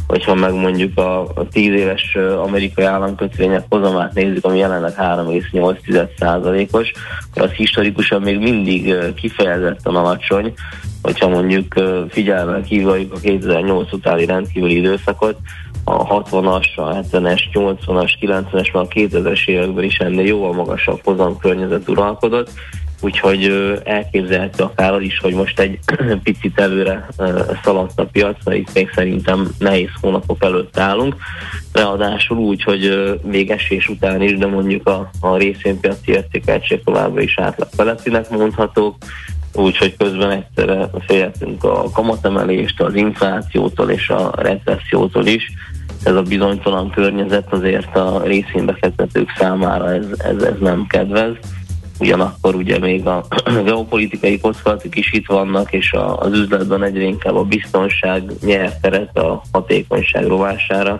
Hogyha 0.08 0.34
meg 0.34 0.54
mondjuk 0.54 0.98
a, 0.98 1.20
a 1.20 1.48
10 1.52 1.72
éves 1.72 2.16
amerikai 2.42 2.84
államkötvények 2.84 3.64
hozamát 3.68 4.14
nézzük, 4.14 4.44
ami 4.44 4.58
jelenleg 4.58 4.94
3,8%-os, 4.96 6.92
az 7.34 7.50
historikusan 7.50 8.22
még 8.22 8.38
mindig 8.38 8.94
kifejezetten 9.14 9.94
alacsony, 9.94 10.54
hogyha 11.02 11.28
mondjuk 11.28 11.74
figyelmen 12.08 12.62
kívüljuk 12.62 13.12
a 13.12 13.18
2008 13.18 13.92
utáni 13.92 14.24
rendkívüli 14.26 14.76
időszakot, 14.76 15.36
a 15.84 16.22
60-as, 16.22 16.74
a 16.76 16.94
70-es, 16.94 17.40
80-as, 17.52 18.12
90-es, 18.20 18.72
már 18.72 18.84
a 18.84 18.88
2000-es 18.88 19.48
években 19.48 19.84
is 19.84 19.98
ennél 19.98 20.26
jóval 20.26 20.52
magasabb 20.52 21.00
hozam 21.04 21.38
környezet 21.38 21.88
uralkodott, 21.88 22.50
úgyhogy 23.00 23.52
elképzelhető 23.84 24.62
akár 24.62 24.92
az 24.92 25.02
is, 25.02 25.18
hogy 25.18 25.34
most 25.34 25.60
egy 25.60 25.78
picit 26.22 26.60
előre 26.60 27.08
szaladt 27.64 28.00
a 28.00 28.06
piac, 28.06 28.36
mert 28.44 28.58
itt 28.58 28.74
még 28.74 28.90
szerintem 28.94 29.48
nehéz 29.58 29.90
hónapok 30.00 30.44
előtt 30.44 30.78
állunk. 30.78 31.16
Ráadásul 31.72 32.38
úgy, 32.38 32.62
hogy 32.62 33.14
még 33.22 33.50
esés 33.50 33.88
után 33.88 34.22
is, 34.22 34.38
de 34.38 34.46
mondjuk 34.46 34.86
a, 34.86 35.10
a 35.20 35.36
részvénypiaci 35.36 36.12
értékeltség 36.12 36.84
továbbra 36.84 37.20
is 37.20 37.38
átlag 37.38 37.68
felettinek 37.76 38.30
mondhatók, 38.30 38.96
úgyhogy 39.54 39.96
közben 39.96 40.30
egyszerre 40.30 40.90
félhetünk 41.06 41.64
a 41.64 41.90
kamatemelést, 41.90 42.80
az 42.80 42.94
inflációtól 42.94 43.90
és 43.90 44.08
a 44.08 44.32
recessziótól 44.36 45.26
is. 45.26 45.52
Ez 46.04 46.14
a 46.14 46.22
bizonytalan 46.22 46.90
környezet 46.90 47.52
azért 47.52 47.96
a 47.96 48.22
részvénybefektetők 48.24 49.28
számára 49.38 49.92
ez, 49.92 50.06
ez, 50.18 50.42
ez 50.42 50.58
nem 50.60 50.86
kedvez 50.88 51.36
ugyanakkor 51.98 52.54
ugye 52.54 52.78
még 52.78 53.06
a 53.06 53.24
geopolitikai 53.64 54.40
kockázatok 54.40 54.96
is 54.96 55.12
itt 55.12 55.26
vannak, 55.26 55.72
és 55.72 55.92
a, 55.92 56.18
az 56.18 56.32
üzletben 56.32 56.82
egyre 56.82 57.02
inkább 57.02 57.36
a 57.36 57.44
biztonság 57.44 58.32
nyer 58.44 58.78
teret 58.80 59.18
a 59.18 59.42
hatékonyság 59.52 60.26
rovására. 60.26 60.98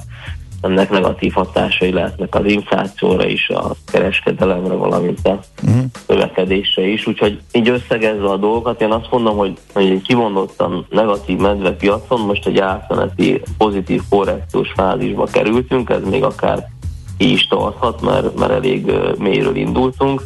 Ennek 0.60 0.90
negatív 0.90 1.32
hatásai 1.32 1.92
lehetnek 1.92 2.34
az 2.34 2.44
inflációra 2.44 3.26
is, 3.26 3.48
a 3.48 3.74
kereskedelemre, 3.92 4.74
valamint 4.74 5.26
a 5.26 5.40
uh-huh. 5.62 5.84
növekedésre 6.06 6.86
is. 6.86 7.06
Úgyhogy 7.06 7.40
így 7.52 7.68
összegezve 7.68 8.28
a 8.28 8.36
dolgokat, 8.36 8.80
én 8.80 8.90
azt 8.90 9.10
mondom, 9.10 9.36
hogy, 9.36 9.58
hogy 9.72 9.90
egy 9.90 10.02
kimondottan 10.02 10.86
negatív 10.90 11.38
medve 11.38 11.72
piacon 11.72 12.20
most 12.20 12.46
egy 12.46 12.58
átmeneti 12.58 13.42
pozitív 13.58 14.02
korrekciós 14.08 14.72
fázisba 14.76 15.24
kerültünk, 15.24 15.90
ez 15.90 16.02
még 16.10 16.22
akár 16.22 16.68
így 17.18 17.32
is 17.32 17.46
tarthat, 17.46 18.00
mert, 18.00 18.38
mert 18.38 18.52
elég 18.52 18.92
mélyről 19.18 19.56
indultunk 19.56 20.22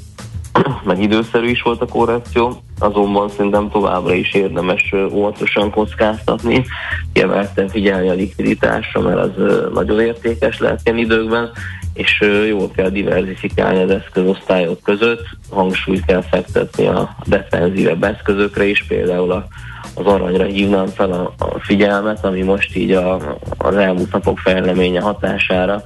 meg 0.84 1.02
időszerű 1.02 1.48
is 1.48 1.62
volt 1.62 1.80
a 1.80 1.86
korrekció, 1.86 2.62
azonban 2.78 3.28
szerintem 3.28 3.70
továbbra 3.70 4.14
is 4.14 4.34
érdemes 4.34 4.94
óvatosan 5.12 5.70
kockáztatni, 5.70 6.64
kiemelten 7.12 7.68
figyelni 7.68 8.08
a 8.08 8.12
likviditásra, 8.12 9.00
mert 9.00 9.18
az 9.18 9.30
nagyon 9.74 10.00
értékes 10.00 10.58
lehet 10.58 10.80
ilyen 10.84 10.98
időkben, 10.98 11.50
és 11.94 12.20
jól 12.48 12.70
kell 12.70 12.88
diversifikálni 12.88 13.82
az 13.82 13.90
eszközosztályok 13.90 14.82
között, 14.82 15.26
hangsúlyt 15.50 16.04
kell 16.04 16.22
fektetni 16.22 16.86
a 16.86 17.16
defenzívebb 17.26 18.04
eszközökre 18.04 18.64
is, 18.64 18.84
például 18.84 19.32
a, 19.32 19.46
az 19.94 20.06
aranyra 20.06 20.44
hívnám 20.44 20.86
fel 20.86 21.12
a, 21.12 21.34
figyelmet, 21.58 22.24
ami 22.24 22.42
most 22.42 22.76
így 22.76 22.90
a, 22.90 23.36
az 23.58 23.76
elmúlt 23.76 24.12
napok 24.12 24.38
fejleménye 24.38 25.00
hatására 25.00 25.82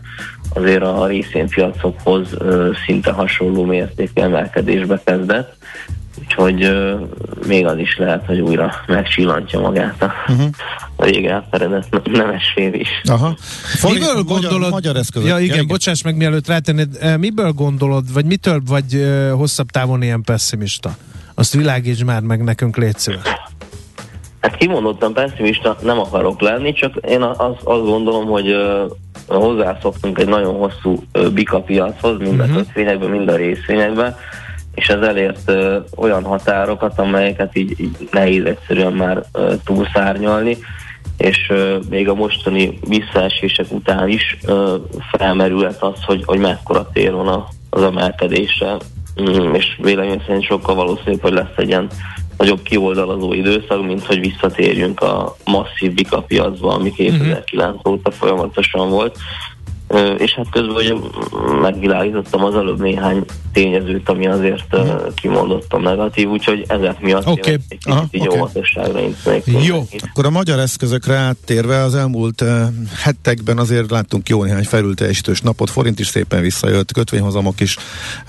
azért 0.57 0.83
a 0.83 1.07
részvénypiacokhoz 1.07 2.29
ö, 2.39 2.71
szinte 2.87 3.11
hasonló 3.11 3.65
mértékű 3.65 4.23
emelkedésbe 4.23 5.01
kezdett, 5.05 5.57
úgyhogy 6.19 6.63
ö, 6.63 6.95
még 7.47 7.67
az 7.67 7.79
is 7.79 7.97
lehet, 7.97 8.27
hogy 8.27 8.41
újra 8.41 8.73
megcsillantja 8.87 9.61
magát 9.61 10.03
a, 10.03 10.13
uh-huh. 10.29 10.49
a 10.97 11.05
rég 11.05 11.27
elfeledett 11.27 12.13
nemes 12.13 12.53
fél 12.55 12.75
is. 12.75 12.89
Aha. 13.05 13.37
miből 13.83 14.23
gondolod, 14.23 14.71
magyar, 14.71 14.97
eszközök. 14.97 15.29
Ja 15.29 15.39
igen, 15.39 15.57
ja, 15.57 15.65
bocsáss 15.65 16.03
meg 16.03 16.17
mielőtt 16.17 16.47
rátennéd, 16.47 17.19
miből 17.19 17.53
gondolod, 17.53 18.13
vagy 18.13 18.25
mitől 18.25 18.61
vagy 18.67 18.95
ö, 18.95 19.31
hosszabb 19.31 19.71
távon 19.71 20.03
ilyen 20.03 20.23
pessimista? 20.23 20.97
Azt 21.35 21.55
világíts 21.55 22.05
már 22.05 22.23
meg 22.23 22.45
nekünk, 22.45 22.77
légy 22.77 22.99
szíves. 22.99 23.29
Hát 24.41 24.57
kimondottan 24.57 25.13
pessimista 25.13 25.77
nem 25.83 25.99
akarok 25.99 26.41
lenni, 26.41 26.73
csak 26.73 26.95
én 27.09 27.23
azt, 27.23 27.61
azt 27.65 27.85
gondolom, 27.85 28.27
hogy 28.27 28.51
hozzászoktunk 29.27 30.19
egy 30.19 30.29
nagyon 30.29 30.55
hosszú 30.55 31.03
bika 31.35 31.61
piachoz, 31.61 32.19
mind 32.19 32.41
a 32.41 32.43
uh-huh. 32.43 32.57
kötvényekben, 32.57 33.11
mind 33.11 33.29
a 33.29 33.37
részvényekben, 33.37 34.17
és 34.75 34.89
ez 34.89 35.01
elért 35.01 35.41
ö, 35.47 35.79
olyan 35.97 36.25
határokat, 36.25 36.99
amelyeket 36.99 37.57
így, 37.57 37.81
így 37.81 38.09
nehéz 38.11 38.45
egyszerűen 38.45 38.93
már 38.93 39.23
ö, 39.33 39.55
túlszárnyalni, 39.65 40.57
és 41.17 41.47
ö, 41.49 41.79
még 41.91 42.09
a 42.09 42.15
mostani 42.15 42.79
visszaesések 42.89 43.67
után 43.71 44.09
is 44.09 44.37
ö, 44.47 44.77
felmerülhet 45.19 45.83
az, 45.83 46.03
hogy, 46.05 46.23
hogy 46.27 46.39
mekkora 46.39 46.91
tér 46.93 47.13
van 47.13 47.29
a, 47.29 47.49
az 47.71 47.83
emelkedésre, 47.83 48.77
mm, 49.23 49.55
és 49.55 49.79
vélemény 49.83 50.23
szerint 50.27 50.45
sokkal 50.45 50.75
valószínűbb, 50.75 51.21
hogy 51.21 51.33
lesz 51.33 51.57
egy 51.57 51.69
ilyen 51.69 51.89
nagyobb 52.37 52.63
kioldalazó 52.63 53.33
időszak, 53.33 53.87
mint 53.87 54.05
hogy 54.05 54.21
visszatérjünk 54.21 55.01
a 55.01 55.37
masszív 55.45 55.95
bika 55.95 56.23
piacba, 56.23 56.73
ami 56.73 56.93
2009 56.93 57.75
uh-huh. 57.77 57.93
óta 57.93 58.11
folyamatosan 58.11 58.91
volt. 58.91 59.19
És 60.19 60.35
hát 60.35 60.51
közben 60.51 60.75
ugye 60.75 60.95
megvilágítottam 61.61 62.45
az 62.45 62.55
előbb 62.55 62.81
néhány 62.81 63.25
tényezőt, 63.53 64.09
ami 64.09 64.27
azért 64.27 64.65
uh, 64.73 65.15
kimondottam 65.15 65.83
negatív, 65.83 66.29
úgyhogy 66.29 66.65
ezek 66.69 67.01
miatt 67.01 67.27
Oké. 67.27 67.51
én 67.51 67.59
egy 67.69 67.79
Aha, 67.85 68.07
kicsit 68.11 68.33
óvatosságra 68.33 69.01
intenék. 69.01 69.47
Jó. 69.47 69.53
mindenkit. 69.59 70.03
Akkor 70.03 70.27
a 70.27 70.31
magyar 70.31 70.59
eszközökre 70.59 71.15
áttérve 71.15 71.83
az 71.83 71.95
elmúlt 71.95 72.41
uh, 72.41 72.49
hetekben 73.03 73.59
azért 73.59 73.91
láttunk 73.91 74.29
jó 74.29 74.45
néhány 74.45 74.65
felülteljesítős 74.65 75.41
napot, 75.41 75.71
forint 75.71 75.99
is 75.99 76.07
szépen 76.07 76.41
visszajött, 76.41 76.93
kötvényhozamok 76.93 77.61
is 77.61 77.77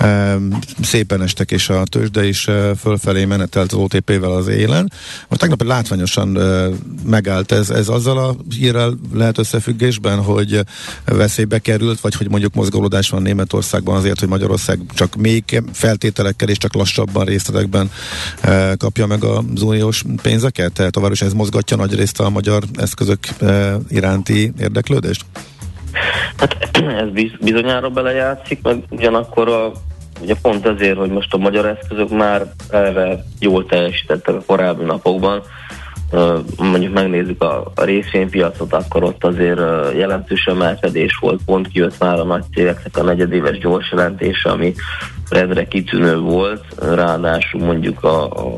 uh, 0.01 0.34
szépen 0.82 1.22
estek, 1.22 1.51
és 1.51 1.70
a 1.70 1.84
tőzsde 1.84 2.28
is 2.28 2.47
uh, 2.47 2.76
fölfelé 2.76 3.26
menetelt 3.26 3.72
az 3.72 3.80
OTP-vel 3.80 4.32
az 4.32 4.47
élen. 4.47 4.91
Most 5.28 5.41
tegnap 5.41 5.64
látványosan 5.64 6.38
uh, 6.38 6.74
megállt 7.05 7.51
ez, 7.51 7.70
ez 7.70 7.88
azzal 7.88 8.18
a 8.18 8.36
hírrel 8.58 8.93
lehet 9.14 9.38
összefüggésben, 9.38 10.24
hogy 10.24 10.53
uh, 10.53 10.62
veszélybe 11.48 11.60
került, 11.60 12.00
vagy 12.00 12.16
hogy 12.16 12.30
mondjuk 12.30 12.54
mozgolódás 12.54 13.10
van 13.10 13.22
Németországban 13.22 13.95
azért, 13.95 14.20
hogy 14.20 14.28
Magyarország 14.28 14.80
csak 14.93 15.16
még 15.16 15.62
feltételekkel 15.74 16.50
és 16.50 16.58
csak 16.58 16.74
lassabban 16.74 17.26
részletekben 17.26 17.89
uh, 18.43 18.74
kapja 18.78 19.06
meg 19.06 19.24
az 19.24 19.62
uniós 19.62 20.04
pénzeket? 20.22 20.74
Tehát 20.74 20.91
továbbra 20.91 21.26
ez 21.26 21.34
mozgatja 21.34 21.78
nagy 21.78 21.95
részt 21.95 22.20
a 22.20 22.30
magyar 22.30 22.64
eszközök 22.76 23.20
uh, 23.41 23.74
iránti 23.89 24.52
érdeklődést? 24.60 25.26
Hát 26.38 26.58
ez 27.04 27.10
biz- 27.14 27.39
bizonyára 27.41 27.89
belejátszik, 27.89 28.62
meg 28.62 28.84
ugyanakkor 28.89 29.48
a, 29.48 29.72
ugye 30.22 30.36
pont 30.41 30.66
ezért, 30.66 30.98
hogy 30.98 31.10
most 31.10 31.34
a 31.34 31.38
magyar 31.38 31.66
eszközök 31.66 32.10
már 32.10 32.54
erre 32.70 33.24
jól 33.39 33.66
teljesítettek 33.66 34.36
a 34.36 34.43
korábbi 34.45 34.84
napokban. 34.84 35.43
Mondjuk 36.58 36.93
megnézzük 36.93 37.43
a, 37.43 37.72
részvénypiacot, 37.76 38.74
akkor 38.74 39.03
ott 39.03 39.24
azért 39.24 39.60
jelentős 39.95 40.45
emelkedés 40.45 41.18
volt, 41.22 41.41
pont 41.45 41.68
kijött 41.68 41.99
már 41.99 42.20
a 42.20 42.24
nagy 42.24 42.43
cégeknek 42.53 42.97
a 42.97 43.03
negyedéves 43.03 43.58
gyors 43.58 43.91
jelentése, 43.91 44.49
ami 44.49 44.74
redre 45.30 45.68
kitűnő 45.68 46.18
volt, 46.18 46.64
ráadásul 46.80 47.66
mondjuk 47.66 48.03
a, 48.03 48.24
a 48.24 48.53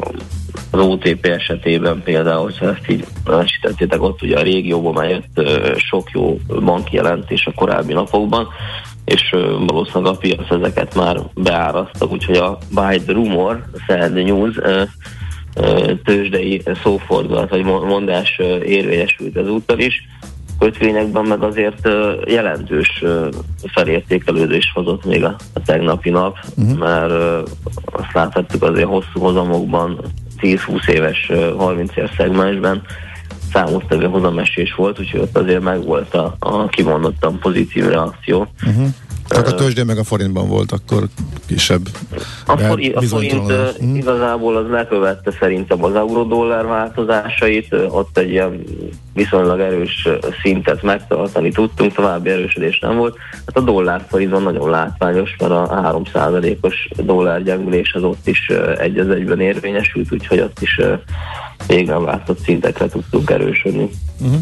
az 0.71 0.79
OTP 0.79 1.25
esetében 1.25 2.01
például, 2.03 2.43
hogyha 2.43 2.65
ezt 2.65 2.89
így 2.89 3.05
esítettétek, 3.25 4.01
ott 4.01 4.21
ugye 4.21 4.37
a 4.37 4.41
régióban 4.41 4.93
már 4.93 5.09
jött 5.09 5.49
sok 5.77 6.11
jó 6.11 6.39
banki 6.47 6.95
jelentés 6.95 7.45
a 7.45 7.53
korábbi 7.55 7.93
napokban, 7.93 8.47
és 9.05 9.35
valószínűleg 9.67 10.13
a 10.13 10.17
piac 10.17 10.51
ezeket 10.51 10.95
már 10.95 11.19
beáraszta, 11.33 12.05
úgyhogy 12.05 12.37
a 12.37 12.57
Buy 12.73 12.97
the 12.97 13.13
Rumor, 13.13 13.63
the 13.85 14.07
News 14.09 14.55
tőzsdei 16.03 16.61
szófordulat, 16.83 17.49
vagy 17.49 17.63
mo- 17.63 17.85
mondás 17.85 18.39
érvényesült 18.65 19.37
ezúttal 19.37 19.79
is. 19.79 20.07
Kötvényekben 20.59 21.25
meg 21.25 21.43
azért 21.43 21.89
jelentős 22.25 23.03
felértékelődés 23.73 24.71
hozott 24.73 25.05
még 25.05 25.23
a, 25.23 25.35
tegnapi 25.65 26.09
nap, 26.09 26.37
uh-huh. 26.57 26.77
mert 26.77 27.11
azt 27.85 28.13
láthattuk 28.13 28.63
azért 28.63 28.87
hosszú 28.87 29.19
hozamokban, 29.19 29.99
10-20 30.41 30.89
éves, 30.89 31.29
ö, 31.29 31.53
30 31.57 31.95
éves 31.95 32.11
szegmensben 32.17 32.81
számottevő 33.53 34.05
hozamesés 34.05 34.73
volt, 34.73 34.99
úgyhogy 34.99 35.19
ott 35.19 35.37
azért 35.37 35.61
megvolt 35.61 36.13
a, 36.13 36.35
a 36.39 36.67
kimondottan 36.67 37.39
pozitív 37.39 37.85
reakció. 37.85 38.47
Uh-huh. 38.67 38.87
Tehát 39.29 39.47
a 39.47 39.55
tőzsdén 39.55 39.85
meg 39.85 39.97
a 39.97 40.03
forintban 40.03 40.47
volt 40.47 40.71
akkor 40.71 41.03
kisebb 41.45 41.87
A, 42.45 42.57
forint, 42.57 42.95
a 42.95 43.01
forint 43.01 43.51
uh, 43.51 43.95
igazából 43.95 44.57
az 44.57 44.69
lekövette 44.69 45.31
szerintem 45.39 45.83
az 45.83 45.95
euró-dollár 45.95 46.65
változásait, 46.65 47.75
ott 47.89 48.17
egy 48.17 48.29
ilyen 48.29 48.63
viszonylag 49.13 49.59
erős 49.59 50.07
szintet 50.41 50.81
megtartani 50.81 51.51
tudtunk, 51.51 51.93
további 51.93 52.29
erősödés 52.29 52.79
nem 52.79 52.97
volt. 52.97 53.17
Hát 53.31 53.57
a 53.57 53.61
dollár 53.61 54.05
forintban 54.09 54.43
nagyon 54.43 54.69
látványos, 54.69 55.35
mert 55.39 55.51
a 55.51 56.01
3%-os 56.05 56.89
dollár 56.95 57.43
gyengülés 57.43 57.93
az 57.93 58.03
ott 58.03 58.27
is 58.27 58.49
egy 58.77 58.97
az 58.97 59.09
egyben 59.09 59.39
érvényesült, 59.39 60.11
úgyhogy 60.11 60.39
ott 60.39 60.61
is 60.61 60.81
nem 61.67 62.05
látott 62.05 62.39
szintekre 62.39 62.87
tudtunk 62.87 63.29
erősödni. 63.29 63.89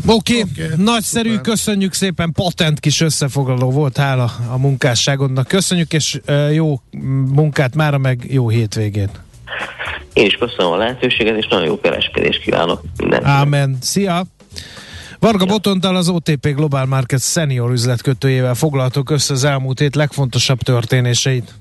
Oké, 0.05 0.41
Oké, 0.41 0.63
okay, 0.63 0.83
nagyszerű, 0.85 1.29
szuper. 1.29 1.43
köszönjük 1.43 1.93
szépen, 1.93 2.31
patent 2.31 2.79
kis 2.79 3.01
összefoglaló 3.01 3.71
volt, 3.71 3.97
hála 3.97 4.31
a 4.51 4.57
munkásságodnak. 4.57 5.47
Köszönjük, 5.47 5.93
és 5.93 6.19
jó 6.53 6.81
munkát 7.33 7.75
mára, 7.75 7.97
meg 7.97 8.25
jó 8.29 8.49
hétvégét. 8.49 9.09
Én 10.13 10.25
is 10.25 10.33
köszönöm 10.33 10.71
a 10.71 10.75
lehetőséget, 10.77 11.37
és 11.37 11.47
nagyon 11.47 11.65
jó 11.65 11.79
kereskedést 11.79 12.41
kívánok 12.41 12.81
mindenkinek. 12.97 13.35
Ámen. 13.35 13.77
Szia! 13.81 14.25
Varga 15.19 15.45
Botondal 15.45 15.95
az 15.95 16.09
OTP 16.09 16.47
Global 16.55 16.85
Markets 16.85 17.21
senior 17.21 17.71
üzletkötőjével 17.71 18.53
foglaltok 18.53 19.09
össze 19.09 19.33
az 19.33 19.43
elmúlt 19.43 19.79
hét 19.79 19.95
legfontosabb 19.95 20.59
történéseit. 20.59 21.53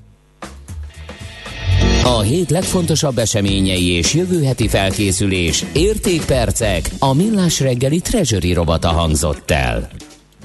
A 2.07 2.21
hét 2.21 2.49
legfontosabb 2.49 3.17
eseményei 3.17 3.87
és 3.87 4.13
jövő 4.13 4.43
heti 4.43 4.67
felkészülés, 4.67 5.65
értékpercek, 5.73 6.89
a 6.99 7.13
millás 7.13 7.59
reggeli 7.59 7.99
treasury 7.99 8.53
robata 8.53 8.87
hangzott 8.87 9.51
el. 9.51 9.89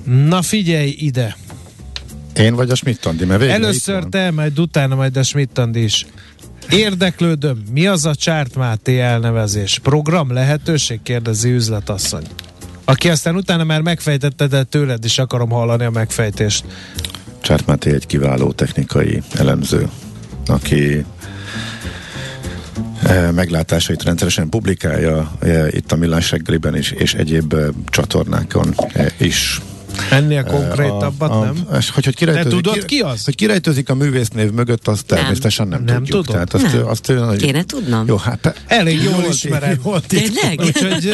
Na 0.04 0.42
figyelj 0.42 0.94
ide! 0.98 1.36
Én 2.36 2.54
vagy 2.54 2.70
a 2.70 2.74
Schmidt-Andi, 2.74 3.24
mert 3.24 3.40
végre 3.40 3.54
Először 3.54 4.04
te, 4.04 4.30
majd 4.30 4.58
utána 4.58 4.94
majd 4.94 5.16
a 5.16 5.22
schmidt 5.22 5.60
is. 5.72 6.06
Érdeklődöm, 6.70 7.62
mi 7.72 7.86
az 7.86 8.06
a 8.06 8.14
Csárt 8.14 8.56
Máté 8.56 9.00
elnevezés? 9.00 9.78
Program 9.78 10.32
lehetőség? 10.32 11.02
Kérdezi 11.02 11.50
üzletasszony. 11.50 12.24
Aki 12.84 13.08
aztán 13.08 13.36
utána 13.36 13.64
már 13.64 13.80
megfejtette, 13.80 14.46
de 14.46 14.62
tőled 14.62 15.04
is 15.04 15.18
akarom 15.18 15.50
hallani 15.50 15.84
a 15.84 15.90
megfejtést. 15.90 16.64
Csárt 17.40 17.66
Máté 17.66 17.92
egy 17.94 18.06
kiváló 18.06 18.52
technikai 18.52 19.22
elemző, 19.32 19.88
aki 20.46 21.04
meglátásait 23.34 24.02
rendszeresen 24.02 24.48
publikálja 24.48 25.32
eh, 25.40 25.66
itt 25.70 25.92
a 25.92 25.96
Millás 25.96 26.30
reggeliben 26.30 26.76
is, 26.76 26.90
és 26.90 27.14
egyéb 27.14 27.52
eh, 27.54 27.66
csatornákon 27.90 28.74
eh, 28.92 29.06
is. 29.18 29.60
Ennél 30.10 30.44
konkrétabbat 30.44 31.30
a, 31.30 31.40
a, 31.40 31.44
nem? 31.44 31.66
És, 31.78 31.90
hogy, 31.90 32.04
hogy 32.04 32.14
De 32.24 32.44
tudod, 32.44 32.84
ki 32.84 33.00
az? 33.00 33.24
Hogy 33.24 33.34
kirejtőzik 33.34 33.88
a 33.88 33.94
művésznév 33.94 34.50
mögött, 34.50 34.88
azt 34.88 35.04
természetesen 35.06 35.68
nem, 35.68 35.84
Nem 35.84 35.96
tudjuk. 35.96 36.24
tudod? 36.26 36.32
Tehát 36.32 36.54
azt, 36.54 36.76
Nem. 36.76 36.86
azt 36.86 37.08
nagyon- 37.08 37.36
Kéne 37.36 37.64
tudnom. 37.64 38.06
Jó, 38.06 38.16
hát 38.16 38.62
Elég 38.66 39.02
jól 39.02 39.12
jól 39.20 39.30
ismered. 39.30 39.80
Jól 39.84 40.00
Tényleg? 40.00 40.60
Úgyhogy 40.60 41.12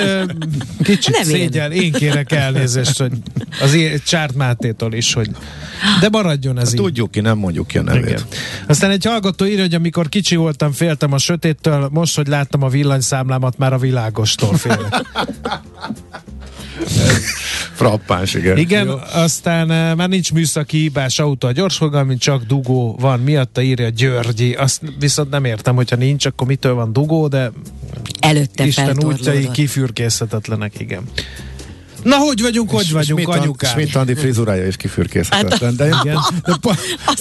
kicsit 0.82 1.12
Nem 1.18 1.28
én. 1.28 1.34
szégyel, 1.34 1.72
én 1.72 1.92
kérek 1.92 2.32
elnézést, 2.32 2.98
hogy 2.98 3.12
az 3.60 3.76
Csárt 4.06 4.34
Mátétól 4.34 4.92
is, 4.92 5.12
hogy 5.12 5.30
de 6.00 6.08
maradjon 6.08 6.58
ez 6.58 6.72
így. 6.72 6.80
Tudjuk 6.80 7.10
ki, 7.10 7.20
nem 7.20 7.38
mondjuk 7.38 7.66
ki 7.66 7.78
a 7.78 7.82
nevét. 7.82 8.04
Igen. 8.04 8.22
Aztán 8.66 8.90
egy 8.90 9.04
hallgató 9.04 9.44
írja, 9.44 9.60
hogy 9.62 9.74
amikor 9.74 10.08
kicsi 10.08 10.36
voltam, 10.36 10.72
féltem 10.72 11.12
a 11.12 11.18
sötéttől, 11.18 11.88
most, 11.92 12.16
hogy 12.16 12.26
láttam 12.26 12.62
a 12.62 12.68
villanyszámlámat, 12.68 13.58
már 13.58 13.72
a 13.72 13.78
világostól 13.78 14.56
félek. 14.56 14.94
Frappáns, 17.78 18.34
igen. 18.34 18.56
Igen, 18.56 18.86
Jó. 18.86 18.96
aztán 19.12 19.70
uh, 19.70 19.96
már 19.96 20.08
nincs 20.08 20.32
műszaki 20.32 20.78
hibás 20.78 21.18
autó 21.18 21.48
a 21.48 21.52
gyorsfogalmin, 21.52 22.18
csak 22.18 22.42
dugó 22.42 22.96
van 23.00 23.20
miatta, 23.20 23.62
írja 23.62 23.88
Györgyi. 23.88 24.54
Azt 24.54 24.82
viszont 24.98 25.30
nem 25.30 25.44
értem, 25.44 25.74
hogyha 25.74 25.96
nincs, 25.96 26.26
akkor 26.26 26.46
mitől 26.46 26.74
van 26.74 26.92
dugó, 26.92 27.28
de 27.28 27.52
Előtte 28.20 28.66
Isten 28.66 29.04
útjai 29.04 29.50
kifürkészhetetlenek, 29.50 30.80
igen. 30.80 31.02
Na, 32.02 32.16
hogy 32.16 32.40
vagyunk, 32.42 32.70
hogy 32.70 32.92
vagyunk, 32.92 33.20
Schmidt- 33.20 33.40
anyukám? 33.40 33.70
Schmidt 33.70 33.94
Andi 33.94 34.14
frizurája 34.14 34.66
is 34.66 34.76
kifürkészhetetlen. 34.76 35.76
De, 35.76 35.84
én, 35.84 35.94
de 36.44 36.56
po, 36.60 36.70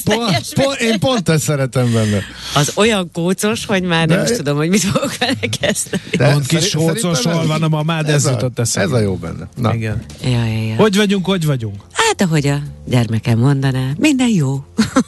po, 0.03 0.13
po, 0.55 0.71
én 0.71 0.99
pont 0.99 1.29
ezt 1.29 1.43
szeretem 1.43 1.93
benne. 1.93 2.21
Az 2.55 2.71
olyan 2.75 3.09
kócos, 3.13 3.65
hogy 3.65 3.83
már 3.83 4.07
nem 4.07 4.23
De- 4.23 4.29
is 4.31 4.37
tudom, 4.37 4.57
hogy 4.57 4.69
mit 4.69 4.81
fogok 4.83 5.17
vele 5.17 5.33
kezdeni. 5.59 6.01
De 6.17 6.35
kis 6.47 6.63
szerintem 6.63 7.33
hol 7.33 7.45
van 7.47 7.63
a 7.63 7.67
mamád, 7.67 8.09
ez 8.09 8.25
a- 8.25 8.29
jutott 8.31 8.59
eszembe. 8.59 8.95
Ez 8.95 9.01
a 9.01 9.03
jó 9.03 9.15
benne. 9.15 9.47
Na. 9.55 9.73
Igen. 9.73 10.03
Ja, 10.23 10.29
ja, 10.45 10.63
ja. 10.67 10.75
Hogy 10.75 10.95
vagyunk, 10.95 11.25
hogy 11.25 11.45
vagyunk? 11.45 11.75
Hát, 11.91 12.21
ahogy 12.21 12.47
a 12.47 12.59
gyermekem 12.85 13.39
mondaná, 13.39 13.89
minden 13.97 14.29
jó. 14.29 14.63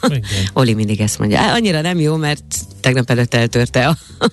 Igen. 0.08 0.22
Oli 0.52 0.74
mindig 0.74 1.00
ezt 1.00 1.18
mondja. 1.18 1.52
Annyira 1.52 1.80
nem 1.80 1.98
jó, 1.98 2.16
mert 2.16 2.42
tegnap 2.80 3.10
előtt 3.10 3.34
eltörte 3.34 3.86
a 3.88 3.96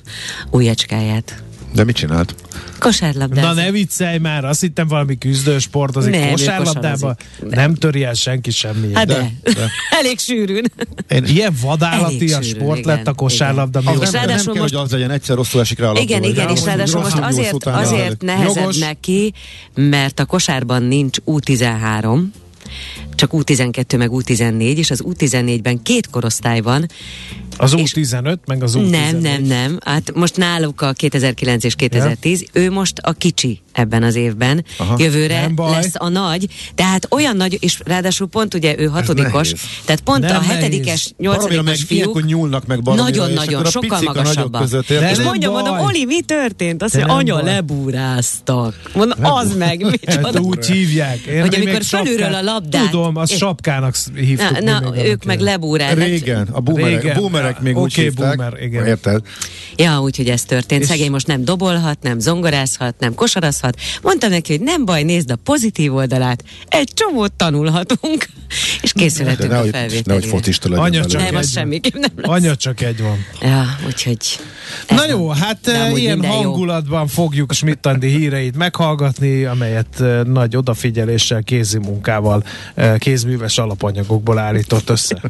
ujjacskáját. 0.52 1.44
De 1.74 1.84
mit 1.84 1.96
csinált? 1.96 2.36
Kosárlabdát. 2.80 3.44
Na 3.44 3.54
ne 3.54 3.72
viccelj 3.72 4.18
már, 4.18 4.46
azt 4.46 4.62
hittem 4.62 4.88
valami 4.88 5.18
küzdősport, 5.18 5.96
az 5.96 6.04
Nem, 6.06 6.14
egy 6.14 6.28
ő 6.28 6.32
kosárlabdába 6.32 7.16
kosarazik. 7.16 7.56
nem 7.60 7.74
töri 7.76 8.04
el 8.04 8.14
senki 8.14 8.52
semmi. 8.52 8.94
Hát 8.94 9.08
de, 9.08 9.32
De- 9.44 9.54
de. 9.54 9.70
elég 10.00 10.20
sűrűn. 10.20 10.64
Én, 11.10 11.26
Ilyen 11.26 11.54
vadállati 11.62 12.34
a 12.34 12.42
sport 12.42 12.78
igen, 12.80 12.96
lett 12.96 13.08
a 13.08 13.14
kosárlabda. 13.14 13.80
igen. 13.82 13.94
az 14.02 14.12
nem, 14.12 14.26
nem 14.26 14.38
kell, 14.38 14.54
most- 14.54 14.60
hogy 14.74 14.74
az 14.84 14.92
legyen, 14.92 15.12
egyszer 15.12 15.36
rosszul 15.36 15.62
esik 15.62 15.80
rá 15.80 15.84
a 15.86 15.88
labda. 15.88 16.02
Igen, 16.02 16.24
igen, 16.24 16.46
rá, 16.46 16.52
és 16.52 16.64
ráadásul 16.64 17.02
most 17.02 17.18
azért, 17.18 17.66
azért 17.66 18.22
nehezebb 18.22 18.56
Jogos. 18.56 18.78
neki, 18.78 19.34
mert 19.76 20.20
a 20.20 20.26
kosárban 20.26 20.84
nincs 20.84 21.18
U13, 21.26 22.20
csak 23.16 23.30
U12 23.34 23.98
meg 23.98 24.10
U14, 24.14 24.62
és 24.76 24.92
az 24.92 25.04
U14-ben 25.06 25.82
két 25.82 26.10
korosztály 26.10 26.62
van. 26.62 26.86
Az 27.58 27.76
és- 27.78 27.94
U15, 27.96 28.38
meg 28.46 28.64
az 28.64 28.76
U14. 28.76 28.90
Nem, 28.90 29.18
nem, 29.18 29.42
nem. 29.42 29.78
Hát 29.86 30.14
most 30.16 30.38
náluk 30.38 30.82
a 30.82 30.92
2009 30.94 31.64
és 31.64 31.76
2010, 31.76 32.46
ő 32.52 32.72
most 32.72 32.98
a 33.00 33.12
kicsi 33.12 33.62
ebben 33.78 34.04
az 34.04 34.16
évben. 34.16 34.66
Aha. 34.78 34.96
Jövőre 35.00 35.52
lesz 35.58 35.94
a 35.94 36.10
nagy, 36.10 36.48
tehát 36.76 37.08
olyan 37.10 37.36
nagy, 37.36 37.58
és 37.62 37.80
ráadásul 37.86 38.28
pont 38.28 38.54
ugye 38.54 38.76
ő 38.78 38.86
hatodikos, 38.86 39.52
tehát 39.86 40.02
pont 40.02 40.20
Nem 40.22 40.30
a 40.36 40.40
nehéz. 40.40 40.52
hetedikes, 40.52 41.14
meg 41.18 41.28
nyolcadikos 41.28 41.84
fiúk 41.84 42.26
nyúlnak 42.26 42.66
meg 42.66 42.82
nagyon-nagyon, 42.84 43.66
sokkal 43.66 44.02
magasabbak. 44.02 44.68
és 45.12 45.20
mondja, 45.20 45.52
mondom, 45.52 45.80
Oli, 45.80 46.06
mi 46.06 46.22
történt? 46.22 46.84
Azt 46.84 46.94
mondja, 46.96 47.14
anya, 47.36 47.44
lebúráztak. 47.44 48.76
Mondom, 48.94 49.26
az 49.26 49.56
meg, 49.56 49.82
Hát 49.82 50.22
micsoda. 50.22 50.40
úgy 50.40 50.66
hívják. 50.66 51.20
Én, 51.20 51.42
Hogy 51.42 51.56
amikor 51.56 51.84
felülről 51.84 52.34
a 52.34 52.42
labdát- 52.42 52.90
Tudom, 52.90 53.16
azt 53.16 53.38
sapkának 53.38 53.96
hívtuk. 54.16 54.60
Na, 54.60 54.82
ők 55.06 55.24
meg 55.24 55.40
lebúráztak. 55.40 56.04
Régen, 56.04 56.48
a 56.52 56.60
boomerek, 56.60 57.62
még 57.62 57.78
úgy 57.78 57.94
hívták. 57.94 58.42
Érted? 58.72 59.22
Ja, 59.76 60.00
úgyhogy 60.02 60.30
ez 60.30 60.44
történt. 60.44 60.84
Szegény 60.84 61.12
most 61.12 61.28
nem 61.28 61.44
dobolhat, 61.46 61.98
nem 62.02 62.20
zongorázhat, 62.20 62.96
nem 63.00 63.16
kosarazhat. 63.16 63.67
Mondtam 64.02 64.30
neki, 64.30 64.52
hogy 64.52 64.62
nem 64.62 64.86
baj, 64.86 65.04
nézd 65.04 65.32
a 65.32 65.36
pozitív 65.36 65.96
oldalát. 65.96 66.44
Egy 66.68 66.90
csomót 66.94 67.34
tanulhatunk, 67.34 68.26
és 68.82 68.92
készülhetünk 68.94 69.52
a 69.52 69.56
felvételére. 69.56 70.02
nehogy 70.06 70.26
focista 70.26 70.70
legyen 70.70 70.84
Anya 70.86 71.06
csak 71.06 71.22
Nem, 71.22 71.28
egy 71.30 71.36
az 71.36 71.54
van. 71.54 71.64
semmiképp 71.64 71.94
nem 71.94 72.12
lesz. 72.16 72.30
Anya 72.32 72.56
csak 72.56 72.82
egy 72.82 73.02
van. 73.02 73.26
Ja, 73.42 73.66
úgyhogy... 73.86 74.40
Na 74.90 74.96
van. 74.96 75.08
jó, 75.08 75.30
hát 75.30 75.60
De 75.62 75.92
ilyen 75.96 76.18
minden 76.18 76.32
jó. 76.32 76.42
hangulatban 76.42 77.08
fogjuk 77.08 77.54
Smittandi 77.54 78.08
híreit 78.08 78.58
meghallgatni, 78.58 79.44
amelyet 79.44 80.04
nagy 80.26 80.56
odafigyeléssel, 80.56 81.44
kézi 81.44 81.78
munkával, 81.78 82.44
kézműves 82.98 83.58
alapanyagokból 83.58 84.38
állított 84.38 84.90
össze. 84.90 85.22